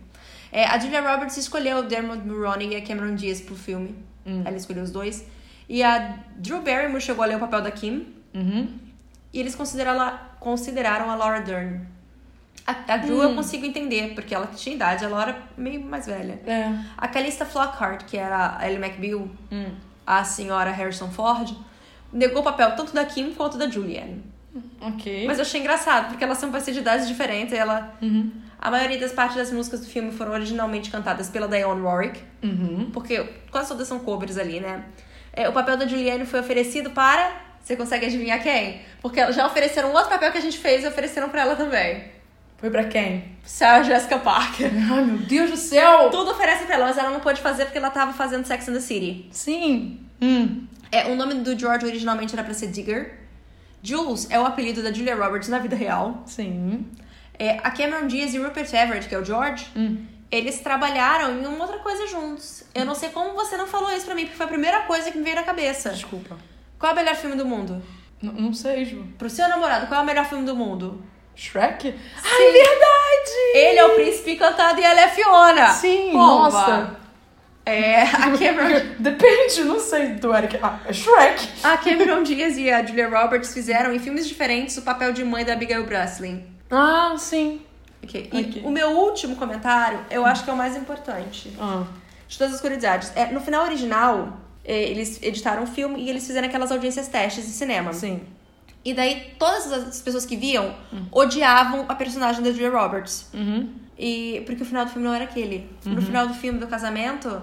É, 0.51 0.65
a 0.65 0.79
Julia 0.79 1.01
Roberts 1.01 1.37
escolheu 1.37 1.79
o 1.79 1.83
Dermot 1.83 2.25
Mulroney 2.25 2.73
e 2.73 2.75
a 2.75 2.81
Cameron 2.81 3.15
Diaz 3.15 3.41
pro 3.41 3.55
filme. 3.55 3.95
Hum. 4.25 4.43
Ela 4.45 4.57
escolheu 4.57 4.83
os 4.83 4.91
dois. 4.91 5.25
E 5.69 5.83
a 5.83 6.19
Drew 6.37 6.61
Barrymore 6.61 7.01
chegou 7.01 7.23
a 7.23 7.27
ler 7.27 7.35
o 7.35 7.39
papel 7.39 7.61
da 7.61 7.71
Kim. 7.71 8.07
Uhum. 8.33 8.69
E 9.33 9.39
eles 9.39 9.55
consideraram, 9.55 10.17
consideraram 10.39 11.09
a 11.09 11.15
Laura 11.15 11.41
Dern. 11.41 11.81
A, 12.65 12.93
a 12.93 12.97
Drew 12.97 13.21
eu 13.21 13.33
consigo 13.35 13.65
entender, 13.65 14.13
porque 14.13 14.35
ela 14.35 14.47
tinha 14.47 14.75
idade, 14.75 15.05
ela 15.05 15.21
era 15.21 15.43
meio 15.57 15.81
mais 15.81 16.05
velha. 16.05 16.39
É. 16.45 16.73
A 16.97 17.07
Calista 17.07 17.45
Flockhart, 17.45 18.03
que 18.05 18.17
era 18.17 18.57
a 18.57 18.69
Ellie 18.69 18.83
McBeal, 18.83 19.27
a 20.05 20.23
senhora 20.23 20.71
Harrison 20.71 21.09
Ford, 21.09 21.53
negou 22.11 22.41
o 22.41 22.43
papel 22.43 22.75
tanto 22.75 22.93
da 22.93 23.05
Kim 23.05 23.33
quanto 23.33 23.57
da 23.57 23.69
Julianne. 23.69 24.23
Ok. 24.81 25.25
Mas 25.27 25.37
eu 25.37 25.43
achei 25.43 25.61
engraçado, 25.61 26.09
porque 26.09 26.23
elas 26.23 26.37
são 26.37 26.51
ser 26.59 26.73
de 26.73 26.79
idades 26.79 27.07
diferentes. 27.07 27.53
E 27.53 27.57
ela... 27.57 27.93
A 28.59 28.71
maioria 28.71 28.97
das 28.99 29.11
partes 29.11 29.37
das 29.37 29.51
músicas 29.51 29.81
do 29.81 29.85
filme 29.85 30.11
foram 30.11 30.31
originalmente 30.33 30.89
cantadas 30.89 31.29
pela 31.29 31.47
Dionne 31.47 31.81
Warwick, 31.81 32.19
Uhum. 32.43 32.89
porque 32.91 33.23
quase 33.51 33.69
todas 33.69 33.87
são 33.87 33.99
covers 33.99 34.37
ali, 34.37 34.59
né? 34.59 34.83
É, 35.33 35.47
o 35.47 35.53
papel 35.53 35.77
da 35.77 35.85
Julianne 35.87 36.25
foi 36.25 36.39
oferecido 36.39 36.89
para... 36.91 37.45
Você 37.63 37.75
consegue 37.75 38.05
adivinhar 38.05 38.41
quem? 38.41 38.81
Porque 39.01 39.31
já 39.33 39.45
ofereceram 39.45 39.91
outro 39.91 40.09
papel 40.09 40.31
que 40.31 40.37
a 40.37 40.41
gente 40.41 40.57
fez 40.57 40.83
e 40.83 40.87
ofereceram 40.87 41.27
para 41.29 41.41
ela 41.41 41.55
também. 41.55 42.05
Foi 42.57 42.71
pra 42.71 42.85
quem? 42.85 43.25
Sarah 43.43 43.83
Jessica 43.83 44.17
Parker. 44.17 44.71
Ai, 44.91 45.03
meu 45.03 45.17
Deus 45.17 45.51
do 45.51 45.57
céu! 45.57 46.09
Tudo 46.09 46.31
oferece 46.31 46.63
pra 46.65 46.75
ela, 46.75 46.85
mas 46.87 46.97
ela 46.97 47.11
não 47.11 47.19
pôde 47.19 47.41
fazer 47.41 47.65
porque 47.65 47.77
ela 47.77 47.89
tava 47.91 48.13
fazendo 48.13 48.45
Sex 48.45 48.67
and 48.69 48.73
the 48.73 48.79
City. 48.79 49.27
Sim. 49.31 49.99
Hum. 50.21 50.65
É, 50.91 51.07
o 51.11 51.15
nome 51.15 51.35
do 51.35 51.59
George 51.59 51.85
originalmente 51.85 52.33
era 52.33 52.43
pra 52.43 52.53
ser 52.53 52.67
Digger. 52.67 53.19
Jules 53.83 54.27
é 54.31 54.39
o 54.39 54.45
apelido 54.45 54.81
da 54.81 54.91
Julia 54.91 55.15
Roberts 55.15 55.49
na 55.49 55.59
vida 55.59 55.75
real. 55.75 56.23
Sim. 56.25 56.85
É, 57.39 57.59
a 57.63 57.69
Cameron 57.71 58.07
Diaz 58.07 58.33
e 58.33 58.37
Rupert 58.39 58.73
Everett, 58.73 59.07
que 59.07 59.13
é 59.15 59.19
o 59.19 59.23
George, 59.25 59.67
eles 60.31 60.59
trabalharam 60.59 61.39
em 61.39 61.45
uma 61.45 61.63
outra 61.63 61.79
coisa 61.79 62.07
juntos. 62.07 62.63
Eu 62.73 62.83
não 62.85 62.95
sei 62.95 63.09
como 63.09 63.33
você 63.33 63.55
não 63.57 63.67
falou 63.67 63.91
isso 63.91 64.05
pra 64.05 64.15
mim, 64.15 64.23
porque 64.23 64.37
foi 64.37 64.45
a 64.45 64.49
primeira 64.49 64.79
coisa 64.81 65.11
que 65.11 65.17
me 65.17 65.23
veio 65.23 65.35
na 65.35 65.43
cabeça. 65.43 65.91
Desculpa. 65.91 66.35
Qual 66.79 66.89
é 66.91 66.93
o 66.93 66.97
melhor 66.97 67.15
filme 67.15 67.35
do 67.35 67.45
mundo? 67.45 67.81
N- 68.21 68.33
não 68.41 68.53
sei, 68.53 68.85
Ju. 68.85 69.05
Pro 69.17 69.29
seu 69.29 69.47
namorado, 69.47 69.87
qual 69.87 69.99
é 69.99 70.03
o 70.03 70.05
melhor 70.05 70.25
filme 70.25 70.45
do 70.45 70.55
mundo? 70.55 71.03
Shrek? 71.35 71.93
Ai, 72.23 72.51
verdade! 72.51 73.31
Ele 73.53 73.79
é 73.79 73.85
o 73.85 73.93
príncipe 73.95 74.31
encantado 74.31 74.79
e 74.81 74.83
ela 74.83 75.01
é 75.01 75.07
Fiona. 75.07 75.69
Sim, 75.69 76.09
Pomba. 76.11 76.49
nossa. 76.49 76.97
É, 77.65 78.01
a 78.01 78.31
Cameron, 78.31 78.85
Depende, 78.97 79.63
não 79.65 79.79
sei 79.79 80.13
do 80.13 80.33
Eric. 80.33 80.57
Ah, 80.63 80.79
é 80.85 80.93
Shrek. 80.93 81.47
a 81.63 81.77
Cameron 81.77 82.23
Diaz 82.23 82.57
e 82.57 82.71
a 82.71 82.83
Julia 82.83 83.07
Roberts 83.09 83.53
fizeram 83.53 83.93
em 83.93 83.99
filmes 83.99 84.27
diferentes 84.27 84.77
o 84.77 84.81
papel 84.81 85.11
de 85.13 85.23
mãe 85.23 85.43
da 85.45 85.53
Abigail 85.53 85.85
Breslin. 85.85 86.43
Ah, 86.69 87.15
sim. 87.17 87.61
Ok, 88.03 88.29
E 88.31 88.41
Ok. 88.41 88.61
o 88.65 88.69
meu 88.71 88.89
último 88.91 89.35
comentário, 89.35 89.99
eu 90.09 90.25
acho 90.25 90.43
que 90.43 90.49
é 90.49 90.53
o 90.53 90.57
mais 90.57 90.75
importante. 90.75 91.51
Ah. 91.59 91.85
De 92.27 92.37
todas 92.37 92.53
as 92.55 92.61
curiosidades. 92.61 93.11
É, 93.15 93.31
no 93.31 93.39
final 93.39 93.63
original, 93.65 94.37
é, 94.63 94.83
eles 94.83 95.19
editaram 95.21 95.63
o 95.63 95.67
filme 95.67 96.01
e 96.01 96.09
eles 96.09 96.25
fizeram 96.27 96.47
aquelas 96.47 96.71
audiências 96.71 97.07
testes 97.07 97.45
de 97.45 97.51
cinema. 97.51 97.93
Sim. 97.93 98.21
E 98.83 98.93
daí, 98.93 99.33
todas 99.37 99.71
as 99.71 100.01
pessoas 100.01 100.25
que 100.25 100.37
viam 100.37 100.73
odiavam 101.11 101.85
a 101.89 101.95
personagem 101.95 102.41
da 102.43 102.51
Julia 102.51 102.69
Roberts. 102.69 103.27
Uhum. 103.33 103.69
E 103.97 104.43
porque 104.45 104.63
o 104.63 104.65
final 104.65 104.85
do 104.85 104.91
filme 104.91 105.07
não 105.07 105.13
era 105.13 105.23
aquele. 105.25 105.69
No 105.85 106.01
final 106.01 106.27
do 106.27 106.33
filme 106.33 106.59
do 106.59 106.67
casamento, 106.67 107.41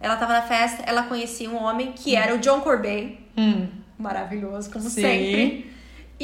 ela 0.00 0.16
tava 0.16 0.32
na 0.34 0.42
festa, 0.42 0.82
ela 0.84 1.04
conhecia 1.04 1.48
um 1.48 1.56
homem 1.62 1.92
que 1.92 2.16
era 2.16 2.34
o 2.34 2.38
John 2.38 2.60
Corbett. 2.60 3.18
Hum. 3.38 3.68
Maravilhoso, 3.98 4.70
como 4.70 4.84
Sim. 4.84 5.00
sempre. 5.02 5.71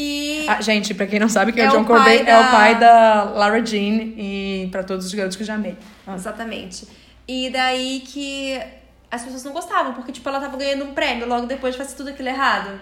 E 0.00 0.46
Ah, 0.48 0.60
gente, 0.60 0.94
pra 0.94 1.06
quem 1.08 1.18
não 1.18 1.28
sabe, 1.28 1.50
que 1.52 1.60
é, 1.60 1.64
É 1.64 1.68
o 1.68 1.72
John 1.72 1.82
o 1.82 1.86
pai 1.86 1.96
Corbett 2.18 2.22
é 2.22 2.24
da- 2.32 2.40
o 2.40 2.50
pai 2.52 2.78
da 2.78 3.24
Lara 3.34 3.66
Jean 3.66 3.96
e 4.16 4.68
pra 4.70 4.84
todos 4.84 5.04
os 5.06 5.12
garotos 5.12 5.36
que 5.36 5.42
eu 5.42 5.46
já 5.46 5.54
amei. 5.54 5.76
Ah. 6.06 6.14
Exatamente. 6.14 6.86
E 7.26 7.50
daí 7.50 8.00
que 8.06 8.60
as 9.10 9.22
pessoas 9.24 9.42
não 9.42 9.52
gostavam, 9.52 9.94
porque, 9.94 10.12
tipo, 10.12 10.28
ela 10.28 10.38
tava 10.38 10.56
ganhando 10.56 10.84
um 10.84 10.94
prêmio 10.94 11.26
logo 11.26 11.46
depois 11.46 11.74
de 11.74 11.78
fazer 11.82 11.96
tudo 11.96 12.10
aquilo 12.10 12.28
errado. 12.28 12.78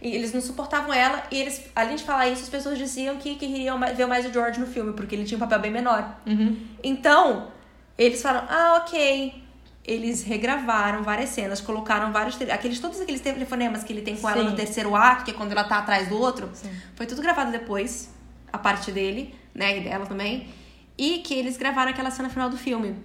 E 0.00 0.14
eles 0.14 0.32
não 0.32 0.40
suportavam 0.40 0.94
ela, 0.94 1.22
e 1.30 1.38
eles, 1.38 1.60
além 1.76 1.96
de 1.96 2.04
falar 2.04 2.28
isso, 2.28 2.44
as 2.44 2.48
pessoas 2.48 2.78
diziam 2.78 3.16
que 3.16 3.34
queriam 3.34 3.78
ver 3.94 4.06
mais 4.06 4.24
o 4.24 4.32
George 4.32 4.58
no 4.58 4.66
filme, 4.66 4.92
porque 4.94 5.14
ele 5.14 5.24
tinha 5.24 5.36
um 5.36 5.40
papel 5.40 5.58
bem 5.58 5.70
menor. 5.70 6.16
Então, 6.82 7.48
eles 7.98 8.22
falaram, 8.22 8.46
ah, 8.48 8.82
ok. 8.86 9.42
Eles 9.88 10.22
regravaram 10.22 11.02
várias 11.02 11.30
cenas, 11.30 11.62
colocaram 11.62 12.12
vários. 12.12 12.36
Aqueles, 12.42 12.78
todos 12.78 13.00
aqueles 13.00 13.22
telefonemas 13.22 13.82
que 13.82 13.90
ele 13.90 14.02
tem 14.02 14.14
com 14.16 14.28
ela 14.28 14.42
Sim. 14.42 14.50
no 14.50 14.54
terceiro 14.54 14.94
ato, 14.94 15.24
que 15.24 15.30
é 15.30 15.34
quando 15.34 15.52
ela 15.52 15.64
tá 15.64 15.78
atrás 15.78 16.08
do 16.08 16.20
outro. 16.20 16.50
Foi 16.94 17.06
tudo 17.06 17.22
gravado 17.22 17.50
depois, 17.50 18.10
a 18.52 18.58
parte 18.58 18.92
dele, 18.92 19.34
né? 19.54 19.78
E 19.78 19.80
dela 19.80 20.04
também. 20.04 20.48
E 20.98 21.18
que 21.20 21.32
eles 21.32 21.56
gravaram 21.56 21.90
aquela 21.90 22.10
cena 22.10 22.28
final 22.28 22.50
do 22.50 22.58
filme. 22.58 22.96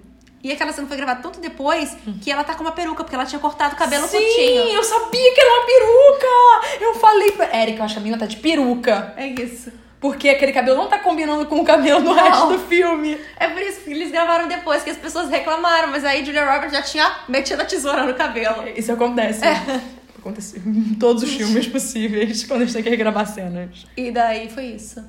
E 0.44 0.52
aquela 0.52 0.74
cena 0.74 0.86
foi 0.86 0.98
gravada 0.98 1.22
tanto 1.22 1.40
depois 1.40 1.96
que 2.22 2.30
ela 2.30 2.44
tá 2.44 2.54
com 2.54 2.64
uma 2.64 2.74
peruca, 2.74 3.02
porque 3.06 3.16
ela 3.16 3.26
tinha 3.26 3.40
cortado 3.40 3.76
o 3.76 3.78
cabelo 3.78 4.06
Sim, 4.06 4.18
curtinho. 4.18 4.74
eu 4.76 4.84
sabia 4.84 5.34
que 5.34 5.40
era 5.40 5.50
uma 5.50 5.66
peruca! 5.66 6.84
Eu 6.84 6.96
falei 6.96 7.32
pra 7.32 7.62
Erika, 7.62 7.80
eu 7.80 7.86
acho 7.86 7.94
que 7.94 8.00
a 8.00 8.04
menina 8.04 8.20
tá 8.20 8.26
de 8.26 8.36
peruca. 8.38 9.14
É 9.16 9.26
isso. 9.28 9.72
Porque 10.04 10.28
aquele 10.28 10.52
cabelo 10.52 10.76
não 10.76 10.90
tá 10.90 11.00
combinando 11.00 11.46
com 11.46 11.62
o 11.62 11.64
cabelo 11.64 12.02
do 12.02 12.12
resto 12.12 12.48
do 12.48 12.60
filme. 12.60 13.18
É 13.40 13.48
por 13.48 13.62
isso 13.62 13.80
que 13.86 13.92
eles 13.92 14.12
gravaram 14.12 14.50
depois, 14.50 14.84
que 14.84 14.90
as 14.90 14.98
pessoas 14.98 15.30
reclamaram. 15.30 15.92
Mas 15.92 16.04
aí 16.04 16.26
Julia 16.26 16.44
Roberts 16.44 16.74
já 16.74 16.82
tinha 16.82 17.10
metido 17.30 17.62
a 17.62 17.66
tesoura 17.66 18.06
no 18.06 18.14
cabelo. 18.14 18.68
Isso 18.76 18.92
acontece. 18.92 19.46
É. 19.46 19.82
Acontece 20.20 20.60
em 20.60 20.96
todos 20.96 21.24
os 21.24 21.34
filmes 21.34 21.68
possíveis, 21.68 22.44
quando 22.48 22.64
a 22.64 22.66
gente 22.66 22.74
tem 22.74 22.84
que 22.84 22.90
regravar 22.90 23.26
cenas. 23.26 23.88
E 23.96 24.12
daí 24.12 24.50
foi 24.50 24.66
isso. 24.66 25.02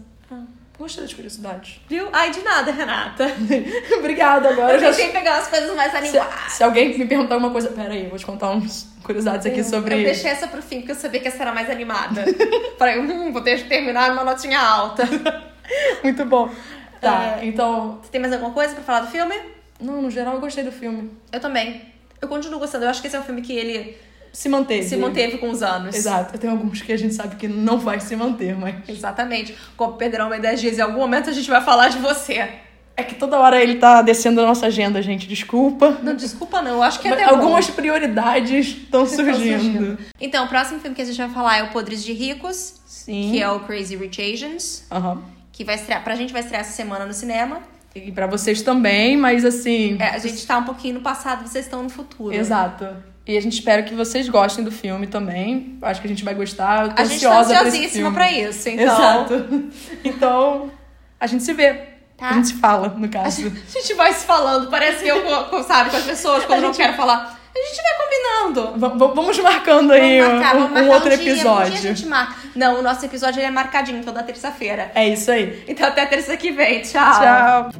Poxa, 0.76 1.00
das 1.02 1.14
curiosidades. 1.14 1.80
Viu? 1.88 2.08
Ai, 2.12 2.30
de 2.30 2.40
nada, 2.42 2.72
Renata. 2.72 3.26
Obrigada, 3.98 4.48
agora 4.50 4.72
Eu 4.72 4.74
eu 4.74 4.80
já 4.80 4.90
tentei 4.90 5.12
pegar 5.12 5.36
as 5.38 5.46
coisas 5.46 5.74
mais 5.76 5.92
Se, 5.92 5.96
animadas. 5.98 6.52
se 6.52 6.64
alguém 6.64 6.98
me 6.98 7.06
perguntar 7.06 7.34
alguma 7.36 7.52
coisa. 7.52 7.68
Pera 7.68 7.92
aí, 7.92 8.04
eu 8.04 8.10
vou 8.10 8.18
te 8.18 8.26
contar 8.26 8.50
umas 8.50 8.88
curiosidades 9.04 9.46
aqui 9.46 9.62
sobre. 9.62 9.94
Eu 10.00 10.04
deixei 10.04 10.30
essa 10.32 10.48
pro 10.48 10.60
fim, 10.60 10.78
porque 10.78 10.90
eu 10.92 10.96
sabia 10.96 11.20
que 11.20 11.28
essa 11.28 11.42
era 11.42 11.52
mais 11.52 11.70
animada. 11.70 12.24
Falei, 12.76 12.98
hum, 12.98 13.32
vou 13.32 13.40
ter 13.42 13.62
que 13.62 13.68
terminar 13.68 14.10
numa 14.10 14.24
notinha 14.24 14.58
alta. 14.60 15.04
Muito 16.02 16.24
bom. 16.24 16.50
Tá, 17.00 17.38
É. 17.40 17.46
então. 17.46 18.00
Você 18.02 18.10
tem 18.10 18.20
mais 18.20 18.32
alguma 18.32 18.52
coisa 18.52 18.74
pra 18.74 18.82
falar 18.82 19.00
do 19.02 19.06
filme? 19.12 19.34
Não, 19.80 20.02
no 20.02 20.10
geral 20.10 20.34
eu 20.34 20.40
gostei 20.40 20.64
do 20.64 20.72
filme. 20.72 21.10
Eu 21.30 21.38
também. 21.38 21.82
Eu 22.20 22.26
continuo 22.26 22.58
gostando. 22.58 22.84
Eu 22.84 22.90
acho 22.90 23.00
que 23.00 23.06
esse 23.06 23.14
é 23.16 23.20
um 23.20 23.24
filme 23.24 23.42
que 23.42 23.52
ele 23.52 23.96
Se 24.34 24.48
manteve. 24.48 24.82
se 24.86 24.96
manteve 24.96 25.38
com 25.38 25.48
os 25.48 25.62
anos. 25.62 25.94
Exato. 25.94 26.36
Tem 26.38 26.50
alguns 26.50 26.82
que 26.82 26.92
a 26.92 26.96
gente 26.98 27.14
sabe 27.14 27.36
que 27.36 27.46
não 27.48 27.78
vai 27.78 28.00
se 28.00 28.14
manter, 28.16 28.54
mas. 28.56 28.74
Exatamente. 28.88 29.54
Como 29.76 29.94
Pedrão 29.94 30.28
Mendes 30.28 30.60
dias, 30.60 30.76
em 30.76 30.82
algum 30.82 30.98
momento 30.98 31.30
a 31.30 31.32
gente 31.32 31.48
vai 31.48 31.62
falar 31.62 31.88
de 31.88 31.98
você. 31.98 32.48
É 32.96 33.02
que 33.02 33.14
toda 33.14 33.38
hora 33.38 33.60
ele 33.60 33.76
tá 33.76 34.02
descendo 34.02 34.40
a 34.40 34.46
nossa 34.46 34.66
agenda, 34.66 35.00
gente. 35.02 35.26
Desculpa. 35.26 35.98
Não, 36.02 36.14
desculpa 36.14 36.60
não. 36.62 36.72
Eu 36.72 36.82
acho 36.82 37.00
que 37.00 37.06
é 37.08 37.10
Mas 37.12 37.22
até 37.22 37.30
bom. 37.30 37.36
algumas 37.40 37.68
prioridades 37.70 38.68
estão 38.68 39.06
surgindo. 39.06 39.60
surgindo. 39.60 39.98
Então, 40.20 40.44
o 40.44 40.48
próximo 40.48 40.78
filme 40.80 40.94
que 40.94 41.02
a 41.02 41.04
gente 41.04 41.16
vai 41.16 41.28
falar 41.30 41.58
é 41.58 41.62
o 41.64 41.68
Podres 41.70 42.04
de 42.04 42.12
Ricos, 42.12 42.74
Sim. 42.86 43.30
que 43.32 43.42
é 43.42 43.48
o 43.50 43.60
Crazy 43.60 43.96
Rich 43.96 44.20
Asians, 44.22 44.84
Aham. 44.92 45.22
que 45.52 45.64
vai 45.64 45.74
estrear, 45.76 46.04
pra 46.04 46.14
gente 46.14 46.32
vai 46.32 46.42
estrear 46.42 46.60
essa 46.62 46.72
semana 46.72 47.04
no 47.06 47.12
cinema. 47.12 47.60
E 47.96 48.10
pra 48.12 48.26
vocês 48.26 48.62
também, 48.62 49.16
mas 49.16 49.44
assim. 49.44 49.96
É, 50.00 50.10
a 50.10 50.18
gente 50.18 50.44
tá 50.46 50.58
um 50.58 50.64
pouquinho 50.64 50.94
no 50.94 51.00
passado, 51.00 51.46
vocês 51.48 51.64
estão 51.64 51.82
no 51.82 51.88
futuro. 51.88 52.34
Exato. 52.34 52.86
E 53.26 53.36
a 53.36 53.40
gente 53.40 53.54
espera 53.54 53.82
que 53.82 53.94
vocês 53.94 54.28
gostem 54.28 54.62
do 54.64 54.70
filme 54.70 55.06
também. 55.06 55.78
Acho 55.80 56.00
que 56.00 56.06
a 56.06 56.10
gente 56.10 56.24
vai 56.24 56.34
gostar. 56.34 56.84
Eu 56.84 56.88
tô 56.94 57.00
A 57.02 57.04
gente 57.04 57.20
tá 57.22 57.28
ansiosa 57.38 57.48
pra 57.48 57.68
esse 57.68 57.68
ansiosíssima 57.68 58.10
filme. 58.10 58.14
pra 58.16 58.32
isso, 58.32 58.68
então. 58.68 58.84
Exato. 58.84 59.64
Então, 60.04 60.70
a 61.18 61.26
gente 61.26 61.42
se 61.42 61.52
vê. 61.54 61.74
Tá. 62.18 62.28
A 62.28 62.32
gente 62.34 62.48
se 62.48 62.54
fala, 62.54 62.88
no 62.88 63.06
A 63.06 63.08
caso. 63.08 63.46
a 63.46 63.70
gente 63.72 63.94
vai 63.94 64.12
se 64.12 64.24
falando, 64.26 64.70
parece 64.70 65.02
que 65.02 65.08
eu, 65.10 65.64
sabe, 65.64 65.90
com 65.90 65.96
as 65.96 66.04
pessoas, 66.04 66.44
quando 66.44 66.60
não 66.60 66.68
gente- 66.68 66.76
quero 66.76 66.92
falar. 66.94 67.40
A 67.56 67.58
gente 67.58 67.82
vai 67.82 68.52
combinando. 68.52 68.78
V- 68.98 69.14
vamos 69.14 69.38
marcando 69.38 69.92
aí 69.92 70.20
Vamos 70.20 70.40
marcar, 70.40 70.56
um, 70.56 70.58
vamos 70.60 70.70
um 70.72 70.74
marcar 70.74 70.94
outro 70.94 71.14
um 71.14 71.16
dia, 71.16 71.32
episódio. 71.32 71.66
Um 71.72 71.80
dia 71.80 71.90
a 71.90 71.94
gente 71.94 72.06
marca. 72.06 72.34
Não, 72.54 72.78
o 72.80 72.82
nosso 72.82 73.04
episódio 73.06 73.38
ele 73.40 73.46
é 73.46 73.50
marcadinho 73.50 74.02
toda 74.04 74.22
terça-feira. 74.24 74.90
É 74.94 75.08
isso 75.08 75.30
aí. 75.30 75.64
Então 75.68 75.86
até 75.86 76.04
terça 76.04 76.36
que 76.36 76.50
vem. 76.50 76.82
Tchau. 76.82 77.12
Tchau. 77.20 77.70